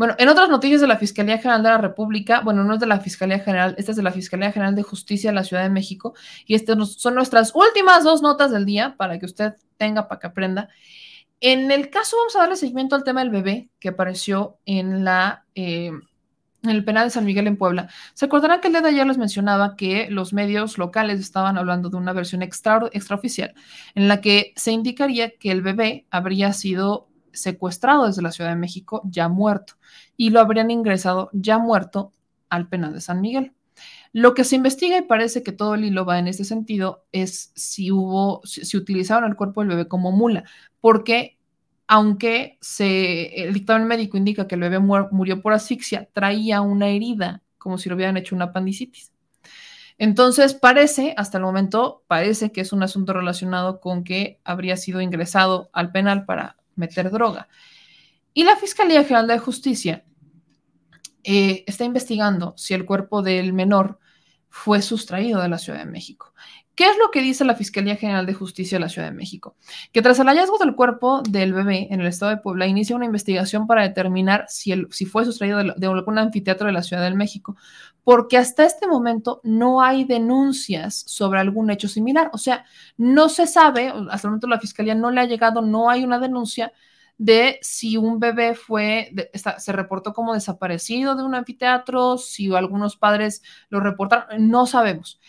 [0.00, 2.86] Bueno, en otras noticias de la Fiscalía General de la República, bueno, no es de
[2.86, 5.68] la Fiscalía General, esta es de la Fiscalía General de Justicia de la Ciudad de
[5.68, 6.14] México,
[6.46, 10.26] y estas son nuestras últimas dos notas del día para que usted tenga, para que
[10.28, 10.70] aprenda.
[11.38, 15.44] En el caso, vamos a darle seguimiento al tema del bebé que apareció en la...
[15.54, 15.90] Eh,
[16.62, 17.88] en el penal de San Miguel en Puebla.
[18.14, 21.90] Se acordarán que el día de ayer les mencionaba que los medios locales estaban hablando
[21.90, 23.54] de una versión extra, extraoficial
[23.94, 28.56] en la que se indicaría que el bebé habría sido secuestrado desde la Ciudad de
[28.56, 29.74] México ya muerto
[30.16, 32.12] y lo habrían ingresado ya muerto
[32.48, 33.52] al penal de San Miguel.
[34.12, 37.52] Lo que se investiga y parece que todo el hilo va en este sentido es
[37.54, 40.44] si hubo, si, utilizaron el cuerpo del bebé como mula,
[40.80, 41.38] porque
[41.86, 47.42] aunque se, el dictamen médico indica que el bebé murió por asfixia, traía una herida,
[47.58, 49.12] como si lo hubieran hecho una apendicitis.
[49.98, 55.00] Entonces, parece, hasta el momento, parece que es un asunto relacionado con que habría sido
[55.00, 57.48] ingresado al penal para meter droga.
[58.34, 60.04] Y la Fiscalía General de Justicia
[61.22, 63.98] eh, está investigando si el cuerpo del menor
[64.48, 66.34] fue sustraído de la Ciudad de México.
[66.74, 69.54] ¿Qué es lo que dice la Fiscalía General de Justicia de la Ciudad de México?
[69.92, 73.04] Que tras el hallazgo del cuerpo del bebé en el estado de Puebla, inicia una
[73.04, 74.74] investigación para determinar si,
[75.04, 77.56] fue sustraído de, algún anfiteatro de la Ciudad de México,
[78.02, 82.30] porque hasta este momento no hay denuncias sobre algún hecho similar.
[82.32, 82.64] O sea,
[82.96, 86.18] no se sabe, hasta el momento la Fiscalía no le ha llegado, no hay una
[86.18, 86.72] denuncia
[87.18, 93.42] de si un bebé fue, se reportó como desaparecido de un anfiteatro, si algunos padres
[93.68, 95.20] lo reportaron, no sabemos.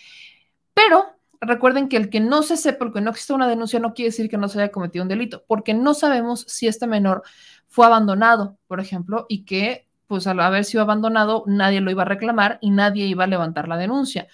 [0.74, 4.12] Pero recuerden que el que no se sepa, porque no existe una denuncia, no quiere
[4.12, 7.24] decir que no se haya cometido un delito, porque no sabemos si este menor
[7.68, 12.06] fue abandonado, por ejemplo, y que, pues al haber sido abandonado, nadie lo iba a
[12.06, 14.28] reclamar y nadie iba a levantar la denuncia.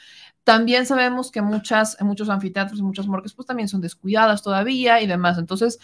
[0.44, 5.08] También sabemos que muchas, muchos anfiteatros y muchas morgues, pues también son descuidadas todavía y
[5.08, 5.38] demás.
[5.38, 5.80] Entonces,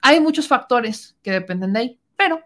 [0.00, 2.40] hay muchos factores que dependen de ahí, pero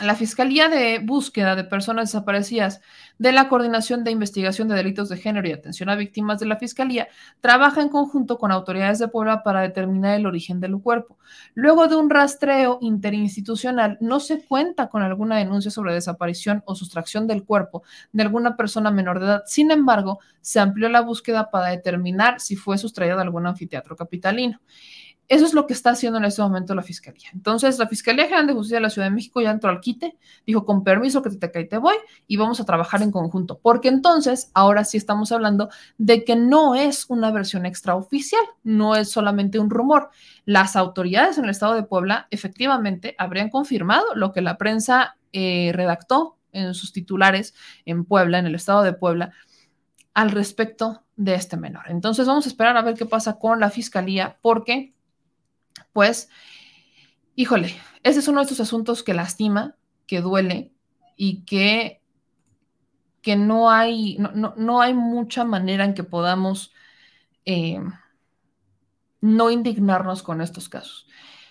[0.00, 2.80] la Fiscalía de Búsqueda de Personas Desaparecidas
[3.18, 6.56] de la Coordinación de Investigación de Delitos de Género y Atención a Víctimas de la
[6.56, 7.06] Fiscalía
[7.40, 11.16] trabaja en conjunto con autoridades de Puebla para determinar el origen del cuerpo.
[11.54, 17.28] Luego de un rastreo interinstitucional, no se cuenta con alguna denuncia sobre desaparición o sustracción
[17.28, 19.42] del cuerpo de alguna persona menor de edad.
[19.46, 24.60] Sin embargo, se amplió la búsqueda para determinar si fue sustraída de algún anfiteatro capitalino.
[25.28, 27.30] Eso es lo que está haciendo en este momento la Fiscalía.
[27.32, 30.18] Entonces, la Fiscalía General de Justicia de la Ciudad de México ya entró al quite,
[30.46, 31.96] dijo, con permiso que te cae te voy
[32.26, 36.74] y vamos a trabajar en conjunto, porque entonces, ahora sí estamos hablando de que no
[36.74, 40.10] es una versión extraoficial, no es solamente un rumor.
[40.44, 45.72] Las autoridades en el estado de Puebla efectivamente habrían confirmado lo que la prensa eh,
[45.74, 49.32] redactó en sus titulares en Puebla, en el estado de Puebla,
[50.12, 51.84] al respecto de este menor.
[51.88, 54.93] Entonces, vamos a esperar a ver qué pasa con la Fiscalía, porque
[55.92, 56.28] pues,
[57.34, 59.76] híjole, ese es uno de estos asuntos que lastima,
[60.06, 60.72] que duele
[61.16, 62.02] y que,
[63.22, 66.72] que no, hay, no, hay mucha manera en que podamos
[67.44, 67.80] eh,
[69.20, 71.06] no indignarnos con estos casos.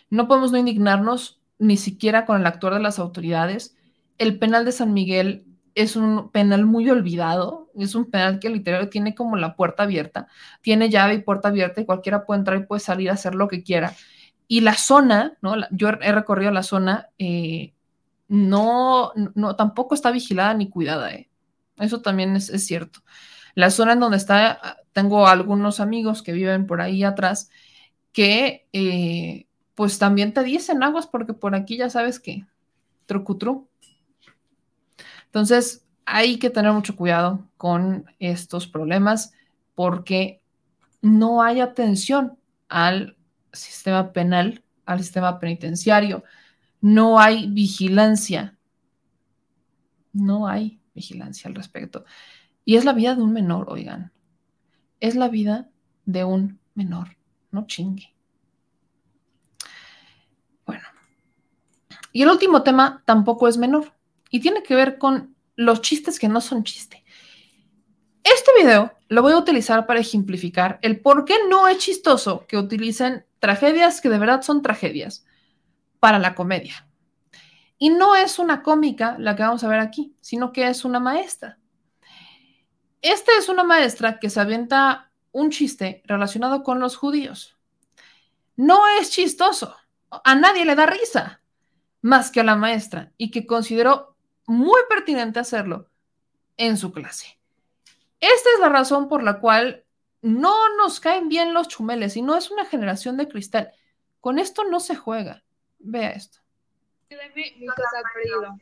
[0.10, 3.76] No podemos no indignarnos ni siquiera con el actuar de las autoridades.
[4.18, 8.90] El penal de San Miguel es un penal muy olvidado, es un penal que literal
[8.90, 10.28] tiene como la puerta abierta,
[10.62, 13.48] tiene llave y puerta abierta y cualquiera puede entrar y puede salir a hacer lo
[13.48, 13.96] que quiera.
[14.48, 15.56] Y la zona, ¿no?
[15.72, 17.74] Yo he recorrido la zona, eh,
[18.28, 21.30] no, no, tampoco está vigilada ni cuidada, ¿eh?
[21.78, 23.02] Eso también es, cierto.
[23.56, 27.50] La zona en donde está, tengo algunos amigos que viven por ahí atrás,
[28.12, 32.46] que eh, pues también te dicen aguas porque por aquí ya sabes que
[33.06, 33.68] trucutru.
[35.26, 39.34] Entonces, hay que tener mucho cuidado con estos problemas
[39.76, 40.42] porque
[41.02, 42.38] no hay atención
[42.70, 43.18] al
[43.52, 46.24] sistema penal, al sistema penitenciario.
[46.82, 48.58] No hay vigilancia.
[50.12, 52.06] No hay vigilancia al respecto.
[52.66, 54.12] Y es la vida de un menor, oigan.
[55.00, 55.70] Es la vida
[56.06, 57.18] de un menor.
[57.52, 58.14] No chingue.
[60.66, 60.84] Bueno.
[62.12, 63.94] Y el último tema tampoco es menor.
[64.30, 67.04] Y tiene que ver con los chistes que no son chiste.
[68.24, 72.58] Este video lo voy a utilizar para ejemplificar el por qué no es chistoso que
[72.58, 75.26] utilicen tragedias que de verdad son tragedias
[76.00, 76.88] para la comedia.
[77.78, 81.00] Y no es una cómica la que vamos a ver aquí, sino que es una
[81.00, 81.60] maestra.
[83.02, 87.58] Esta es una maestra que se avienta un chiste relacionado con los judíos.
[88.56, 89.76] No es chistoso,
[90.10, 91.42] a nadie le da risa,
[92.02, 94.13] más que a la maestra, y que consideró
[94.46, 95.90] muy pertinente hacerlo
[96.58, 97.40] en su clase.
[98.20, 99.84] Esta es la razón por la cual
[100.22, 103.74] no nos caen bien los chumeles y no es una generación de cristal.
[104.22, 105.44] Con esto no se juega.
[105.80, 106.40] Vea esto.
[107.36, 108.02] Mi cosa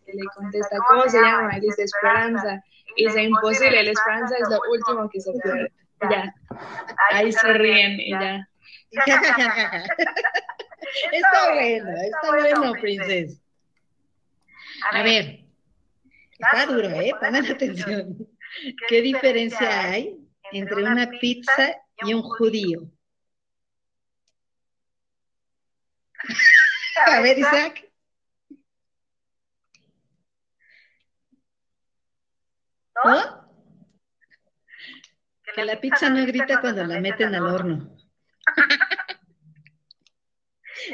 [0.07, 1.59] le contesta, ¿cómo se llama?
[1.59, 2.63] Dice Esperanza.
[2.95, 5.71] Y dice, imposible, la esperanza es lo último que se pierde.
[6.09, 6.33] Ya.
[7.11, 8.47] Ahí se ríen y ya.
[11.11, 13.39] está bueno, está bueno, princesa.
[14.91, 15.40] A ver,
[16.41, 17.13] está duro, ¿eh?
[17.19, 18.27] Pongan atención.
[18.87, 20.17] ¿Qué diferencia hay
[20.51, 22.89] entre una pizza y un judío?
[27.07, 27.87] A ver, Isaac.
[33.03, 33.41] ¿No?
[35.55, 37.97] Que la pizza no grita cuando la meten al horno.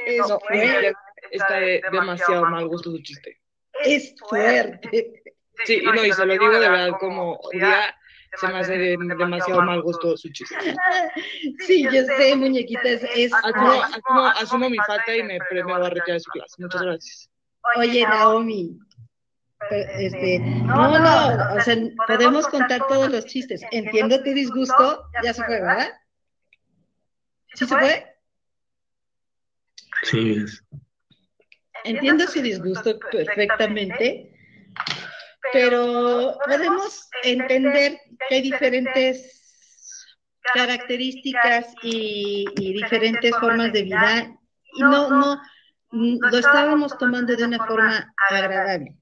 [0.06, 0.94] Eso fue.
[1.32, 3.42] está de demasiado mal gusto su chiste.
[3.84, 5.24] Es fuerte.
[5.66, 7.96] Sí, y no, y se lo digo de verdad como día
[8.40, 10.56] se me hace de, demasiado mal gusto su chiste.
[11.66, 13.04] Sí, yo sé, muñequita, es...
[13.16, 16.56] es Asumo, asumo, asumo mi falta y me, me voy a retirar de su clase.
[16.62, 17.30] Muchas gracias.
[17.76, 18.78] Oye, Naomi,
[19.70, 21.76] pero, este, no, no, o sea,
[22.06, 23.62] podemos contar todos los chistes.
[23.72, 25.90] Entiendo tu disgusto, ya se fue, ¿verdad?
[27.54, 28.06] ¿Sí se fue?
[30.04, 30.46] Sí.
[31.84, 34.37] Entiendo su disgusto perfectamente,
[35.54, 39.34] pero podemos entender que hay diferentes
[40.54, 44.38] características y, y diferentes formas de vida
[44.76, 45.42] y no, no,
[45.92, 48.96] lo estábamos tomando de una forma agradable.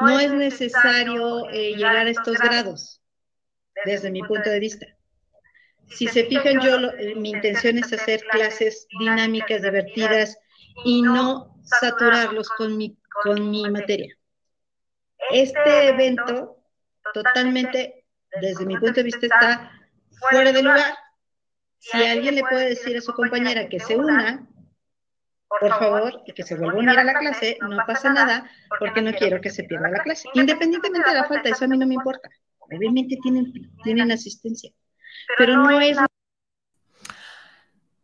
[0.00, 3.02] No es necesario eh, llegar a estos grados,
[3.84, 4.86] desde mi punto de vista.
[5.88, 10.36] Si se fijan, yo lo- eh, mi intención es hacer clases dinámicas, divertidas
[10.84, 14.14] y no saturarlos con mi, con mi materia.
[15.30, 16.56] Este evento
[17.12, 18.06] totalmente,
[18.40, 19.72] desde mi punto de vista, está
[20.30, 20.94] fuera de lugar.
[21.78, 24.48] Si alguien le puede decir a su compañera que se una,
[25.48, 29.00] por favor, y que se vuelva a unir a la clase, no pasa nada, porque
[29.00, 30.28] no quiero que se pierda la clase.
[30.34, 32.28] Independientemente de la falta, eso a mí no me importa.
[32.58, 33.52] Obviamente tienen,
[33.84, 34.72] tienen asistencia,
[35.38, 35.96] pero no es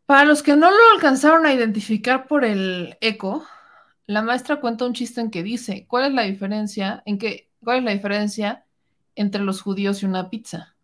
[0.06, 3.44] Para los que no lo alcanzaron a identificar por el eco,
[4.06, 7.02] la maestra cuenta un chiste en que dice, ¿cuál es la diferencia?
[7.06, 8.64] ¿En qué, cuál es la diferencia
[9.14, 10.76] entre los judíos y una pizza?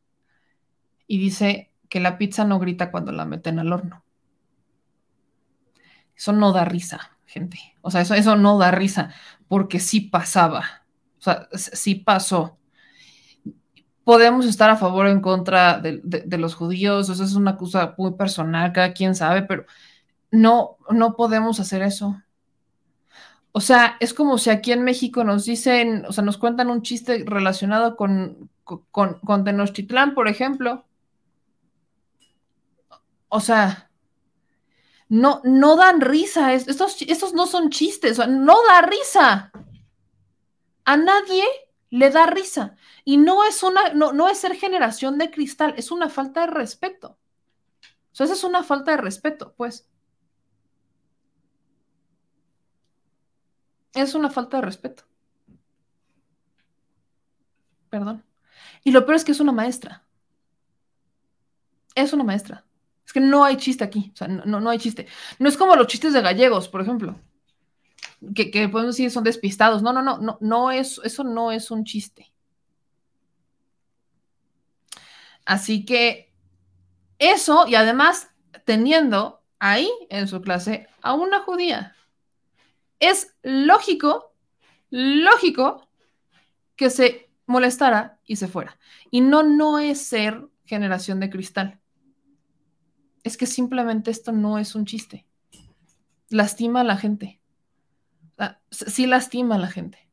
[1.07, 4.05] Y dice que la pizza no grita cuando la meten al horno.
[6.17, 7.59] Eso no da risa, gente.
[7.81, 9.13] O sea, eso, eso no da risa,
[9.47, 10.85] porque sí pasaba.
[11.19, 12.59] O sea, sí pasó.
[14.05, 18.13] Podemos estar a favor o en contra de los judíos, eso es una cosa muy
[18.15, 19.67] personal, cada quien sabe, pero
[20.31, 22.17] no, no podemos hacer eso.
[23.53, 26.83] O sea, es como si aquí en México nos dicen, o sea, nos cuentan un
[26.83, 30.85] chiste relacionado con, con, Tenochtitlán, por ejemplo.
[33.29, 33.91] O sea,
[35.09, 36.53] no, no dan risa.
[36.55, 38.19] es- Estos, estos no son chistes.
[38.29, 39.51] no da risa.
[40.85, 41.45] A nadie
[41.91, 42.77] le da risa.
[43.05, 46.49] Y no es una, no, no es ser generación de cristal, es una falta de
[46.49, 47.19] respeto.
[48.13, 49.89] O sea, esa es una falta de respeto, pues.
[53.95, 55.05] Es una falta de respeto.
[57.91, 58.25] Perdón.
[58.85, 60.05] Y lo peor es que es una maestra.
[61.95, 62.65] Es una maestra.
[63.05, 64.11] Es que no hay chiste aquí.
[64.13, 65.07] O sea, no, no, hay chiste.
[65.39, 67.19] No es como los chistes de gallegos, por ejemplo.
[68.35, 69.83] Que, que podemos decir son despistados.
[69.83, 72.31] No, no, no, no, no es, eso no es un chiste.
[75.45, 76.31] Así que
[77.19, 78.31] eso, y además
[78.65, 81.97] teniendo ahí en su clase a una judía.
[82.99, 84.35] Es lógico,
[84.91, 85.89] lógico
[86.77, 88.79] que se molestara y se fuera.
[89.11, 91.81] Y no, no es ser generación de cristal.
[93.25, 95.27] Es que simplemente esto no es un chiste.
[96.31, 97.41] Lastima a la gente.
[98.39, 100.09] Ah, Sí lastima a la gente.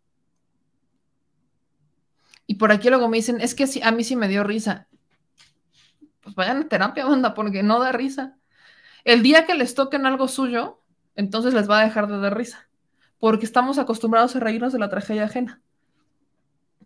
[2.48, 4.88] Y por aquí luego me dicen, es que a mí sí me dio risa.
[6.22, 8.38] Pues vayan a terapia, banda, porque no da risa.
[9.04, 10.82] El día que les toquen algo suyo,
[11.16, 12.65] entonces les va a dejar de dar risa.
[13.20, 15.62] Porque estamos acostumbrados a reírnos de la tragedia ajena.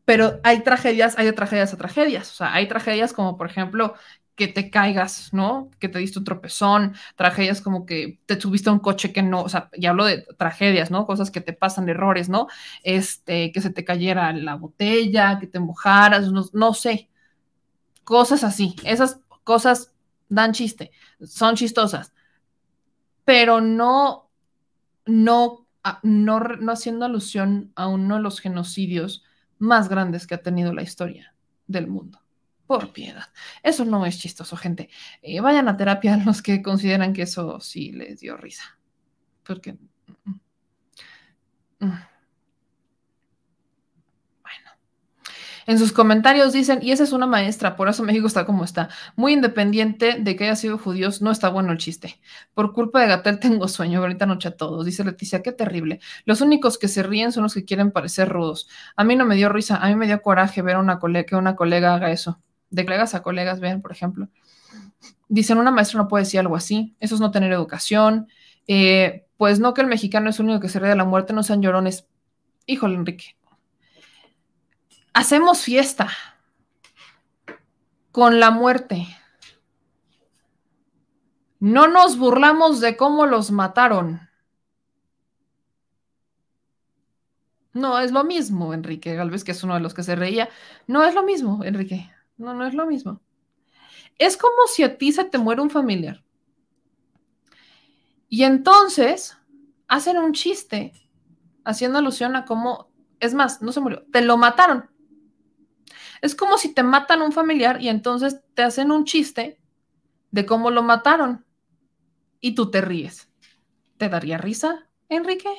[0.06, 2.32] Pero hay tragedias, hay tragedias a tragedias.
[2.32, 3.94] O sea, hay tragedias como, por ejemplo,
[4.40, 5.70] que te caigas, ¿no?
[5.80, 9.42] Que te diste un tropezón, tragedias como que te subiste a un coche que no,
[9.42, 11.06] o sea, y hablo de tragedias, ¿no?
[11.06, 12.48] Cosas que te pasan, errores, ¿no?
[12.84, 17.10] Este, que se te cayera la botella, que te mojaras, no, no sé.
[18.06, 18.76] Cosas así.
[18.86, 19.92] Esas cosas
[20.30, 20.92] dan chiste,
[21.22, 22.14] son chistosas,
[23.26, 24.30] pero no,
[25.06, 25.68] no,
[26.04, 26.40] no,
[26.70, 29.24] haciendo alusión a uno de los genocidios
[29.58, 31.36] más grandes que ha tenido la historia
[31.68, 32.22] del mundo.
[32.68, 33.30] Por piedad.
[33.64, 34.90] Eso no es chistoso, gente.
[35.22, 38.78] Eh, vayan a terapia los que consideran que eso sí les dio risa.
[39.44, 39.74] Porque.
[39.74, 40.32] mm,
[41.80, 42.04] mm.
[44.44, 44.70] Bueno.
[45.70, 48.90] En sus comentarios dicen, y esa es una maestra, por eso México está como está.
[49.16, 52.20] Muy independiente de que haya sido judíos, no está bueno el chiste.
[52.56, 54.84] Por culpa de Gatel tengo sueño, ahorita noche a todos.
[54.84, 56.00] Dice Leticia, qué terrible.
[56.26, 58.68] Los únicos que se ríen son los que quieren parecer rudos.
[58.96, 61.28] A mí no me dio risa, a mí me dio coraje ver a una colega,
[61.28, 62.42] que una colega haga eso.
[62.72, 64.28] De colegas a colegas, vean, por ejemplo.
[65.28, 68.28] Dicen, una maestra no puede decir algo así, eso es no tener educación.
[68.66, 71.32] Eh, pues no que el mexicano es el único que se ríe de la muerte,
[71.32, 72.08] no sean llorones.
[72.66, 73.36] Híjole, Enrique.
[75.14, 76.10] Hacemos fiesta
[78.12, 79.08] con la muerte.
[81.60, 84.30] No nos burlamos de cómo los mataron.
[87.74, 90.50] No es lo mismo, Enrique Galvez, que es uno de los que se reía.
[90.88, 92.12] No es lo mismo, Enrique.
[92.38, 93.22] No, no es lo mismo.
[94.18, 96.24] Es como si a ti se te muere un familiar.
[98.28, 99.38] Y entonces
[99.88, 100.94] hacen un chiste
[101.64, 104.90] haciendo alusión a cómo, es más, no se murió, te lo mataron.
[106.22, 109.60] Es como si te matan un familiar y entonces te hacen un chiste
[110.32, 111.46] de cómo lo mataron
[112.40, 113.30] y tú te ríes.
[113.98, 115.50] ¿Te daría risa, Enrique?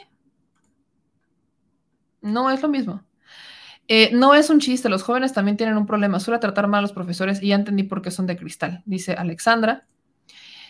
[2.21, 3.05] No es lo mismo.
[3.89, 6.21] Eh, no es un chiste, los jóvenes también tienen un problema.
[6.21, 9.15] Suele tratar mal a los profesores y ya entendí por qué son de cristal, dice
[9.15, 9.87] Alexandra.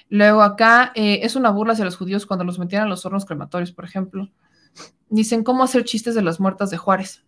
[0.08, 3.24] Luego acá eh, es una burla hacia los judíos cuando los metían a los hornos
[3.24, 4.30] crematorios, por ejemplo.
[5.08, 7.24] Dicen cómo hacer chistes de las muertas de Juárez.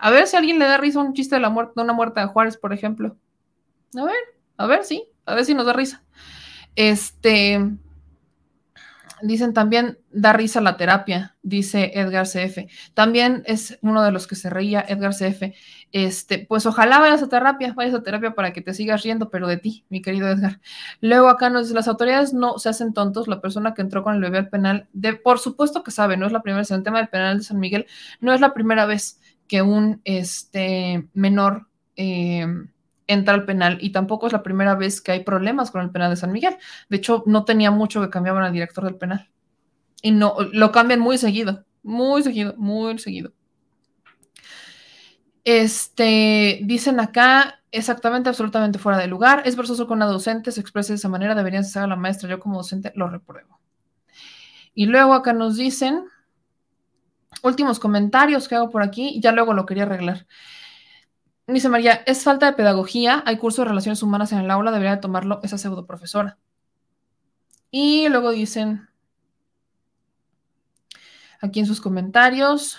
[0.00, 2.20] A ver si alguien le da risa un chiste de, la muerte, de una muerta
[2.20, 3.16] de Juárez, por ejemplo.
[3.96, 4.16] A ver,
[4.56, 6.02] a ver, sí, a ver si nos da risa.
[6.76, 7.60] Este,
[9.22, 12.68] Dicen también da risa la terapia, dice Edgar CF.
[12.94, 15.54] También es uno de los que se reía, Edgar CF.
[15.90, 19.48] Este, pues ojalá vayas a terapia, vayas a terapia para que te sigas riendo, pero
[19.48, 20.60] de ti, mi querido Edgar.
[21.00, 24.14] Luego acá nos dice, las autoridades no se hacen tontos, la persona que entró con
[24.14, 26.78] el bebé al penal, de, por supuesto que sabe, no es la primera vez, en
[26.78, 27.86] el tema del penal de San Miguel,
[28.20, 31.66] no es la primera vez que un este, menor...
[31.96, 32.46] Eh,
[33.08, 36.10] entra al penal y tampoco es la primera vez que hay problemas con el penal
[36.10, 36.56] de San Miguel.
[36.88, 39.28] De hecho, no tenía mucho que cambiaban al director del penal.
[40.02, 43.32] Y no, lo cambian muy seguido, muy seguido, muy seguido.
[45.42, 49.42] Este, dicen acá, exactamente, absolutamente fuera de lugar.
[49.46, 52.28] Es versoso con una docente, se expresa de esa manera, deberían ser a la maestra.
[52.28, 53.58] Yo como docente lo repruebo.
[54.74, 56.04] Y luego acá nos dicen,
[57.42, 60.26] últimos comentarios que hago por aquí, y ya luego lo quería arreglar.
[61.46, 65.00] Dice María, es falta de pedagogía, hay curso de relaciones humanas en el aula, debería
[65.00, 66.36] tomarlo esa pseudo profesora.
[67.70, 68.88] Y luego dicen,
[71.40, 72.78] aquí en sus comentarios,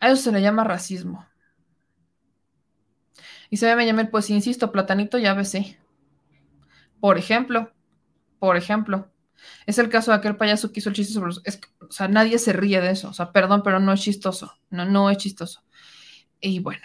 [0.00, 1.26] a eso se le llama racismo.
[3.50, 5.78] Y se ve Benjamín, pues insisto, platanito ya besé.
[7.00, 7.72] Por ejemplo,
[8.38, 9.10] por ejemplo,
[9.66, 11.38] es el caso de aquel payaso que hizo el chiste sobre los...
[11.38, 13.08] o sea, nadie se ríe de eso.
[13.08, 14.52] O sea, perdón, pero no es chistoso.
[14.70, 15.62] No, no es chistoso.
[16.40, 16.82] Y bueno,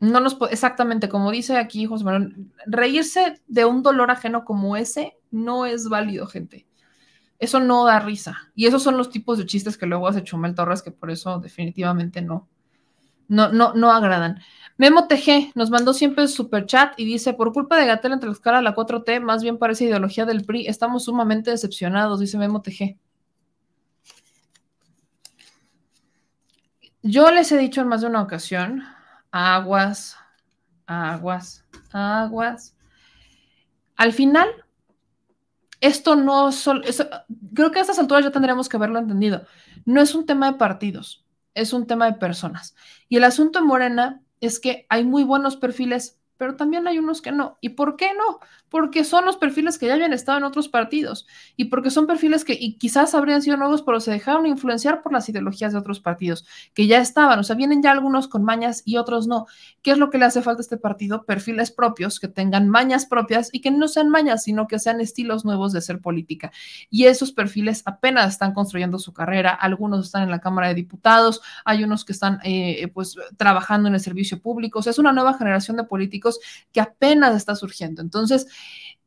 [0.00, 5.16] no nos exactamente como dice aquí José Manuel, reírse de un dolor ajeno como ese
[5.30, 6.66] no es válido, gente.
[7.38, 8.52] Eso no da risa.
[8.54, 11.40] Y esos son los tipos de chistes que luego hace Chumel Torres, que por eso
[11.40, 12.48] definitivamente no,
[13.28, 14.40] no, no, no agradan.
[14.82, 18.62] Memo TG nos mandó siempre super chat y dice: Por culpa de Gatel entre la
[18.62, 20.66] la 4T, más bien parece ideología del PRI.
[20.66, 22.98] Estamos sumamente decepcionados, dice Memo TG.
[27.00, 28.82] Yo les he dicho en más de una ocasión
[29.30, 30.16] aguas,
[30.86, 32.76] aguas, aguas.
[33.94, 34.48] Al final,
[35.80, 36.82] esto no solo,
[37.54, 39.46] creo que a estas alturas ya tendríamos que haberlo entendido.
[39.84, 42.74] No es un tema de partidos, es un tema de personas.
[43.08, 47.22] Y el asunto en Morena es que hay muy buenos perfiles pero también hay unos
[47.22, 47.56] que no.
[47.60, 48.40] ¿Y por qué no?
[48.68, 51.26] Porque son los perfiles que ya habían estado en otros partidos
[51.56, 55.28] y porque son perfiles que quizás habrían sido nuevos, pero se dejaron influenciar por las
[55.28, 56.44] ideologías de otros partidos
[56.74, 57.38] que ya estaban.
[57.38, 59.46] O sea, vienen ya algunos con mañas y otros no.
[59.82, 61.24] ¿Qué es lo que le hace falta a este partido?
[61.24, 65.44] Perfiles propios, que tengan mañas propias y que no sean mañas, sino que sean estilos
[65.44, 66.50] nuevos de ser política.
[66.90, 69.50] Y esos perfiles apenas están construyendo su carrera.
[69.50, 73.94] Algunos están en la Cámara de Diputados, hay unos que están eh, pues trabajando en
[73.94, 74.78] el servicio público.
[74.78, 76.21] O sea, es una nueva generación de políticos
[76.72, 78.02] que apenas está surgiendo.
[78.02, 78.46] Entonces,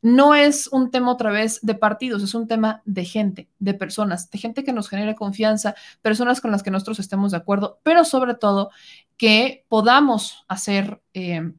[0.06, 4.30] no es un tema otra vez de partidos, es un tema de gente, de personas,
[4.30, 5.74] de gente que nos genere confianza,
[6.04, 8.70] personas con las que nosotros estemos de acuerdo, pero sobre todo
[9.18, 11.54] que podamos hacer, eh,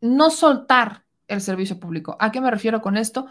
[0.00, 2.16] no soltar el servicio público.
[2.20, 3.26] ¿A qué me refiero con esto?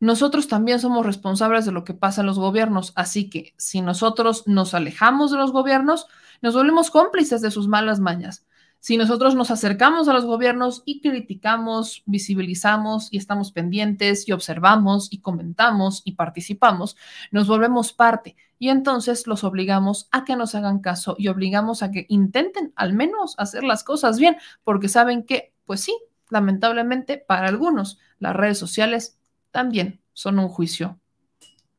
[0.00, 4.44] Nosotros también somos responsables de lo que pasa en los gobiernos, así que si nosotros
[4.46, 6.06] nos alejamos de los gobiernos,
[6.40, 8.46] nos volvemos cómplices de sus malas mañas.
[8.82, 15.06] Si nosotros nos acercamos a los gobiernos y criticamos, visibilizamos y estamos pendientes y observamos
[15.12, 16.96] y comentamos y participamos,
[17.30, 21.92] nos volvemos parte y entonces los obligamos a que nos hagan caso y obligamos a
[21.92, 25.96] que intenten al menos hacer las cosas bien, porque saben que, pues sí,
[26.28, 29.16] lamentablemente para algunos las redes sociales
[29.52, 30.98] también son un juicio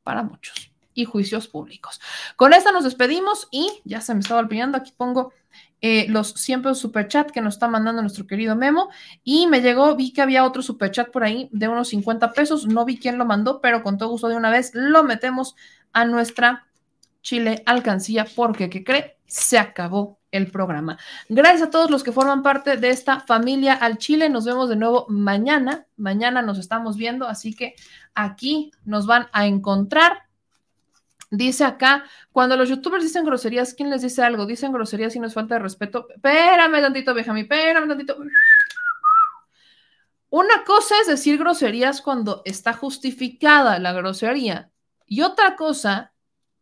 [0.04, 2.00] para muchos y juicios públicos.
[2.38, 5.34] Con esta nos despedimos y ya se me estaba olvidando, aquí pongo
[5.86, 8.90] eh, los siempre super chat que nos está mandando nuestro querido Memo.
[9.22, 12.66] Y me llegó, vi que había otro super chat por ahí de unos 50 pesos.
[12.66, 15.58] No vi quién lo mandó, pero con todo gusto de una vez lo metemos
[15.92, 16.66] a nuestra
[17.22, 19.18] Chile alcancía porque, ¿qué cree?
[19.28, 20.98] Se acabó el programa.
[21.28, 24.30] Gracias a todos los que forman parte de esta familia al Chile.
[24.30, 25.86] Nos vemos de nuevo mañana.
[25.98, 27.76] Mañana nos estamos viendo, así que
[28.16, 30.30] aquí nos van a encontrar
[31.36, 34.46] Dice acá, cuando los youtubers dicen groserías, ¿quién les dice algo?
[34.46, 36.08] Dicen groserías y nos falta de respeto.
[36.14, 38.18] Espérame tantito, Benjamín, espérame tantito.
[40.30, 44.70] Una cosa es decir groserías cuando está justificada la grosería
[45.08, 46.14] y otra cosa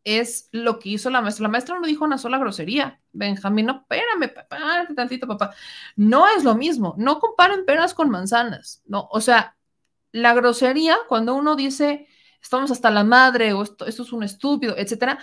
[0.05, 1.43] es lo que hizo la maestra.
[1.43, 3.01] La maestra no dijo una sola grosería.
[3.11, 5.53] Benjamín, no, espérame, papá, tantito, papá.
[5.97, 6.95] No es lo mismo.
[6.97, 8.81] No comparen peras con manzanas.
[8.85, 9.57] No, o sea,
[10.13, 12.07] la grosería, cuando uno dice
[12.41, 15.19] estamos hasta la madre o esto, esto es un estúpido, etcétera,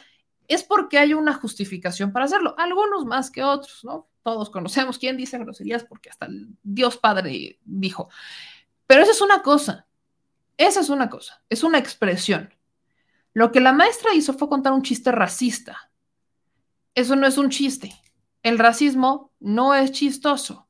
[0.49, 2.55] es porque hay una justificación para hacerlo.
[2.59, 4.09] Algunos más que otros, ¿no?
[4.23, 6.29] Todos conocemos quién dice groserías porque hasta
[6.63, 8.09] Dios Padre dijo.
[8.87, 9.87] Pero esa es una cosa.
[10.57, 11.43] Esa es una cosa.
[11.49, 12.55] Es una expresión.
[13.35, 15.93] Lo que la maestra hizo fue contar un chiste racista.
[16.95, 17.93] Eso no es un chiste.
[18.43, 20.67] El racismo no es chistoso.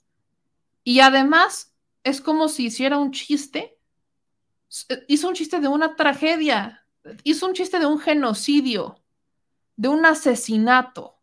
[0.82, 3.77] Y además es como si hiciera un chiste.
[5.06, 6.84] Hizo un chiste de una tragedia.
[7.24, 9.02] Hizo un chiste de un genocidio.
[9.76, 11.16] De un asesinato.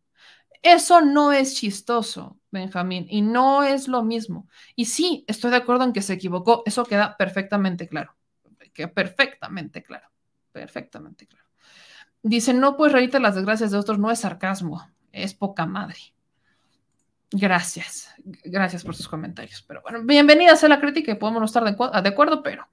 [0.62, 4.48] Eso no es chistoso, Benjamín, y no es lo mismo.
[4.76, 6.64] Y sí, estoy de acuerdo en que se equivocó.
[6.66, 8.16] Eso queda perfectamente claro.
[8.74, 10.10] Queda perfectamente claro
[10.56, 11.46] perfectamente claro.
[12.24, 15.98] Dice, no puedes reírte las desgracias de otros, no es sarcasmo, es poca madre.
[17.30, 18.10] Gracias,
[18.46, 19.62] gracias por sus comentarios.
[19.68, 22.70] Pero bueno, bienvenidas a la crítica, podemos no estar de acuerdo, pero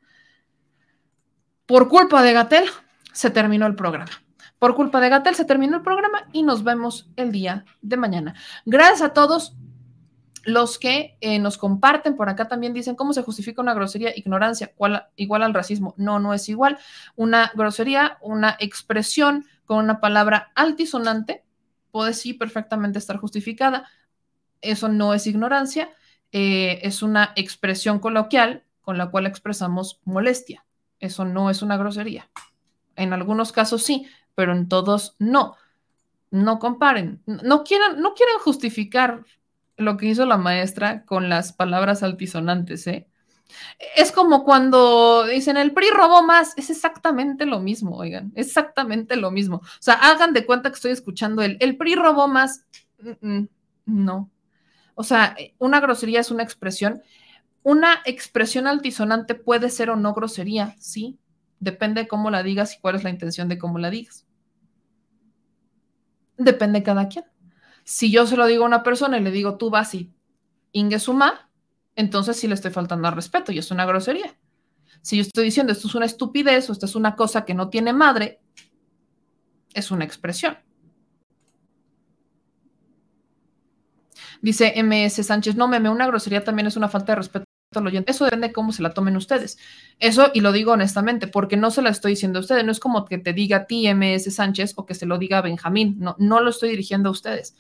[1.73, 2.67] por culpa de Gatel
[3.15, 4.11] se terminó el programa.
[4.59, 8.35] Por culpa de Gatel se terminó el programa y nos vemos el día de mañana.
[8.67, 9.57] Gracias a todos
[10.45, 14.75] los que eh, nos comparten por acá también dicen cómo se justifica una grosería, ignorancia,
[15.17, 15.95] igual al racismo.
[15.97, 16.79] No, no es igual.
[17.17, 21.43] Una grosería, una expresión con una palabra altisonante
[21.91, 23.89] puede sí perfectamente estar justificada.
[24.61, 25.89] Eso no es ignorancia,
[26.33, 30.67] eh, es una expresión coloquial con la cual expresamos molestia.
[31.03, 32.31] Eso no es una grosería.
[32.95, 35.57] En algunos casos sí, pero en todos no.
[36.31, 37.21] No comparen.
[37.27, 39.25] No quieran, no justificar
[39.77, 43.09] lo que hizo la maestra con las palabras altisonantes, ¿eh?
[43.97, 49.31] Es como cuando dicen el PRI robó más, es exactamente lo mismo, oigan, exactamente lo
[49.31, 49.57] mismo.
[49.57, 52.65] O sea, hagan de cuenta que estoy escuchando el, el PRI robó más,
[53.85, 54.31] no.
[54.95, 57.03] O sea, una grosería es una expresión.
[57.63, 61.19] Una expresión altisonante puede ser o no grosería, sí,
[61.61, 64.27] depende de cómo la digas y cuál es la intención de cómo la digas.
[66.37, 67.25] Depende de cada quien.
[67.85, 70.13] Si yo se lo digo a una persona y le digo, tú vas y
[70.73, 71.51] ingesuma,
[71.95, 74.37] entonces sí le estoy faltando al respeto y es una grosería.
[75.03, 77.69] Si yo estoy diciendo esto es una estupidez o esto es una cosa que no
[77.69, 78.41] tiene madre,
[79.73, 80.59] es una expresión.
[84.41, 87.52] Dice MS Sánchez, no meme, una grosería también es una falta de respeto
[88.07, 89.59] eso depende de cómo se la tomen ustedes.
[89.99, 92.65] Eso, y lo digo honestamente, porque no se la estoy diciendo a ustedes.
[92.65, 95.39] No es como que te diga a ti, MS Sánchez, o que se lo diga
[95.39, 95.97] a Benjamín.
[95.99, 97.57] No, no lo estoy dirigiendo a ustedes.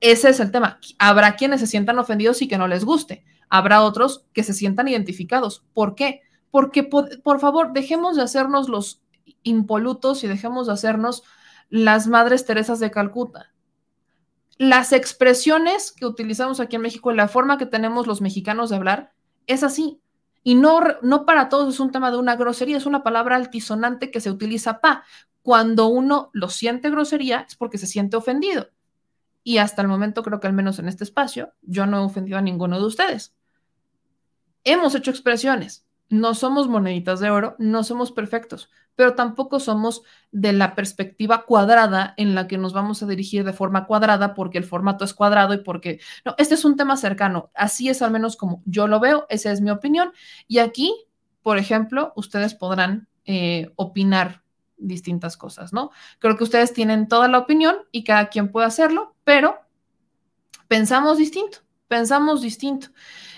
[0.00, 0.80] Ese es el tema.
[0.98, 3.24] Habrá quienes se sientan ofendidos y que no les guste.
[3.48, 5.64] Habrá otros que se sientan identificados.
[5.74, 6.22] ¿Por qué?
[6.50, 9.02] Porque, por, por favor, dejemos de hacernos los
[9.42, 11.22] impolutos y dejemos de hacernos
[11.68, 13.52] las madres Teresas de Calcuta
[14.58, 19.12] las expresiones que utilizamos aquí en México, la forma que tenemos los mexicanos de hablar,
[19.46, 20.00] es así.
[20.44, 24.10] Y no, no para todos es un tema de una grosería, es una palabra altisonante
[24.10, 25.04] que se utiliza pa.
[25.42, 28.68] Cuando uno lo siente grosería es porque se siente ofendido.
[29.44, 32.38] Y hasta el momento creo que al menos en este espacio yo no he ofendido
[32.38, 33.34] a ninguno de ustedes.
[34.64, 40.52] Hemos hecho expresiones, no somos moneditas de oro, no somos perfectos, pero tampoco somos de
[40.52, 44.64] la perspectiva cuadrada en la que nos vamos a dirigir de forma cuadrada porque el
[44.64, 48.36] formato es cuadrado y porque, no, este es un tema cercano, así es al menos
[48.36, 50.12] como yo lo veo, esa es mi opinión.
[50.46, 50.94] Y aquí,
[51.42, 54.42] por ejemplo, ustedes podrán eh, opinar
[54.76, 55.90] distintas cosas, ¿no?
[56.18, 59.60] Creo que ustedes tienen toda la opinión y cada quien puede hacerlo, pero
[60.68, 61.58] pensamos distinto,
[61.88, 62.88] pensamos distinto.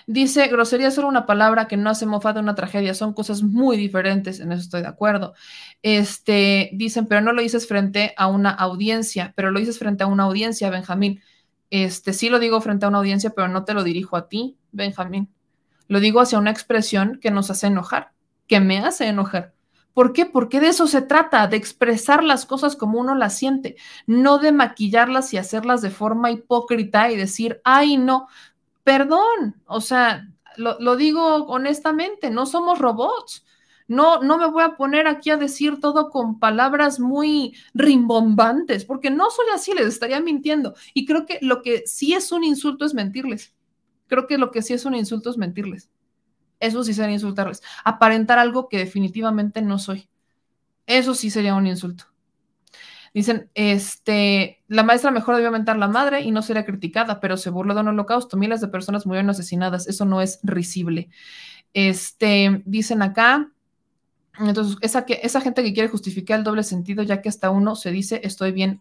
[0.06, 3.42] Dice, grosería es solo una palabra que no hace mofa de una tragedia, son cosas
[3.42, 5.34] muy diferentes, en eso estoy de acuerdo.
[5.82, 10.06] Este, dicen, pero no lo dices frente a una audiencia, pero lo dices frente a
[10.06, 11.20] una audiencia, Benjamín.
[11.70, 14.58] Este, sí lo digo frente a una audiencia, pero no te lo dirijo a ti,
[14.72, 15.30] Benjamín.
[15.88, 18.12] Lo digo hacia una expresión que nos hace enojar,
[18.46, 19.54] que me hace enojar.
[19.94, 20.26] ¿Por qué?
[20.26, 23.76] Porque de eso se trata, de expresar las cosas como uno las siente,
[24.06, 28.26] no de maquillarlas y hacerlas de forma hipócrita y decir, ay, no,
[28.84, 33.44] perdón, o sea, lo, digo honestamente, no somos robots.
[33.86, 39.10] No, no me voy a poner aquí a decir todo con palabras muy rimbombantes, porque
[39.10, 40.74] no soy así, les estaría mintiendo.
[40.94, 43.54] Y creo que lo que sí es un insulto es mentirles.
[44.06, 45.90] Creo que lo que sí es un insulto es mentirles.
[46.60, 47.62] Eso sí sería insultarles.
[47.84, 50.08] Aparentar algo que definitivamente no soy.
[50.86, 52.13] Eso sí sería un insulto.
[53.14, 57.48] Dicen, este, la maestra mejor debió aumentar la madre y no sería criticada, pero se
[57.48, 58.36] burló de un holocausto.
[58.36, 59.86] Miles de personas murieron asesinadas.
[59.86, 61.10] Eso no es risible.
[61.72, 63.52] Este, dicen acá,
[64.40, 67.76] entonces, esa, que, esa gente que quiere justificar el doble sentido, ya que hasta uno
[67.76, 68.80] se dice, estoy bien.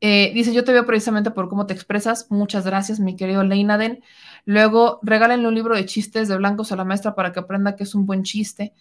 [0.00, 2.26] Eh, dice, yo te veo precisamente por cómo te expresas.
[2.30, 4.02] Muchas gracias, mi querido Leinaden.
[4.46, 7.84] Luego, regálenle un libro de chistes de blancos a la maestra para que aprenda que
[7.84, 8.72] es un buen chiste.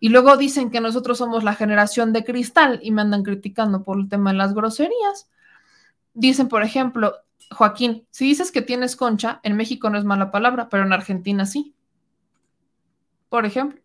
[0.00, 3.98] Y luego dicen que nosotros somos la generación de cristal y me andan criticando por
[3.98, 5.28] el tema de las groserías.
[6.12, 7.14] Dicen, por ejemplo,
[7.50, 11.46] Joaquín, si dices que tienes concha, en México no es mala palabra, pero en Argentina
[11.46, 11.74] sí.
[13.28, 13.80] Por ejemplo.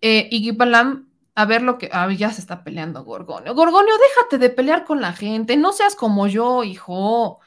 [0.00, 1.90] Eh, y Palam, a ver lo que.
[1.92, 3.54] Ah, ya se está peleando Gorgonio.
[3.54, 5.56] Gorgonio, déjate de pelear con la gente.
[5.56, 7.40] No seas como yo, hijo.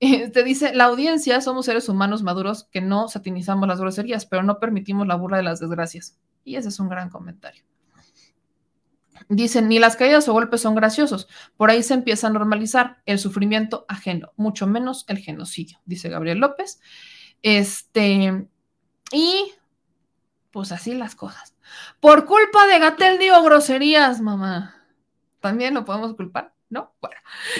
[0.32, 4.58] te dice, la audiencia somos seres humanos maduros que no satinizamos las groserías, pero no
[4.58, 6.18] permitimos la burla de las desgracias.
[6.44, 7.64] Y ese es un gran comentario.
[9.28, 11.28] Dicen, ni las caídas o golpes son graciosos.
[11.56, 16.38] Por ahí se empieza a normalizar el sufrimiento ajeno, mucho menos el genocidio, dice Gabriel
[16.38, 16.80] López.
[17.42, 18.48] Este,
[19.12, 19.52] y
[20.50, 21.54] pues así las cosas.
[22.00, 24.74] Por culpa de Gatel digo groserías, mamá.
[25.40, 26.54] También lo podemos culpar.
[26.70, 26.94] ¿No?
[27.00, 27.16] Bueno,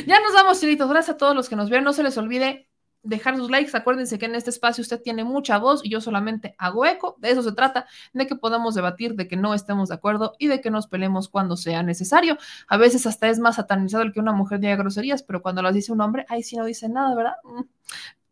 [0.06, 0.88] ya nos vamos, chilitos.
[0.88, 1.84] Gracias a todos los que nos vieron.
[1.84, 2.68] No se les olvide
[3.02, 3.76] dejar sus likes.
[3.76, 7.16] Acuérdense que en este espacio usted tiene mucha voz y yo solamente hago eco.
[7.18, 10.48] De eso se trata, de que podamos debatir, de que no estemos de acuerdo y
[10.48, 12.36] de que nos peleemos cuando sea necesario.
[12.68, 15.74] A veces hasta es más satanizado el que una mujer diga groserías, pero cuando las
[15.74, 17.34] dice un hombre, ahí sí no dice nada, ¿verdad?
[17.44, 17.62] Mm.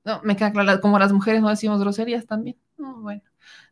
[0.05, 2.57] No, me queda claro, como las mujeres no decimos groserías también.
[2.77, 3.23] bueno,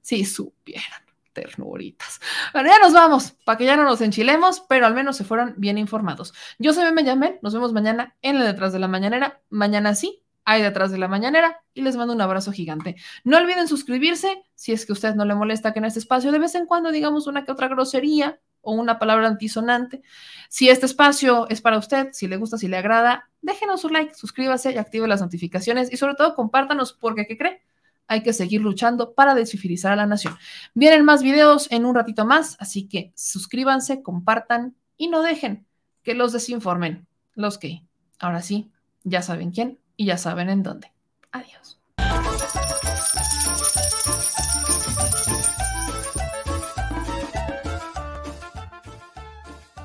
[0.01, 1.04] si supieran
[1.35, 2.21] ternuritas.
[2.53, 5.55] Bueno, ya nos vamos, para que ya no nos enchilemos, pero al menos se fueron
[5.59, 6.33] bien informados.
[6.59, 9.43] Yo soy Benjamín, nos vemos mañana en el Detrás de la Mañanera.
[9.51, 12.97] Mañana sí, hay Detrás de la Mañanera y les mando un abrazo gigante.
[13.25, 16.33] No olviden suscribirse si es que a usted no le molesta que en este espacio
[16.33, 20.03] de vez en cuando digamos una que otra grosería o una palabra antisonante.
[20.49, 24.15] Si este espacio es para usted, si le gusta, si le agrada, déjenos un like,
[24.15, 27.63] suscríbase y active las notificaciones y sobre todo compártanos porque, ¿qué cree?
[28.07, 30.37] Hay que seguir luchando para desfifilizar a la nación.
[30.75, 35.67] Vienen más videos en un ratito más, así que suscríbanse, compartan y no dejen
[36.03, 37.07] que los desinformen.
[37.35, 37.83] Los que,
[38.19, 38.71] ahora sí,
[39.03, 40.93] ya saben quién y ya saben en dónde.
[41.33, 41.81] Adiós.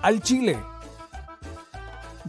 [0.02, 0.58] Al Chile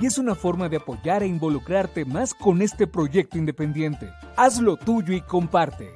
[0.00, 4.10] y es una forma de apoyar e involucrarte más con este proyecto independiente.
[4.36, 5.90] Hazlo tuyo y comparte.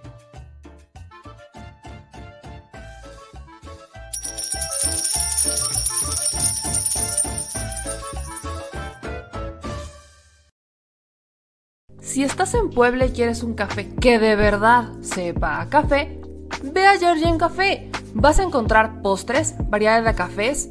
[12.01, 16.20] Si estás en Puebla y quieres un café que de verdad sepa a café,
[16.62, 20.70] ve a Georgian Café Vas a encontrar postres, variedad de cafés